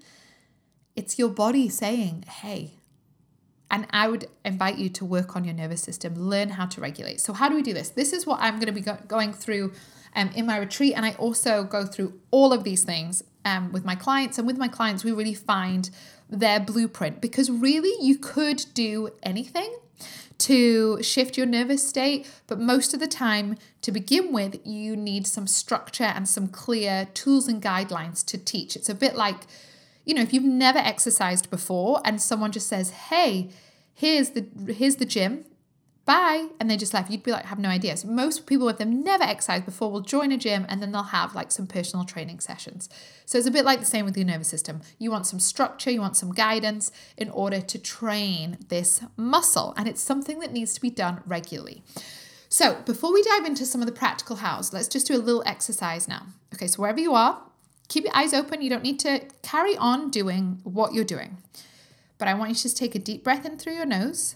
It's 0.95 1.19
your 1.19 1.29
body 1.29 1.69
saying, 1.69 2.25
hey. 2.27 2.75
And 3.71 3.85
I 3.91 4.07
would 4.07 4.25
invite 4.43 4.79
you 4.79 4.89
to 4.89 5.05
work 5.05 5.35
on 5.35 5.45
your 5.45 5.53
nervous 5.53 5.81
system, 5.81 6.15
learn 6.15 6.49
how 6.49 6.65
to 6.65 6.81
regulate. 6.81 7.21
So, 7.21 7.33
how 7.33 7.49
do 7.49 7.55
we 7.55 7.61
do 7.61 7.73
this? 7.73 7.89
This 7.89 8.13
is 8.13 8.25
what 8.25 8.39
I'm 8.41 8.55
going 8.55 8.65
to 8.65 8.71
be 8.71 8.81
go- 8.81 8.97
going 9.07 9.31
through 9.31 9.73
um, 10.15 10.31
in 10.35 10.47
my 10.47 10.57
retreat. 10.57 10.93
And 10.95 11.05
I 11.05 11.11
also 11.13 11.63
go 11.63 11.85
through 11.85 12.19
all 12.31 12.51
of 12.51 12.63
these 12.63 12.83
things 12.83 13.23
um, 13.45 13.71
with 13.71 13.85
my 13.85 13.93
clients. 13.93 14.39
And 14.39 14.47
with 14.47 14.57
my 14.57 14.67
clients, 14.67 15.03
we 15.03 15.11
really 15.11 15.35
find 15.35 15.91
their 16.29 16.59
blueprint 16.59 17.21
because 17.21 17.49
really 17.51 17.93
you 18.03 18.17
could 18.17 18.65
do 18.73 19.09
anything 19.21 19.71
to 20.39 21.01
shift 21.03 21.37
your 21.37 21.45
nervous 21.45 21.87
state, 21.87 22.29
but 22.47 22.59
most 22.59 22.93
of 22.93 22.99
the 22.99 23.07
time, 23.07 23.57
to 23.81 23.91
begin 23.91 24.31
with, 24.31 24.59
you 24.65 24.95
need 24.95 25.27
some 25.27 25.47
structure 25.47 26.03
and 26.03 26.27
some 26.27 26.47
clear 26.47 27.07
tools 27.13 27.47
and 27.47 27.61
guidelines 27.61 28.25
to 28.25 28.37
teach. 28.37 28.75
It's 28.75 28.89
a 28.89 28.95
bit 28.95 29.15
like, 29.15 29.41
you 30.05 30.13
know, 30.13 30.21
if 30.21 30.33
you've 30.33 30.43
never 30.43 30.79
exercised 30.79 31.49
before 31.49 32.01
and 32.05 32.21
someone 32.21 32.51
just 32.51 32.67
says, 32.67 32.89
"Hey, 32.89 33.49
here's 33.93 34.31
the 34.31 34.45
here's 34.73 34.95
the 34.95 35.05
gym 35.05 35.45
bye. 36.09 36.47
And 36.59 36.67
they 36.67 36.75
just 36.75 36.91
left 36.91 37.11
you'd 37.11 37.21
be 37.21 37.31
like 37.31 37.45
have 37.45 37.59
no 37.59 37.69
idea. 37.69 37.95
So 37.95 38.07
most 38.07 38.47
people 38.47 38.67
if 38.67 38.79
they've 38.79 38.87
never 38.87 39.23
exercised 39.23 39.65
before 39.65 39.91
will 39.91 40.01
join 40.01 40.31
a 40.31 40.37
gym 40.37 40.65
and 40.67 40.81
then 40.81 40.91
they'll 40.91 41.03
have 41.03 41.35
like 41.35 41.51
some 41.51 41.67
personal 41.67 42.03
training 42.03 42.39
sessions. 42.39 42.89
So 43.27 43.37
it's 43.37 43.45
a 43.45 43.51
bit 43.51 43.63
like 43.63 43.79
the 43.79 43.85
same 43.85 44.05
with 44.05 44.17
your 44.17 44.25
nervous 44.25 44.47
system. 44.47 44.81
You 44.97 45.11
want 45.11 45.27
some 45.27 45.39
structure 45.39 45.91
you 45.91 46.01
want 46.01 46.17
some 46.17 46.33
guidance 46.33 46.91
in 47.15 47.29
order 47.29 47.61
to 47.61 47.77
train 47.77 48.57
this 48.69 49.01
muscle. 49.17 49.75
And 49.77 49.87
it's 49.87 50.01
something 50.01 50.39
that 50.39 50.51
needs 50.51 50.73
to 50.73 50.81
be 50.81 50.89
done 50.89 51.21
regularly. 51.27 51.83
So 52.49 52.81
before 52.87 53.13
we 53.13 53.21
dive 53.21 53.45
into 53.45 53.63
some 53.67 53.81
of 53.81 53.85
the 53.85 53.93
practical 53.93 54.37
hows 54.37 54.73
let's 54.73 54.87
just 54.87 55.05
do 55.05 55.15
a 55.15 55.21
little 55.21 55.43
exercise 55.45 56.07
now. 56.07 56.23
Okay 56.55 56.65
so 56.65 56.81
wherever 56.81 56.99
you 56.99 57.13
are 57.13 57.43
keep 57.87 58.03
your 58.05 58.15
eyes 58.15 58.33
open. 58.33 58.63
You 58.63 58.71
don't 58.71 58.83
need 58.83 58.99
to 59.01 59.21
carry 59.43 59.77
on 59.77 60.09
doing 60.09 60.59
what 60.63 60.95
you're 60.95 61.03
doing. 61.03 61.37
But 62.17 62.27
I 62.27 62.33
want 62.33 62.49
you 62.49 62.55
to 62.55 62.63
just 62.63 62.77
take 62.77 62.95
a 62.95 62.99
deep 62.99 63.23
breath 63.23 63.45
in 63.45 63.59
through 63.59 63.75
your 63.75 63.85
nose 63.85 64.35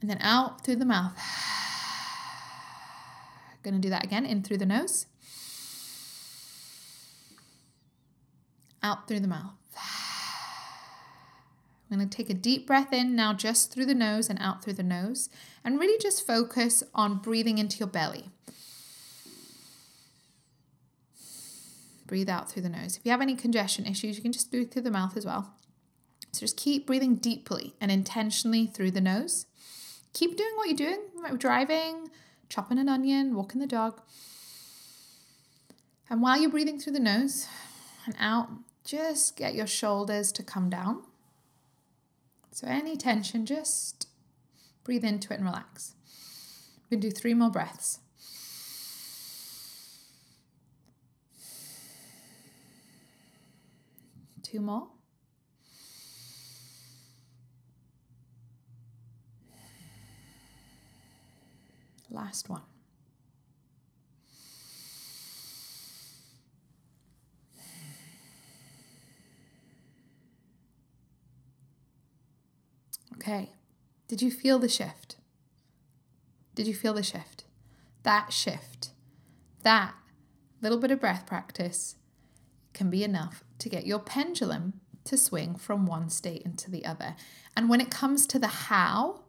and 0.00 0.10
then 0.10 0.18
out 0.20 0.64
through 0.64 0.76
the 0.76 0.84
mouth. 0.84 1.18
Gonna 3.62 3.78
do 3.78 3.90
that 3.90 4.04
again, 4.04 4.24
in 4.24 4.42
through 4.42 4.58
the 4.58 4.66
nose, 4.66 5.06
out 8.82 9.08
through 9.08 9.20
the 9.20 9.28
mouth. 9.28 9.58
I'm 11.90 11.96
going 11.96 12.08
to 12.08 12.16
take 12.16 12.28
a 12.28 12.34
deep 12.34 12.66
breath 12.66 12.92
in 12.92 13.16
now, 13.16 13.32
just 13.32 13.72
through 13.72 13.86
the 13.86 13.94
nose 13.94 14.28
and 14.28 14.38
out 14.40 14.62
through 14.62 14.74
the 14.74 14.82
nose, 14.82 15.30
and 15.64 15.80
really 15.80 15.98
just 15.98 16.26
focus 16.26 16.82
on 16.94 17.18
breathing 17.18 17.56
into 17.56 17.78
your 17.78 17.88
belly. 17.88 18.28
Breathe 22.06 22.28
out 22.28 22.50
through 22.50 22.62
the 22.62 22.68
nose. 22.68 22.96
If 22.96 23.04
you 23.04 23.10
have 23.10 23.22
any 23.22 23.34
congestion 23.34 23.86
issues, 23.86 24.16
you 24.16 24.22
can 24.22 24.32
just 24.32 24.50
breathe 24.50 24.70
through 24.70 24.82
the 24.82 24.90
mouth 24.90 25.16
as 25.16 25.24
well. 25.24 25.54
So 26.32 26.40
just 26.40 26.58
keep 26.58 26.86
breathing 26.86 27.16
deeply 27.16 27.74
and 27.80 27.90
intentionally 27.90 28.66
through 28.66 28.90
the 28.90 29.00
nose 29.00 29.46
keep 30.18 30.36
doing 30.36 30.50
what 30.56 30.66
you're 30.66 30.76
doing, 30.76 31.36
driving, 31.38 32.10
chopping 32.48 32.78
an 32.78 32.88
onion, 32.88 33.36
walking 33.36 33.60
the 33.60 33.68
dog. 33.68 34.00
And 36.10 36.20
while 36.20 36.40
you're 36.40 36.50
breathing 36.50 36.80
through 36.80 36.94
the 36.94 37.00
nose 37.00 37.46
and 38.04 38.16
out, 38.18 38.48
just 38.84 39.36
get 39.36 39.54
your 39.54 39.68
shoulders 39.68 40.32
to 40.32 40.42
come 40.42 40.70
down. 40.70 41.04
So 42.50 42.66
any 42.66 42.96
tension, 42.96 43.46
just 43.46 44.08
breathe 44.82 45.04
into 45.04 45.32
it 45.32 45.36
and 45.36 45.44
relax. 45.44 45.94
We 46.90 46.96
can 46.96 47.00
do 47.00 47.12
three 47.12 47.34
more 47.34 47.50
breaths. 47.50 48.00
Two 54.42 54.60
more. 54.60 54.88
Last 62.10 62.48
one. 62.48 62.62
Okay. 73.14 73.50
Did 74.06 74.22
you 74.22 74.30
feel 74.30 74.58
the 74.58 74.68
shift? 74.68 75.16
Did 76.54 76.66
you 76.66 76.74
feel 76.74 76.94
the 76.94 77.02
shift? 77.02 77.44
That 78.04 78.32
shift, 78.32 78.90
that 79.62 79.94
little 80.62 80.78
bit 80.78 80.90
of 80.90 81.00
breath 81.00 81.26
practice 81.26 81.96
can 82.72 82.90
be 82.90 83.04
enough 83.04 83.44
to 83.58 83.68
get 83.68 83.86
your 83.86 83.98
pendulum 83.98 84.80
to 85.04 85.16
swing 85.16 85.56
from 85.56 85.84
one 85.84 86.08
state 86.08 86.42
into 86.42 86.70
the 86.70 86.84
other. 86.84 87.16
And 87.56 87.68
when 87.68 87.80
it 87.80 87.90
comes 87.90 88.26
to 88.28 88.38
the 88.38 88.46
how, 88.46 89.24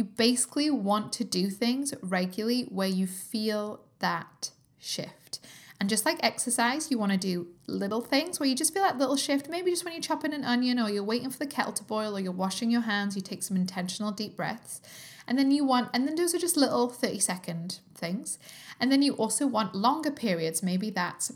you 0.00 0.04
basically 0.04 0.70
want 0.70 1.12
to 1.12 1.24
do 1.24 1.50
things 1.50 1.92
regularly 2.00 2.62
where 2.70 2.88
you 2.88 3.06
feel 3.06 3.82
that 3.98 4.50
shift. 4.78 5.40
And 5.78 5.90
just 5.90 6.06
like 6.06 6.18
exercise, 6.22 6.90
you 6.90 6.98
want 6.98 7.12
to 7.12 7.18
do 7.18 7.48
little 7.66 8.00
things 8.00 8.40
where 8.40 8.48
you 8.48 8.54
just 8.54 8.72
feel 8.72 8.82
that 8.82 8.96
little 8.96 9.18
shift. 9.18 9.50
Maybe 9.50 9.70
just 9.70 9.84
when 9.84 9.92
you're 9.92 10.00
chopping 10.00 10.32
an 10.32 10.42
onion 10.42 10.78
or 10.78 10.88
you're 10.88 11.04
waiting 11.04 11.28
for 11.28 11.38
the 11.38 11.46
kettle 11.46 11.74
to 11.74 11.84
boil 11.84 12.16
or 12.16 12.20
you're 12.20 12.32
washing 12.32 12.70
your 12.70 12.80
hands, 12.80 13.14
you 13.14 13.20
take 13.20 13.42
some 13.42 13.58
intentional 13.58 14.10
deep 14.10 14.38
breaths. 14.38 14.80
And 15.26 15.38
then 15.38 15.50
you 15.50 15.66
want, 15.66 15.90
and 15.92 16.08
then 16.08 16.14
those 16.14 16.34
are 16.34 16.38
just 16.38 16.56
little 16.56 16.88
30 16.88 17.18
second 17.18 17.80
things. 17.94 18.38
And 18.80 18.90
then 18.90 19.02
you 19.02 19.12
also 19.16 19.46
want 19.46 19.74
longer 19.74 20.10
periods. 20.10 20.62
Maybe 20.62 20.88
that's 20.88 21.30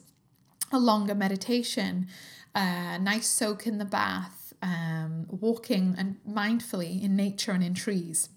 a 0.73 0.79
longer 0.79 1.15
meditation, 1.15 2.09
a 2.55 2.99
nice 2.99 3.29
soak 3.29 3.67
in 3.67 3.77
the 3.77 3.85
bath, 3.85 4.55
um, 4.62 5.27
walking 5.29 5.95
and 5.99 6.17
mindfully 6.27 7.03
in 7.03 7.15
nature 7.15 7.53
and 7.53 7.62
in 7.62 7.75
trees, 7.75 8.31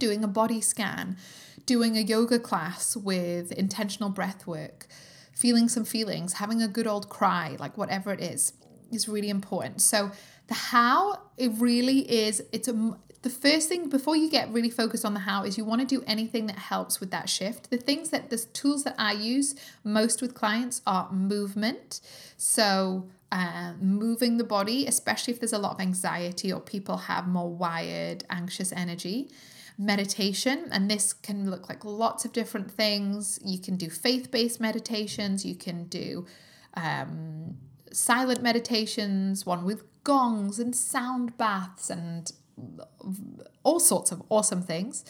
doing 0.00 0.24
a 0.24 0.28
body 0.28 0.60
scan, 0.60 1.16
doing 1.64 1.96
a 1.96 2.00
yoga 2.00 2.40
class 2.40 2.96
with 2.96 3.52
intentional 3.52 4.10
breath 4.10 4.46
work 4.48 4.88
feeling 5.40 5.70
some 5.70 5.86
feelings, 5.86 6.34
having 6.34 6.60
a 6.60 6.68
good 6.68 6.86
old 6.86 7.08
cry, 7.08 7.56
like 7.58 7.78
whatever 7.78 8.12
it 8.12 8.20
is, 8.20 8.52
is 8.92 9.08
really 9.08 9.30
important. 9.30 9.80
So 9.80 10.10
the 10.48 10.54
how, 10.54 11.18
it 11.38 11.50
really 11.56 12.00
is, 12.00 12.42
it's 12.52 12.68
a 12.68 12.96
the 13.22 13.30
first 13.30 13.68
thing 13.68 13.90
before 13.90 14.16
you 14.16 14.30
get 14.30 14.50
really 14.50 14.70
focused 14.70 15.04
on 15.04 15.12
the 15.12 15.20
how 15.20 15.44
is 15.44 15.58
you 15.58 15.64
want 15.64 15.82
to 15.82 15.86
do 15.86 16.02
anything 16.06 16.46
that 16.46 16.56
helps 16.56 17.00
with 17.00 17.10
that 17.10 17.28
shift. 17.28 17.68
The 17.68 17.76
things 17.76 18.08
that 18.10 18.30
the 18.30 18.38
tools 18.38 18.84
that 18.84 18.94
I 18.96 19.12
use 19.12 19.54
most 19.84 20.22
with 20.22 20.34
clients 20.34 20.80
are 20.86 21.12
movement. 21.12 22.00
So 22.38 23.08
uh, 23.30 23.74
moving 23.78 24.38
the 24.38 24.44
body, 24.44 24.86
especially 24.86 25.34
if 25.34 25.40
there's 25.40 25.52
a 25.52 25.58
lot 25.58 25.72
of 25.72 25.80
anxiety 25.80 26.50
or 26.50 26.60
people 26.60 26.96
have 26.96 27.28
more 27.28 27.50
wired, 27.50 28.24
anxious 28.30 28.72
energy 28.72 29.28
meditation, 29.80 30.68
and 30.70 30.90
this 30.90 31.14
can 31.14 31.50
look 31.50 31.68
like 31.68 31.84
lots 31.84 32.26
of 32.26 32.32
different 32.32 32.70
things. 32.70 33.40
You 33.42 33.58
can 33.58 33.76
do 33.76 33.88
faith 33.88 34.30
based 34.30 34.60
meditations, 34.60 35.44
you 35.44 35.54
can 35.54 35.84
do 35.84 36.26
um, 36.74 37.56
silent 37.90 38.42
meditations, 38.42 39.46
one 39.46 39.64
with 39.64 39.82
gongs 40.04 40.58
and 40.58 40.76
sound 40.76 41.36
baths, 41.38 41.88
and 41.88 42.30
all 43.62 43.80
sorts 43.80 44.12
of 44.12 44.22
awesome 44.28 44.62
things. 44.62 45.04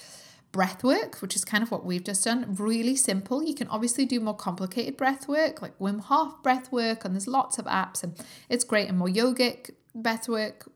Breath 0.52 0.82
work, 0.82 1.16
which 1.16 1.36
is 1.36 1.44
kind 1.44 1.62
of 1.62 1.70
what 1.70 1.84
we've 1.84 2.02
just 2.02 2.24
done, 2.24 2.56
really 2.58 2.96
simple. 2.96 3.42
You 3.42 3.54
can 3.54 3.68
obviously 3.68 4.04
do 4.04 4.18
more 4.18 4.36
complicated 4.36 4.96
breath 4.96 5.28
work, 5.28 5.62
like 5.62 5.78
Wim 5.78 6.00
Hof 6.00 6.42
breath 6.42 6.72
work, 6.72 7.04
and 7.04 7.14
there's 7.14 7.28
lots 7.28 7.58
of 7.58 7.66
apps, 7.66 8.02
and 8.04 8.14
it's 8.48 8.64
great. 8.64 8.88
And 8.88 8.98
more 8.98 9.08
yogic 9.08 9.70
breath 9.94 10.28
work, 10.28 10.68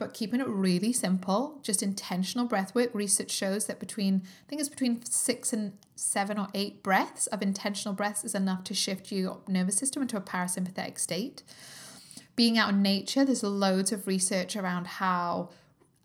but 0.00 0.14
keeping 0.14 0.40
it 0.40 0.48
really 0.48 0.94
simple, 0.94 1.60
just 1.62 1.82
intentional 1.82 2.46
breath 2.46 2.74
work. 2.74 2.88
Research 2.94 3.30
shows 3.30 3.66
that 3.66 3.78
between, 3.78 4.22
I 4.24 4.48
think 4.48 4.58
it's 4.58 4.70
between 4.70 5.04
six 5.04 5.52
and 5.52 5.74
seven 5.94 6.38
or 6.38 6.48
eight 6.54 6.82
breaths 6.82 7.26
of 7.26 7.42
intentional 7.42 7.94
breaths 7.94 8.24
is 8.24 8.34
enough 8.34 8.64
to 8.64 8.74
shift 8.74 9.12
your 9.12 9.40
nervous 9.46 9.76
system 9.76 10.00
into 10.00 10.16
a 10.16 10.22
parasympathetic 10.22 10.98
state. 10.98 11.42
Being 12.34 12.56
out 12.56 12.70
in 12.70 12.80
nature, 12.80 13.26
there's 13.26 13.42
loads 13.42 13.92
of 13.92 14.06
research 14.06 14.56
around 14.56 14.86
how 14.86 15.50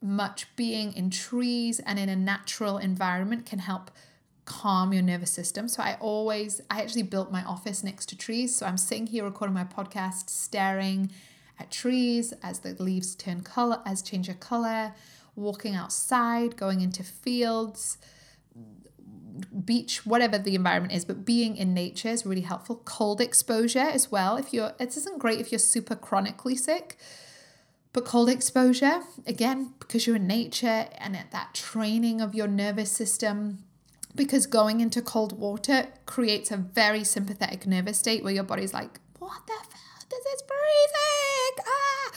much 0.02 0.54
being 0.58 0.92
in 0.92 1.10
trees 1.10 1.80
and 1.80 1.98
in 1.98 2.10
a 2.10 2.18
natural 2.18 2.78
environment 2.78 3.46
can 3.46 3.60
help 3.60 3.92
calm 4.44 4.92
your 4.92 5.04
nervous 5.04 5.32
system. 5.32 5.70
So 5.70 5.82
I 5.82 5.96
always, 6.02 6.60
I 6.70 6.82
actually 6.82 7.04
built 7.04 7.32
my 7.32 7.46
office 7.46 7.82
next 7.82 8.10
to 8.10 8.18
trees. 8.18 8.54
So 8.54 8.66
I'm 8.66 8.78
sitting 8.78 9.08
here 9.08 9.24
recording 9.24 9.54
my 9.54 9.64
podcast, 9.64 10.30
staring 10.30 11.12
at 11.60 11.72
trees 11.72 12.34
as 12.44 12.60
the 12.60 12.76
leaves 12.82 13.16
turn 13.16 13.42
color, 13.42 13.82
as 13.86 14.02
change 14.02 14.30
of 14.30 14.40
color, 14.40 14.94
walking 15.36 15.76
outside, 15.76 16.56
going 16.56 16.82
into 16.82 17.04
fields, 17.04 17.98
beach, 19.66 20.06
whatever 20.06 20.38
the 20.38 20.56
environment 20.56 20.94
is, 20.94 21.06
but 21.06 21.26
being 21.26 21.58
in 21.58 21.74
nature 21.74 22.10
is 22.10 22.26
really 22.26 22.42
helpful. 22.42 22.82
Cold 22.86 23.20
exposure 23.20 23.80
as 23.80 24.12
well. 24.12 24.38
If 24.38 24.54
you're, 24.54 24.74
it 24.80 24.96
isn't 24.96 25.20
great 25.20 25.40
if 25.40 25.52
you're 25.52 25.60
super 25.60 25.96
chronically 25.96 26.56
sick, 26.56 26.98
but 27.92 28.06
cold 28.06 28.30
exposure, 28.30 29.02
again, 29.26 29.74
because 29.80 30.06
you're 30.06 30.18
in 30.18 30.28
nature 30.28 30.88
and 30.98 31.16
at 31.16 31.32
that 31.32 31.54
training 31.54 32.22
of 32.22 32.36
your 32.36 32.48
nervous 32.48 32.92
system, 32.92 33.64
because 34.14 34.48
going 34.48 34.80
into 34.80 35.02
cold 35.02 35.38
water 35.38 35.88
creates 36.06 36.52
a 36.52 36.58
very 36.58 37.04
sympathetic 37.04 37.66
nervous 37.68 37.98
state 37.98 38.24
where 38.24 38.34
your 38.34 38.44
body's 38.44 38.74
like, 38.74 39.00
what 39.20 39.46
the 39.48 39.54
fuck? 39.70 39.85
Is 40.34 40.42
breathing. 40.44 41.66
Ah. 41.68 42.12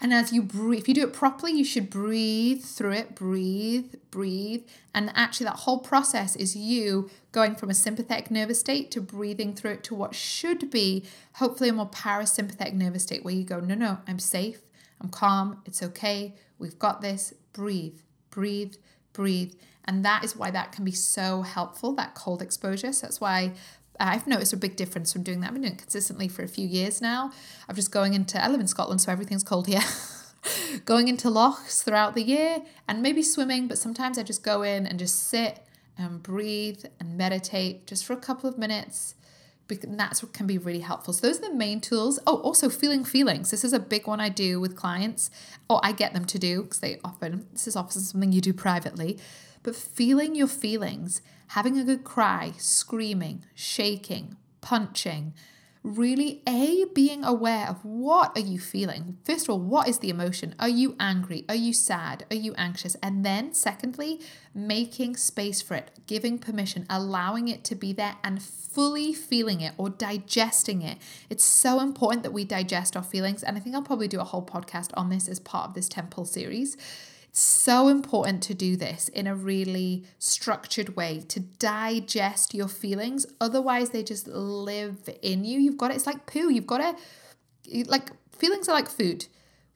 And 0.00 0.14
as 0.14 0.32
you 0.32 0.40
breathe, 0.40 0.80
if 0.80 0.88
you 0.88 0.94
do 0.94 1.02
it 1.02 1.12
properly, 1.12 1.52
you 1.52 1.64
should 1.64 1.90
breathe 1.90 2.62
through 2.62 2.92
it, 2.92 3.14
breathe, 3.14 3.94
breathe. 4.10 4.64
And 4.94 5.12
actually, 5.14 5.44
that 5.44 5.56
whole 5.56 5.78
process 5.78 6.36
is 6.36 6.56
you 6.56 7.10
going 7.32 7.54
from 7.54 7.68
a 7.68 7.74
sympathetic 7.74 8.30
nervous 8.30 8.60
state 8.60 8.90
to 8.92 9.00
breathing 9.02 9.54
through 9.54 9.72
it 9.72 9.84
to 9.84 9.94
what 9.94 10.14
should 10.14 10.70
be, 10.70 11.04
hopefully, 11.34 11.68
a 11.68 11.72
more 11.74 11.90
parasympathetic 11.90 12.72
nervous 12.72 13.02
state 13.02 13.24
where 13.24 13.34
you 13.34 13.44
go, 13.44 13.60
no, 13.60 13.74
no, 13.74 13.98
I'm 14.06 14.18
safe, 14.18 14.62
I'm 15.00 15.10
calm, 15.10 15.60
it's 15.66 15.82
okay, 15.82 16.34
we've 16.58 16.78
got 16.78 17.02
this. 17.02 17.34
Breathe, 17.52 17.98
breathe, 18.30 18.76
breathe. 19.12 19.54
And 19.84 20.04
that 20.04 20.24
is 20.24 20.36
why 20.36 20.50
that 20.52 20.72
can 20.72 20.84
be 20.84 20.92
so 20.92 21.42
helpful, 21.42 21.92
that 21.96 22.14
cold 22.14 22.42
exposure. 22.42 22.92
So 22.92 23.06
that's 23.06 23.20
why 23.20 23.52
I've 24.00 24.26
noticed 24.26 24.52
a 24.52 24.56
big 24.56 24.76
difference 24.76 25.12
from 25.12 25.22
doing 25.22 25.40
that. 25.40 25.48
I've 25.48 25.52
been 25.54 25.62
doing 25.62 25.74
it 25.74 25.78
consistently 25.78 26.28
for 26.28 26.42
a 26.42 26.48
few 26.48 26.66
years 26.66 27.00
now. 27.00 27.32
I'm 27.68 27.76
just 27.76 27.92
going 27.92 28.14
into, 28.14 28.42
I 28.42 28.48
live 28.48 28.60
in 28.60 28.66
Scotland, 28.66 29.00
so 29.00 29.12
everything's 29.12 29.44
cold 29.44 29.66
here. 29.66 29.82
going 30.84 31.08
into 31.08 31.28
lochs 31.28 31.82
throughout 31.82 32.14
the 32.14 32.22
year 32.22 32.62
and 32.88 33.02
maybe 33.02 33.22
swimming, 33.22 33.68
but 33.68 33.78
sometimes 33.78 34.18
I 34.18 34.22
just 34.22 34.42
go 34.42 34.62
in 34.62 34.86
and 34.86 34.98
just 34.98 35.28
sit 35.28 35.60
and 35.98 36.22
breathe 36.22 36.84
and 36.98 37.16
meditate 37.16 37.86
just 37.86 38.04
for 38.04 38.14
a 38.14 38.16
couple 38.16 38.48
of 38.48 38.58
minutes. 38.58 39.14
And 39.70 40.00
that's 40.00 40.20
what 40.20 40.32
can 40.32 40.48
be 40.48 40.58
really 40.58 40.80
helpful. 40.80 41.14
So 41.14 41.28
those 41.28 41.38
are 41.38 41.48
the 41.48 41.54
main 41.54 41.80
tools. 41.80 42.18
Oh, 42.26 42.38
also 42.40 42.68
feeling 42.68 43.04
feelings. 43.04 43.52
This 43.52 43.62
is 43.62 43.72
a 43.72 43.78
big 43.78 44.08
one 44.08 44.18
I 44.18 44.28
do 44.28 44.58
with 44.58 44.74
clients, 44.74 45.30
or 45.68 45.78
I 45.84 45.92
get 45.92 46.12
them 46.12 46.24
to 46.24 46.40
do 46.40 46.64
because 46.64 46.80
they 46.80 46.98
often 47.04 47.46
this 47.52 47.68
is 47.68 47.76
often 47.76 48.00
something 48.00 48.32
you 48.32 48.40
do 48.40 48.52
privately. 48.52 49.16
But 49.62 49.76
feeling 49.76 50.34
your 50.34 50.48
feelings 50.48 51.22
having 51.50 51.78
a 51.78 51.84
good 51.84 52.04
cry, 52.04 52.52
screaming, 52.58 53.44
shaking, 53.54 54.36
punching, 54.60 55.34
really 55.82 56.42
a 56.46 56.84
being 56.94 57.24
aware 57.24 57.66
of 57.66 57.84
what 57.84 58.30
are 58.36 58.42
you 58.42 58.58
feeling? 58.58 59.16
First 59.24 59.46
of 59.46 59.50
all 59.50 59.58
what 59.58 59.88
is 59.88 59.98
the 59.98 60.10
emotion? 60.10 60.54
Are 60.60 60.68
you 60.68 60.94
angry? 61.00 61.44
Are 61.48 61.54
you 61.54 61.72
sad? 61.72 62.24
Are 62.30 62.36
you 62.36 62.54
anxious? 62.54 62.96
And 63.02 63.24
then 63.24 63.52
secondly 63.52 64.20
making 64.54 65.16
space 65.16 65.62
for 65.62 65.74
it 65.74 65.90
giving 66.06 66.38
permission 66.38 66.86
allowing 66.90 67.48
it 67.48 67.64
to 67.64 67.74
be 67.74 67.92
there 67.92 68.16
and 68.22 68.42
fully 68.42 69.12
feeling 69.12 69.60
it 69.60 69.72
or 69.76 69.88
digesting 69.90 70.82
it. 70.82 70.98
It's 71.30 71.44
so 71.44 71.80
important 71.80 72.22
that 72.24 72.32
we 72.32 72.44
digest 72.44 72.96
our 72.96 73.02
feelings 73.02 73.42
and 73.42 73.56
i 73.56 73.60
think 73.60 73.74
i'll 73.74 73.82
probably 73.82 74.08
do 74.08 74.20
a 74.20 74.24
whole 74.24 74.44
podcast 74.44 74.90
on 74.94 75.08
this 75.08 75.28
as 75.28 75.38
part 75.40 75.68
of 75.68 75.74
this 75.74 75.88
temple 75.88 76.24
series 76.24 76.76
it's 77.30 77.40
so 77.40 77.88
important 77.88 78.42
to 78.42 78.54
do 78.54 78.76
this 78.76 79.08
in 79.08 79.26
a 79.26 79.34
really 79.34 80.04
structured 80.18 80.96
way 80.96 81.20
to 81.28 81.40
digest 81.40 82.54
your 82.54 82.66
feelings. 82.66 83.24
Otherwise, 83.40 83.90
they 83.90 84.02
just 84.02 84.26
live 84.26 85.08
in 85.22 85.44
you. 85.44 85.60
You've 85.60 85.78
got 85.78 85.92
it. 85.92 85.94
It's 85.94 86.06
like 86.06 86.26
poo. 86.26 86.50
You've 86.50 86.66
got 86.66 86.78
to, 86.78 87.84
like, 87.86 88.10
feelings 88.36 88.68
are 88.68 88.72
like 88.72 88.88
food. 88.88 89.26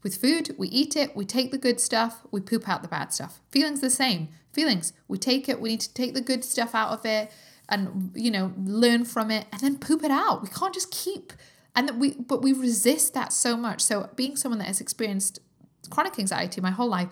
With 0.03 0.17
food, 0.17 0.55
we 0.59 0.69
eat 0.69 0.97
it, 0.97 1.17
we 1.17 1.25
take 1.25 1.51
the 1.51 1.57
good 1.57 1.81
stuff, 1.81 2.21
we 2.31 2.41
poop 2.41 2.69
out 2.69 2.83
the 2.83 2.89
bad 2.89 3.15
stuff. 3.15 3.41
Feelings 3.51 3.81
the 3.81 3.89
same. 3.89 4.29
Feelings, 4.53 4.93
we 5.09 5.17
take 5.17 5.49
it, 5.49 5.61
we 5.61 5.71
need 5.71 5.81
to 5.81 5.95
take 5.95 6.13
the 6.13 6.21
good 6.21 6.45
stuff 6.45 6.75
out 6.75 6.91
of 6.91 7.07
it 7.07 7.33
and 7.71 8.13
you 8.15 8.31
know, 8.31 8.53
learn 8.59 9.05
from 9.05 9.31
it 9.31 9.47
and 9.51 9.63
then 9.63 9.79
poop 9.79 10.05
it 10.05 10.11
out. 10.11 10.43
We 10.43 10.49
can't 10.49 10.75
just 10.75 10.91
keep 10.91 11.33
and 11.75 11.99
we 11.99 12.13
but 12.13 12.43
we 12.43 12.53
resist 12.53 13.15
that 13.15 13.33
so 13.33 13.57
much. 13.57 13.81
So 13.81 14.11
being 14.15 14.37
someone 14.37 14.59
that 14.59 14.67
has 14.67 14.81
experienced 14.81 15.39
chronic 15.91 16.19
anxiety 16.19 16.61
my 16.61 16.71
whole 16.71 16.89
life, 16.89 17.09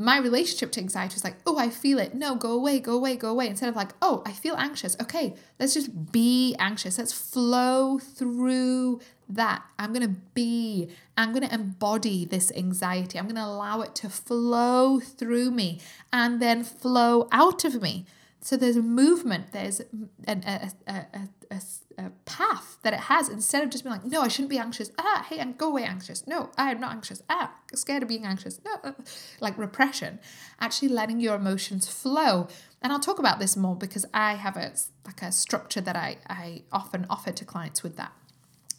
my 0.00 0.18
relationship 0.18 0.72
to 0.72 0.80
anxiety 0.80 1.14
was 1.14 1.24
like, 1.24 1.36
oh, 1.46 1.58
I 1.58 1.68
feel 1.68 1.98
it. 1.98 2.14
No, 2.14 2.34
go 2.34 2.52
away, 2.52 2.80
go 2.80 2.94
away, 2.94 3.16
go 3.16 3.28
away. 3.28 3.48
Instead 3.48 3.68
of 3.68 3.76
like, 3.76 3.90
oh, 4.00 4.22
I 4.24 4.32
feel 4.32 4.56
anxious. 4.56 4.96
Okay, 5.00 5.34
let's 5.58 5.74
just 5.74 6.10
be 6.10 6.56
anxious. 6.58 6.96
Let's 6.96 7.12
flow 7.12 7.98
through 7.98 9.00
that. 9.28 9.62
I'm 9.78 9.92
going 9.92 10.06
to 10.06 10.20
be, 10.32 10.88
I'm 11.18 11.32
going 11.32 11.46
to 11.46 11.54
embody 11.54 12.24
this 12.24 12.50
anxiety. 12.56 13.18
I'm 13.18 13.26
going 13.26 13.36
to 13.36 13.44
allow 13.44 13.82
it 13.82 13.94
to 13.96 14.08
flow 14.08 15.00
through 15.00 15.50
me 15.50 15.80
and 16.12 16.40
then 16.40 16.64
flow 16.64 17.28
out 17.30 17.66
of 17.66 17.82
me. 17.82 18.06
So 18.42 18.56
there's 18.56 18.76
a 18.76 18.82
movement, 18.82 19.52
there's 19.52 19.80
an, 20.26 20.42
a, 20.46 20.70
a, 20.86 21.28
a, 21.50 21.60
a 21.98 22.10
path 22.24 22.78
that 22.82 22.94
it 22.94 23.00
has 23.00 23.28
instead 23.28 23.62
of 23.62 23.68
just 23.68 23.84
being 23.84 23.92
like, 23.94 24.04
no, 24.04 24.22
I 24.22 24.28
shouldn't 24.28 24.48
be 24.48 24.58
anxious. 24.58 24.90
Ah, 24.98 25.26
hey, 25.28 25.38
and 25.38 25.58
go 25.58 25.68
away 25.68 25.84
anxious. 25.84 26.26
No, 26.26 26.50
I 26.56 26.70
am 26.70 26.80
not 26.80 26.92
anxious. 26.92 27.22
Ah, 27.28 27.52
scared 27.74 28.02
of 28.02 28.08
being 28.08 28.24
anxious. 28.24 28.58
No, 28.64 28.76
uh, 28.82 28.92
like 29.40 29.58
repression. 29.58 30.20
Actually 30.58 30.88
letting 30.88 31.20
your 31.20 31.36
emotions 31.36 31.86
flow. 31.86 32.48
And 32.80 32.92
I'll 32.92 33.00
talk 33.00 33.18
about 33.18 33.40
this 33.40 33.56
more 33.58 33.76
because 33.76 34.06
I 34.14 34.34
have 34.34 34.56
a 34.56 34.72
like 35.04 35.20
a 35.20 35.32
structure 35.32 35.82
that 35.82 35.96
I, 35.96 36.16
I 36.28 36.62
often 36.72 37.06
offer 37.10 37.32
to 37.32 37.44
clients 37.44 37.82
with 37.82 37.96
that. 37.96 38.12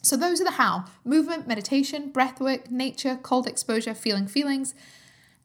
So, 0.04 0.16
those 0.16 0.40
are 0.40 0.44
the 0.44 0.52
how 0.52 0.86
movement, 1.04 1.46
meditation, 1.46 2.10
breath 2.10 2.40
work, 2.40 2.68
nature, 2.68 3.16
cold 3.22 3.46
exposure, 3.46 3.94
feeling 3.94 4.26
feelings. 4.26 4.74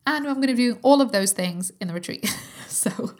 And 0.08 0.26
I'm 0.26 0.36
going 0.36 0.48
to 0.48 0.56
do 0.56 0.80
all 0.84 1.02
of 1.02 1.12
those 1.12 1.34
things 1.34 1.74
in 1.82 1.90
the 1.90 1.94
retreat. 1.94 2.26
so, 2.68 3.12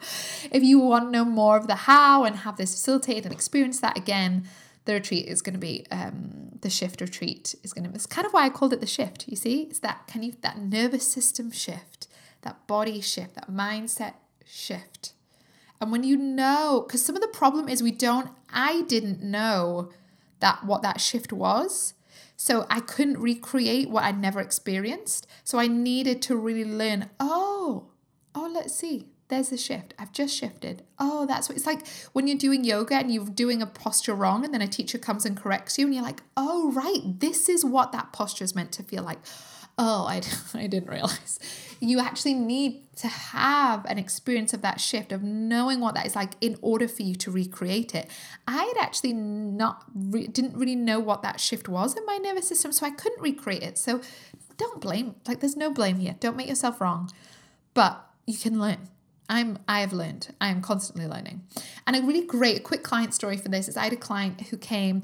if 0.50 0.62
you 0.62 0.78
want 0.78 1.04
to 1.04 1.10
know 1.10 1.24
more 1.24 1.58
of 1.58 1.66
the 1.66 1.74
how 1.74 2.24
and 2.24 2.34
have 2.36 2.56
this 2.56 2.72
facilitated 2.72 3.26
and 3.26 3.32
experience 3.34 3.78
that 3.80 3.98
again, 3.98 4.48
the 4.86 4.94
retreat 4.94 5.26
is 5.26 5.42
going 5.42 5.52
to 5.52 5.60
be 5.60 5.86
um, 5.90 6.48
the 6.62 6.70
shift 6.70 7.02
retreat 7.02 7.54
is 7.62 7.74
going 7.74 7.86
to. 7.86 7.94
It's 7.94 8.06
kind 8.06 8.26
of 8.26 8.32
why 8.32 8.46
I 8.46 8.48
called 8.48 8.72
it 8.72 8.80
the 8.80 8.86
shift. 8.86 9.28
You 9.28 9.36
see, 9.36 9.64
it's 9.64 9.80
that 9.80 10.06
kind 10.06 10.24
of 10.24 10.40
that 10.40 10.58
nervous 10.58 11.06
system 11.06 11.50
shift, 11.50 12.08
that 12.40 12.66
body 12.66 13.02
shift, 13.02 13.34
that 13.34 13.50
mindset 13.50 14.14
shift. 14.46 15.12
And 15.82 15.92
when 15.92 16.04
you 16.04 16.16
know, 16.16 16.84
because 16.86 17.04
some 17.04 17.16
of 17.16 17.20
the 17.20 17.28
problem 17.28 17.68
is 17.68 17.82
we 17.82 17.90
don't. 17.92 18.30
I 18.50 18.80
didn't 18.88 19.22
know 19.22 19.90
that 20.40 20.64
what 20.64 20.80
that 20.80 21.02
shift 21.02 21.34
was. 21.34 21.92
So 22.40 22.66
I 22.70 22.78
couldn't 22.78 23.18
recreate 23.18 23.90
what 23.90 24.04
I'd 24.04 24.20
never 24.20 24.40
experienced. 24.40 25.26
So 25.42 25.58
I 25.58 25.66
needed 25.66 26.22
to 26.22 26.36
really 26.36 26.64
learn, 26.64 27.10
oh, 27.18 27.88
oh, 28.32 28.50
let's 28.54 28.74
see. 28.74 29.08
There's 29.26 29.52
a 29.52 29.58
shift. 29.58 29.92
I've 29.98 30.12
just 30.12 30.34
shifted. 30.34 30.84
Oh, 31.00 31.26
that's 31.26 31.48
what 31.48 31.58
it's 31.58 31.66
like 31.66 31.86
when 32.12 32.28
you're 32.28 32.38
doing 32.38 32.64
yoga 32.64 32.94
and 32.94 33.12
you're 33.12 33.26
doing 33.26 33.60
a 33.60 33.66
posture 33.66 34.14
wrong, 34.14 34.44
and 34.44 34.54
then 34.54 34.62
a 34.62 34.68
teacher 34.68 34.98
comes 34.98 35.26
and 35.26 35.36
corrects 35.36 35.76
you, 35.78 35.84
and 35.84 35.94
you're 35.94 36.04
like, 36.04 36.22
oh, 36.36 36.72
right, 36.72 37.20
this 37.20 37.48
is 37.48 37.64
what 37.64 37.92
that 37.92 38.12
posture 38.12 38.44
is 38.44 38.54
meant 38.54 38.72
to 38.72 38.82
feel 38.82 39.02
like 39.02 39.18
oh, 39.78 40.06
I, 40.06 40.20
I 40.54 40.66
didn't 40.66 40.88
realize. 40.88 41.38
You 41.80 42.00
actually 42.00 42.34
need 42.34 42.82
to 42.96 43.08
have 43.08 43.86
an 43.86 43.98
experience 43.98 44.52
of 44.52 44.62
that 44.62 44.80
shift, 44.80 45.12
of 45.12 45.22
knowing 45.22 45.80
what 45.80 45.94
that 45.94 46.06
is 46.06 46.16
like 46.16 46.32
in 46.40 46.58
order 46.60 46.88
for 46.88 47.02
you 47.02 47.14
to 47.14 47.30
recreate 47.30 47.94
it. 47.94 48.10
I 48.46 48.64
had 48.64 48.76
actually 48.80 49.12
not, 49.12 49.84
re- 49.94 50.26
didn't 50.26 50.56
really 50.56 50.74
know 50.74 50.98
what 50.98 51.22
that 51.22 51.38
shift 51.38 51.68
was 51.68 51.96
in 51.96 52.04
my 52.04 52.18
nervous 52.18 52.48
system, 52.48 52.72
so 52.72 52.84
I 52.84 52.90
couldn't 52.90 53.22
recreate 53.22 53.62
it. 53.62 53.78
So 53.78 54.00
don't 54.56 54.80
blame, 54.80 55.14
like, 55.26 55.38
there's 55.38 55.56
no 55.56 55.70
blame 55.70 55.98
here. 55.98 56.16
Don't 56.18 56.36
make 56.36 56.48
yourself 56.48 56.80
wrong, 56.80 57.10
but 57.74 58.04
you 58.26 58.36
can 58.36 58.60
learn. 58.60 58.88
I'm 59.28 59.58
I 59.68 59.80
have 59.80 59.92
learned. 59.92 60.34
I 60.40 60.48
am 60.48 60.62
constantly 60.62 61.06
learning. 61.06 61.42
And 61.86 61.94
a 61.94 62.02
really 62.02 62.26
great 62.26 62.64
quick 62.64 62.82
client 62.82 63.12
story 63.12 63.36
for 63.36 63.50
this 63.50 63.68
is 63.68 63.76
I 63.76 63.84
had 63.84 63.92
a 63.92 63.96
client 63.96 64.40
who 64.48 64.56
came 64.56 65.02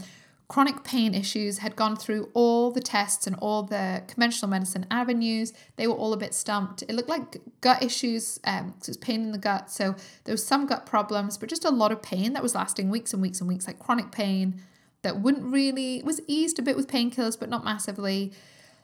chronic 0.49 0.84
pain 0.84 1.14
issues, 1.14 1.59
had 1.59 1.74
gone 1.74 1.97
through 1.97 2.30
all 2.34 2.70
the 2.70 2.80
tests 2.80 3.26
and 3.26 3.34
all 3.36 3.62
the 3.62 4.03
conventional 4.07 4.49
medicine 4.49 4.86
avenues. 4.90 5.53
They 5.76 5.86
were 5.86 5.95
all 5.95 6.12
a 6.12 6.16
bit 6.16 6.34
stumped. 6.34 6.82
It 6.82 6.90
looked 6.90 7.09
like 7.09 7.38
gut 7.61 7.82
issues, 7.82 8.38
um, 8.45 8.74
it 8.80 8.86
was 8.86 8.97
pain 8.97 9.22
in 9.22 9.32
the 9.32 9.38
gut. 9.38 9.70
So 9.70 9.97
there 10.24 10.32
was 10.32 10.47
some 10.47 10.66
gut 10.66 10.86
problems, 10.86 11.38
but 11.38 11.49
just 11.49 11.64
a 11.64 11.70
lot 11.70 11.92
of 11.92 12.03
pain 12.03 12.34
that 12.34 12.42
was 12.42 12.55
lasting 12.55 12.90
weeks 12.90 13.12
and 13.12 13.22
weeks 13.22 13.40
and 13.40 13.49
weeks, 13.49 13.66
like 13.66 13.78
chronic 13.78 14.12
pain 14.12 14.62
that 15.03 15.20
wouldn't 15.20 15.45
really, 15.45 16.03
was 16.03 16.20
eased 16.26 16.59
a 16.59 16.62
bit 16.62 16.76
with 16.76 16.88
painkillers, 16.88 17.38
but 17.38 17.49
not 17.49 17.64
massively. 17.64 18.28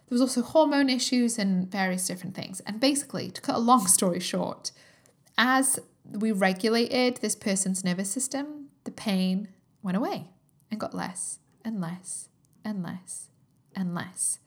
There 0.08 0.18
was 0.18 0.20
also 0.20 0.42
hormone 0.42 0.88
issues 0.88 1.38
and 1.38 1.70
various 1.70 2.06
different 2.06 2.34
things. 2.34 2.60
And 2.60 2.80
basically, 2.80 3.30
to 3.30 3.40
cut 3.40 3.56
a 3.56 3.58
long 3.58 3.86
story 3.86 4.20
short, 4.20 4.72
as 5.36 5.78
we 6.04 6.32
regulated 6.32 7.18
this 7.18 7.36
person's 7.36 7.84
nervous 7.84 8.10
system, 8.10 8.68
the 8.84 8.90
pain 8.90 9.48
went 9.82 9.96
away 9.96 10.30
and 10.70 10.80
got 10.80 10.94
less 10.94 11.38
and 11.64 11.80
less 11.80 12.28
and 12.64 12.82
less 12.82 13.28
and 13.74 13.94
less. 13.94 14.38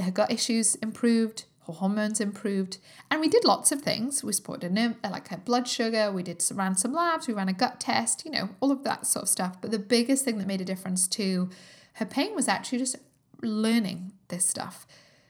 Her 0.00 0.10
gut 0.10 0.30
issues 0.30 0.76
improved, 0.76 1.44
her 1.66 1.72
hormones 1.72 2.20
improved, 2.20 2.78
and 3.10 3.20
we 3.20 3.28
did 3.28 3.44
lots 3.44 3.72
of 3.72 3.82
things. 3.82 4.22
We 4.22 4.32
supported 4.32 4.76
her, 4.76 4.96
uh, 5.02 5.10
like 5.10 5.28
her 5.28 5.36
blood 5.36 5.66
sugar, 5.66 6.12
we 6.12 6.22
did 6.22 6.42
ran 6.52 6.76
some 6.76 6.92
labs, 6.92 7.26
we 7.26 7.34
ran 7.34 7.48
a 7.48 7.52
gut 7.52 7.80
test, 7.80 8.24
you 8.24 8.30
know, 8.30 8.50
all 8.60 8.70
of 8.70 8.84
that 8.84 9.06
sort 9.06 9.24
of 9.24 9.28
stuff. 9.28 9.60
But 9.60 9.70
the 9.70 9.78
biggest 9.78 10.24
thing 10.24 10.38
that 10.38 10.46
made 10.46 10.60
a 10.60 10.64
difference 10.64 11.08
to 11.08 11.50
her 11.94 12.06
pain 12.06 12.34
was 12.34 12.46
actually 12.48 12.78
just 12.78 12.96
learning 13.42 14.12
this 14.28 14.46
stuff. 14.46 14.86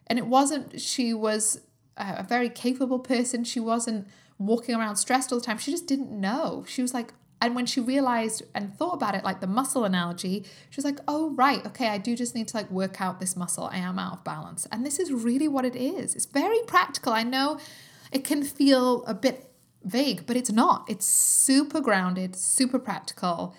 And 0.07 0.19
it 0.19 0.27
wasn't, 0.27 0.81
she 0.81 1.15
was 1.15 1.61
a 1.97 2.23
very 2.23 2.49
capable 2.49 2.99
person. 2.99 3.45
She 3.45 3.61
wasn't 3.61 4.07
walking 4.39 4.75
around 4.75 4.97
stressed 4.97 5.33
all 5.33 5.39
the 5.39 5.45
time. 5.45 5.59
She 5.59 5.71
just 5.71 5.87
didn't 5.87 6.11
know. 6.11 6.65
She 6.69 6.83
was 6.83 6.95
like, 6.95 7.13
and 7.41 7.55
when 7.55 7.67
she 7.67 7.81
realized 7.81 8.43
and 8.55 8.77
thought 8.77 8.95
about 8.95 9.15
it, 9.15 9.25
like 9.25 9.41
the 9.41 9.47
muscle 9.47 9.85
analogy, 9.85 10.45
she 10.71 10.77
was 10.77 10.85
like, 10.85 10.99
oh, 11.07 11.31
right, 11.31 11.65
okay, 11.67 11.89
I 11.89 11.99
do 11.99 12.17
just 12.17 12.35
need 12.35 12.49
to 12.49 12.57
like 12.57 12.71
work 12.71 13.01
out 13.01 13.21
this 13.21 13.37
muscle. 13.37 13.69
I 13.71 13.79
am 13.79 13.99
out 13.99 14.13
of 14.15 14.25
balance. 14.25 14.67
And 14.73 14.85
this 14.85 14.99
is 14.99 15.13
really 15.13 15.47
what 15.47 15.65
it 15.65 15.77
is. 15.77 16.15
It's 16.15 16.27
very 16.27 16.59
practical. 16.67 17.13
I 17.13 17.23
know 17.23 17.59
it 18.11 18.25
can 18.25 18.43
feel 18.43 19.05
a 19.05 19.15
bit 19.15 19.51
vague, 19.85 20.27
but 20.27 20.37
it's 20.37 20.51
not. 20.51 20.85
It's 20.89 21.07
super 21.07 21.81
grounded, 21.81 22.35
super 22.35 22.79
practical. 22.79 23.55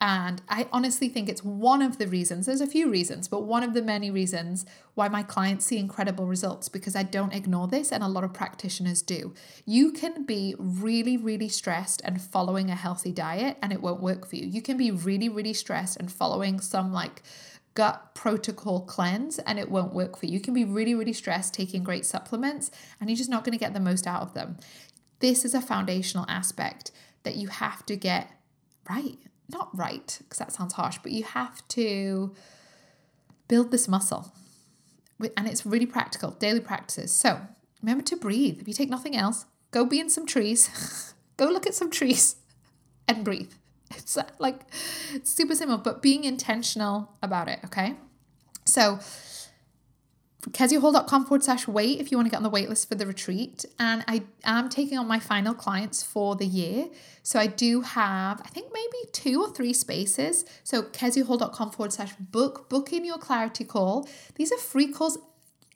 And 0.00 0.40
I 0.48 0.68
honestly 0.70 1.08
think 1.08 1.28
it's 1.28 1.42
one 1.42 1.82
of 1.82 1.98
the 1.98 2.06
reasons, 2.06 2.46
there's 2.46 2.60
a 2.60 2.68
few 2.68 2.88
reasons, 2.88 3.26
but 3.26 3.42
one 3.42 3.64
of 3.64 3.74
the 3.74 3.82
many 3.82 4.12
reasons 4.12 4.64
why 4.94 5.08
my 5.08 5.24
clients 5.24 5.66
see 5.66 5.76
incredible 5.76 6.26
results 6.26 6.68
because 6.68 6.94
I 6.94 7.02
don't 7.02 7.34
ignore 7.34 7.66
this 7.66 7.90
and 7.90 8.04
a 8.04 8.08
lot 8.08 8.22
of 8.22 8.32
practitioners 8.32 9.02
do. 9.02 9.34
You 9.64 9.90
can 9.90 10.24
be 10.24 10.54
really, 10.56 11.16
really 11.16 11.48
stressed 11.48 12.00
and 12.04 12.22
following 12.22 12.70
a 12.70 12.76
healthy 12.76 13.10
diet 13.10 13.56
and 13.60 13.72
it 13.72 13.82
won't 13.82 14.00
work 14.00 14.24
for 14.24 14.36
you. 14.36 14.46
You 14.46 14.62
can 14.62 14.76
be 14.76 14.92
really, 14.92 15.28
really 15.28 15.54
stressed 15.54 15.96
and 15.96 16.12
following 16.12 16.60
some 16.60 16.92
like 16.92 17.22
gut 17.74 18.14
protocol 18.14 18.82
cleanse 18.82 19.40
and 19.40 19.58
it 19.58 19.68
won't 19.68 19.94
work 19.94 20.16
for 20.16 20.26
you. 20.26 20.34
You 20.34 20.40
can 20.40 20.54
be 20.54 20.64
really, 20.64 20.94
really 20.94 21.12
stressed 21.12 21.54
taking 21.54 21.82
great 21.82 22.06
supplements 22.06 22.70
and 23.00 23.10
you're 23.10 23.16
just 23.16 23.30
not 23.30 23.42
going 23.42 23.58
to 23.58 23.64
get 23.64 23.74
the 23.74 23.80
most 23.80 24.06
out 24.06 24.22
of 24.22 24.34
them. 24.34 24.58
This 25.18 25.44
is 25.44 25.54
a 25.54 25.60
foundational 25.60 26.24
aspect 26.28 26.92
that 27.24 27.34
you 27.34 27.48
have 27.48 27.84
to 27.86 27.96
get 27.96 28.30
right 28.88 29.18
not 29.48 29.76
right, 29.76 30.16
because 30.20 30.38
that 30.38 30.52
sounds 30.52 30.74
harsh, 30.74 30.98
but 31.02 31.12
you 31.12 31.24
have 31.24 31.66
to 31.68 32.34
build 33.48 33.70
this 33.70 33.88
muscle. 33.88 34.32
And 35.36 35.48
it's 35.48 35.66
really 35.66 35.86
practical, 35.86 36.32
daily 36.32 36.60
practices. 36.60 37.12
So 37.12 37.40
remember 37.82 38.04
to 38.04 38.16
breathe. 38.16 38.60
If 38.60 38.68
you 38.68 38.74
take 38.74 38.90
nothing 38.90 39.16
else, 39.16 39.46
go 39.70 39.84
be 39.84 39.98
in 39.98 40.10
some 40.10 40.26
trees, 40.26 41.14
go 41.36 41.46
look 41.46 41.66
at 41.66 41.74
some 41.74 41.90
trees 41.90 42.36
and 43.08 43.24
breathe. 43.24 43.52
It's 43.90 44.18
like 44.38 44.60
super 45.22 45.54
simple, 45.54 45.78
but 45.78 46.02
being 46.02 46.24
intentional 46.24 47.16
about 47.22 47.48
it, 47.48 47.60
okay? 47.64 47.96
So 48.66 49.00
kezihall.com 50.42 51.24
forward 51.24 51.42
slash 51.42 51.66
wait 51.66 52.00
if 52.00 52.10
you 52.10 52.16
want 52.16 52.26
to 52.26 52.30
get 52.30 52.36
on 52.36 52.42
the 52.42 52.50
wait 52.50 52.68
list 52.68 52.88
for 52.88 52.94
the 52.94 53.06
retreat. 53.06 53.64
And 53.78 54.04
I 54.06 54.22
am 54.44 54.68
taking 54.68 54.96
on 54.98 55.08
my 55.08 55.18
final 55.18 55.52
clients 55.52 56.02
for 56.02 56.36
the 56.36 56.46
year. 56.46 56.88
So 57.22 57.38
I 57.38 57.48
do 57.48 57.80
have, 57.80 58.40
I 58.40 58.48
think 58.48 58.72
maybe 58.72 59.10
two 59.12 59.42
or 59.42 59.50
three 59.52 59.72
spaces. 59.72 60.44
So 60.62 60.82
kezihall.com 60.82 61.72
forward 61.72 61.92
slash 61.92 62.14
book, 62.14 62.68
book 62.68 62.92
in 62.92 63.04
your 63.04 63.18
clarity 63.18 63.64
call. 63.64 64.08
These 64.36 64.52
are 64.52 64.58
free 64.58 64.92
calls. 64.92 65.18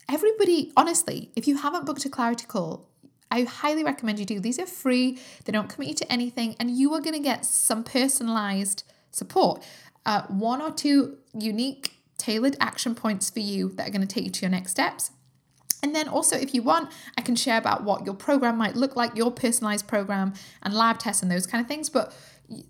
Everybody, 0.09 0.73
honestly, 0.77 1.31
if 1.35 1.49
you 1.49 1.57
haven't 1.57 1.87
booked 1.87 2.05
a 2.05 2.11
clarity 2.11 2.47
call, 2.47 2.89
I 3.31 3.45
highly 3.45 3.83
recommend 3.83 4.19
you 4.19 4.27
do. 4.27 4.41
These 4.41 4.59
are 4.59 4.67
free, 4.67 5.19
they 5.47 5.53
don't 5.53 5.69
commit 5.69 5.89
you 5.89 5.95
to 5.95 6.13
anything, 6.13 6.55
and 6.61 6.71
you 6.71 6.93
are 6.93 7.01
going 7.01 7.15
to 7.15 7.23
get 7.23 7.47
some 7.47 7.83
personalized 7.83 8.85
support. 9.11 9.65
Uh, 10.05 10.23
one 10.27 10.61
or 10.61 10.71
two 10.71 11.17
unique 11.33 11.97
tailored 12.23 12.57
action 12.61 12.95
points 12.95 13.31
for 13.31 13.41
you 13.41 13.71
that 13.71 13.89
are 13.89 13.91
going 13.91 14.07
to 14.07 14.07
take 14.07 14.25
you 14.25 14.31
to 14.31 14.43
your 14.43 14.51
next 14.51 14.71
steps. 14.71 15.11
And 15.83 15.93
then 15.93 16.07
also, 16.07 16.37
if 16.37 16.55
you 16.55 16.63
want, 16.63 16.93
I 17.19 17.23
can 17.23 17.35
share 17.35 17.59
about 17.59 17.83
what 17.83 18.07
your 18.07 18.15
program 18.15 18.57
might 18.57 18.77
look 18.77 18.95
like, 18.95 19.17
your 19.17 19.33
personalized 19.33 19.89
program, 19.89 20.33
and 20.63 20.73
lab 20.73 20.99
tests 21.01 21.23
and 21.23 21.31
those 21.31 21.47
kind 21.47 21.61
of 21.61 21.67
things. 21.67 21.91
But 21.91 22.15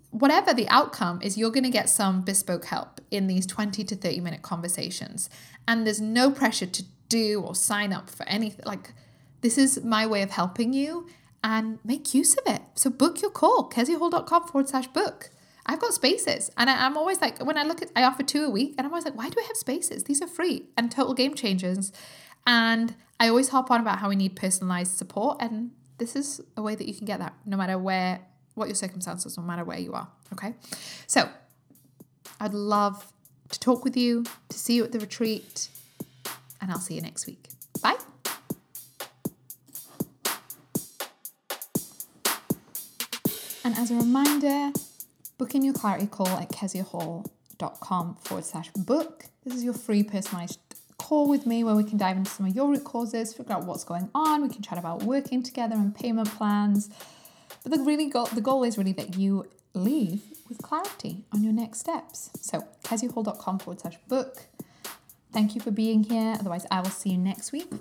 whatever 0.09 0.51
the 0.51 0.67
outcome 0.69 1.21
is, 1.21 1.37
you're 1.37 1.51
going 1.51 1.63
to 1.63 1.69
get 1.69 1.89
some 1.89 2.21
bespoke 2.21 2.65
help 2.65 2.99
in 3.11 3.27
these 3.27 3.45
20 3.45 3.83
to 3.83 3.95
30 3.95 4.19
minute 4.21 4.41
conversations. 4.41 5.29
And 5.67 5.85
there's 5.85 6.01
no 6.01 6.31
pressure 6.31 6.65
to 6.65 6.83
do 7.07 7.41
or 7.41 7.53
sign 7.53 7.93
up 7.93 8.09
for 8.09 8.27
anything. 8.27 8.65
Like, 8.65 8.93
this 9.41 9.59
is 9.59 9.83
my 9.83 10.07
way 10.07 10.23
of 10.23 10.31
helping 10.31 10.73
you 10.73 11.07
and 11.43 11.77
make 11.83 12.15
use 12.15 12.33
of 12.33 12.47
it. 12.47 12.63
So 12.73 12.89
book 12.89 13.21
your 13.21 13.29
call, 13.29 13.69
kezihall.com 13.69 14.47
forward 14.47 14.69
slash 14.69 14.87
book. 14.87 15.29
I've 15.65 15.79
got 15.79 15.93
spaces. 15.93 16.51
And 16.57 16.69
I, 16.69 16.85
am 16.85 16.97
always 16.97 17.21
like, 17.21 17.43
when 17.43 17.57
I 17.57 17.63
look 17.63 17.81
at, 17.81 17.91
I 17.95 18.03
offer 18.03 18.23
two 18.23 18.43
a 18.43 18.49
week, 18.49 18.75
and 18.77 18.85
I'm 18.85 18.91
always 18.91 19.05
like, 19.05 19.15
why 19.15 19.29
do 19.29 19.39
I 19.39 19.43
have 19.47 19.57
spaces? 19.57 20.03
These 20.03 20.21
are 20.21 20.27
free 20.27 20.63
and 20.77 20.91
total 20.91 21.13
game 21.13 21.35
changers. 21.35 21.91
And 22.45 22.95
I 23.19 23.29
always 23.29 23.49
harp 23.49 23.71
on 23.71 23.79
about 23.79 23.99
how 23.99 24.09
we 24.09 24.15
need 24.15 24.35
personalized 24.35 24.97
support. 24.97 25.37
And 25.39 25.71
this 25.97 26.15
is 26.15 26.41
a 26.57 26.61
way 26.61 26.75
that 26.75 26.87
you 26.87 26.93
can 26.93 27.05
get 27.05 27.19
that 27.19 27.33
no 27.45 27.55
matter 27.55 27.77
where, 27.77 28.19
what 28.55 28.67
your 28.67 28.75
circumstances, 28.75 29.37
no 29.37 29.43
matter 29.43 29.63
where 29.63 29.79
you 29.79 29.93
are. 29.93 30.07
Okay. 30.33 30.55
So 31.07 31.29
I'd 32.39 32.53
love 32.53 33.13
to 33.49 33.59
talk 33.59 33.83
with 33.85 33.95
you, 33.95 34.25
to 34.49 34.59
see 34.59 34.75
you 34.75 34.83
at 34.83 34.91
the 34.91 34.99
retreat, 34.99 35.69
and 36.59 36.71
I'll 36.71 36.79
see 36.79 36.95
you 36.95 37.01
next 37.01 37.25
week. 37.27 37.47
Bye. 37.81 37.95
And 43.65 43.75
as 43.77 43.91
a 43.91 43.95
reminder, 43.95 44.73
Book 45.37 45.55
in 45.55 45.63
your 45.63 45.73
clarity 45.73 46.07
call 46.07 46.27
at 46.27 46.49
kezihall.com 46.49 48.15
forward 48.21 48.45
slash 48.45 48.71
book. 48.71 49.25
This 49.43 49.55
is 49.55 49.63
your 49.63 49.73
free 49.73 50.03
personalized 50.03 50.59
call 50.97 51.27
with 51.27 51.45
me 51.45 51.63
where 51.63 51.75
we 51.75 51.83
can 51.83 51.97
dive 51.97 52.17
into 52.17 52.31
some 52.31 52.45
of 52.45 52.55
your 52.55 52.69
root 52.69 52.83
causes, 52.83 53.33
figure 53.33 53.53
out 53.53 53.65
what's 53.65 53.83
going 53.83 54.09
on. 54.15 54.41
We 54.41 54.49
can 54.49 54.61
chat 54.61 54.77
about 54.77 55.03
working 55.03 55.43
together 55.43 55.75
and 55.75 55.93
payment 55.93 56.29
plans. 56.29 56.89
But 57.63 57.71
the 57.71 57.79
really 57.79 58.09
goal, 58.09 58.27
the 58.27 58.41
goal 58.41 58.63
is 58.63 58.77
really 58.77 58.93
that 58.93 59.17
you 59.17 59.47
leave 59.73 60.21
with 60.47 60.59
clarity 60.59 61.25
on 61.33 61.43
your 61.43 61.53
next 61.53 61.79
steps. 61.79 62.29
So, 62.39 62.67
kezihall.com 62.83 63.59
forward 63.59 63.81
slash 63.81 63.97
book. 64.07 64.45
Thank 65.31 65.55
you 65.55 65.61
for 65.61 65.71
being 65.71 66.03
here. 66.03 66.37
Otherwise, 66.39 66.67
I 66.69 66.81
will 66.81 66.89
see 66.89 67.11
you 67.11 67.17
next 67.17 67.51
week. 67.51 67.71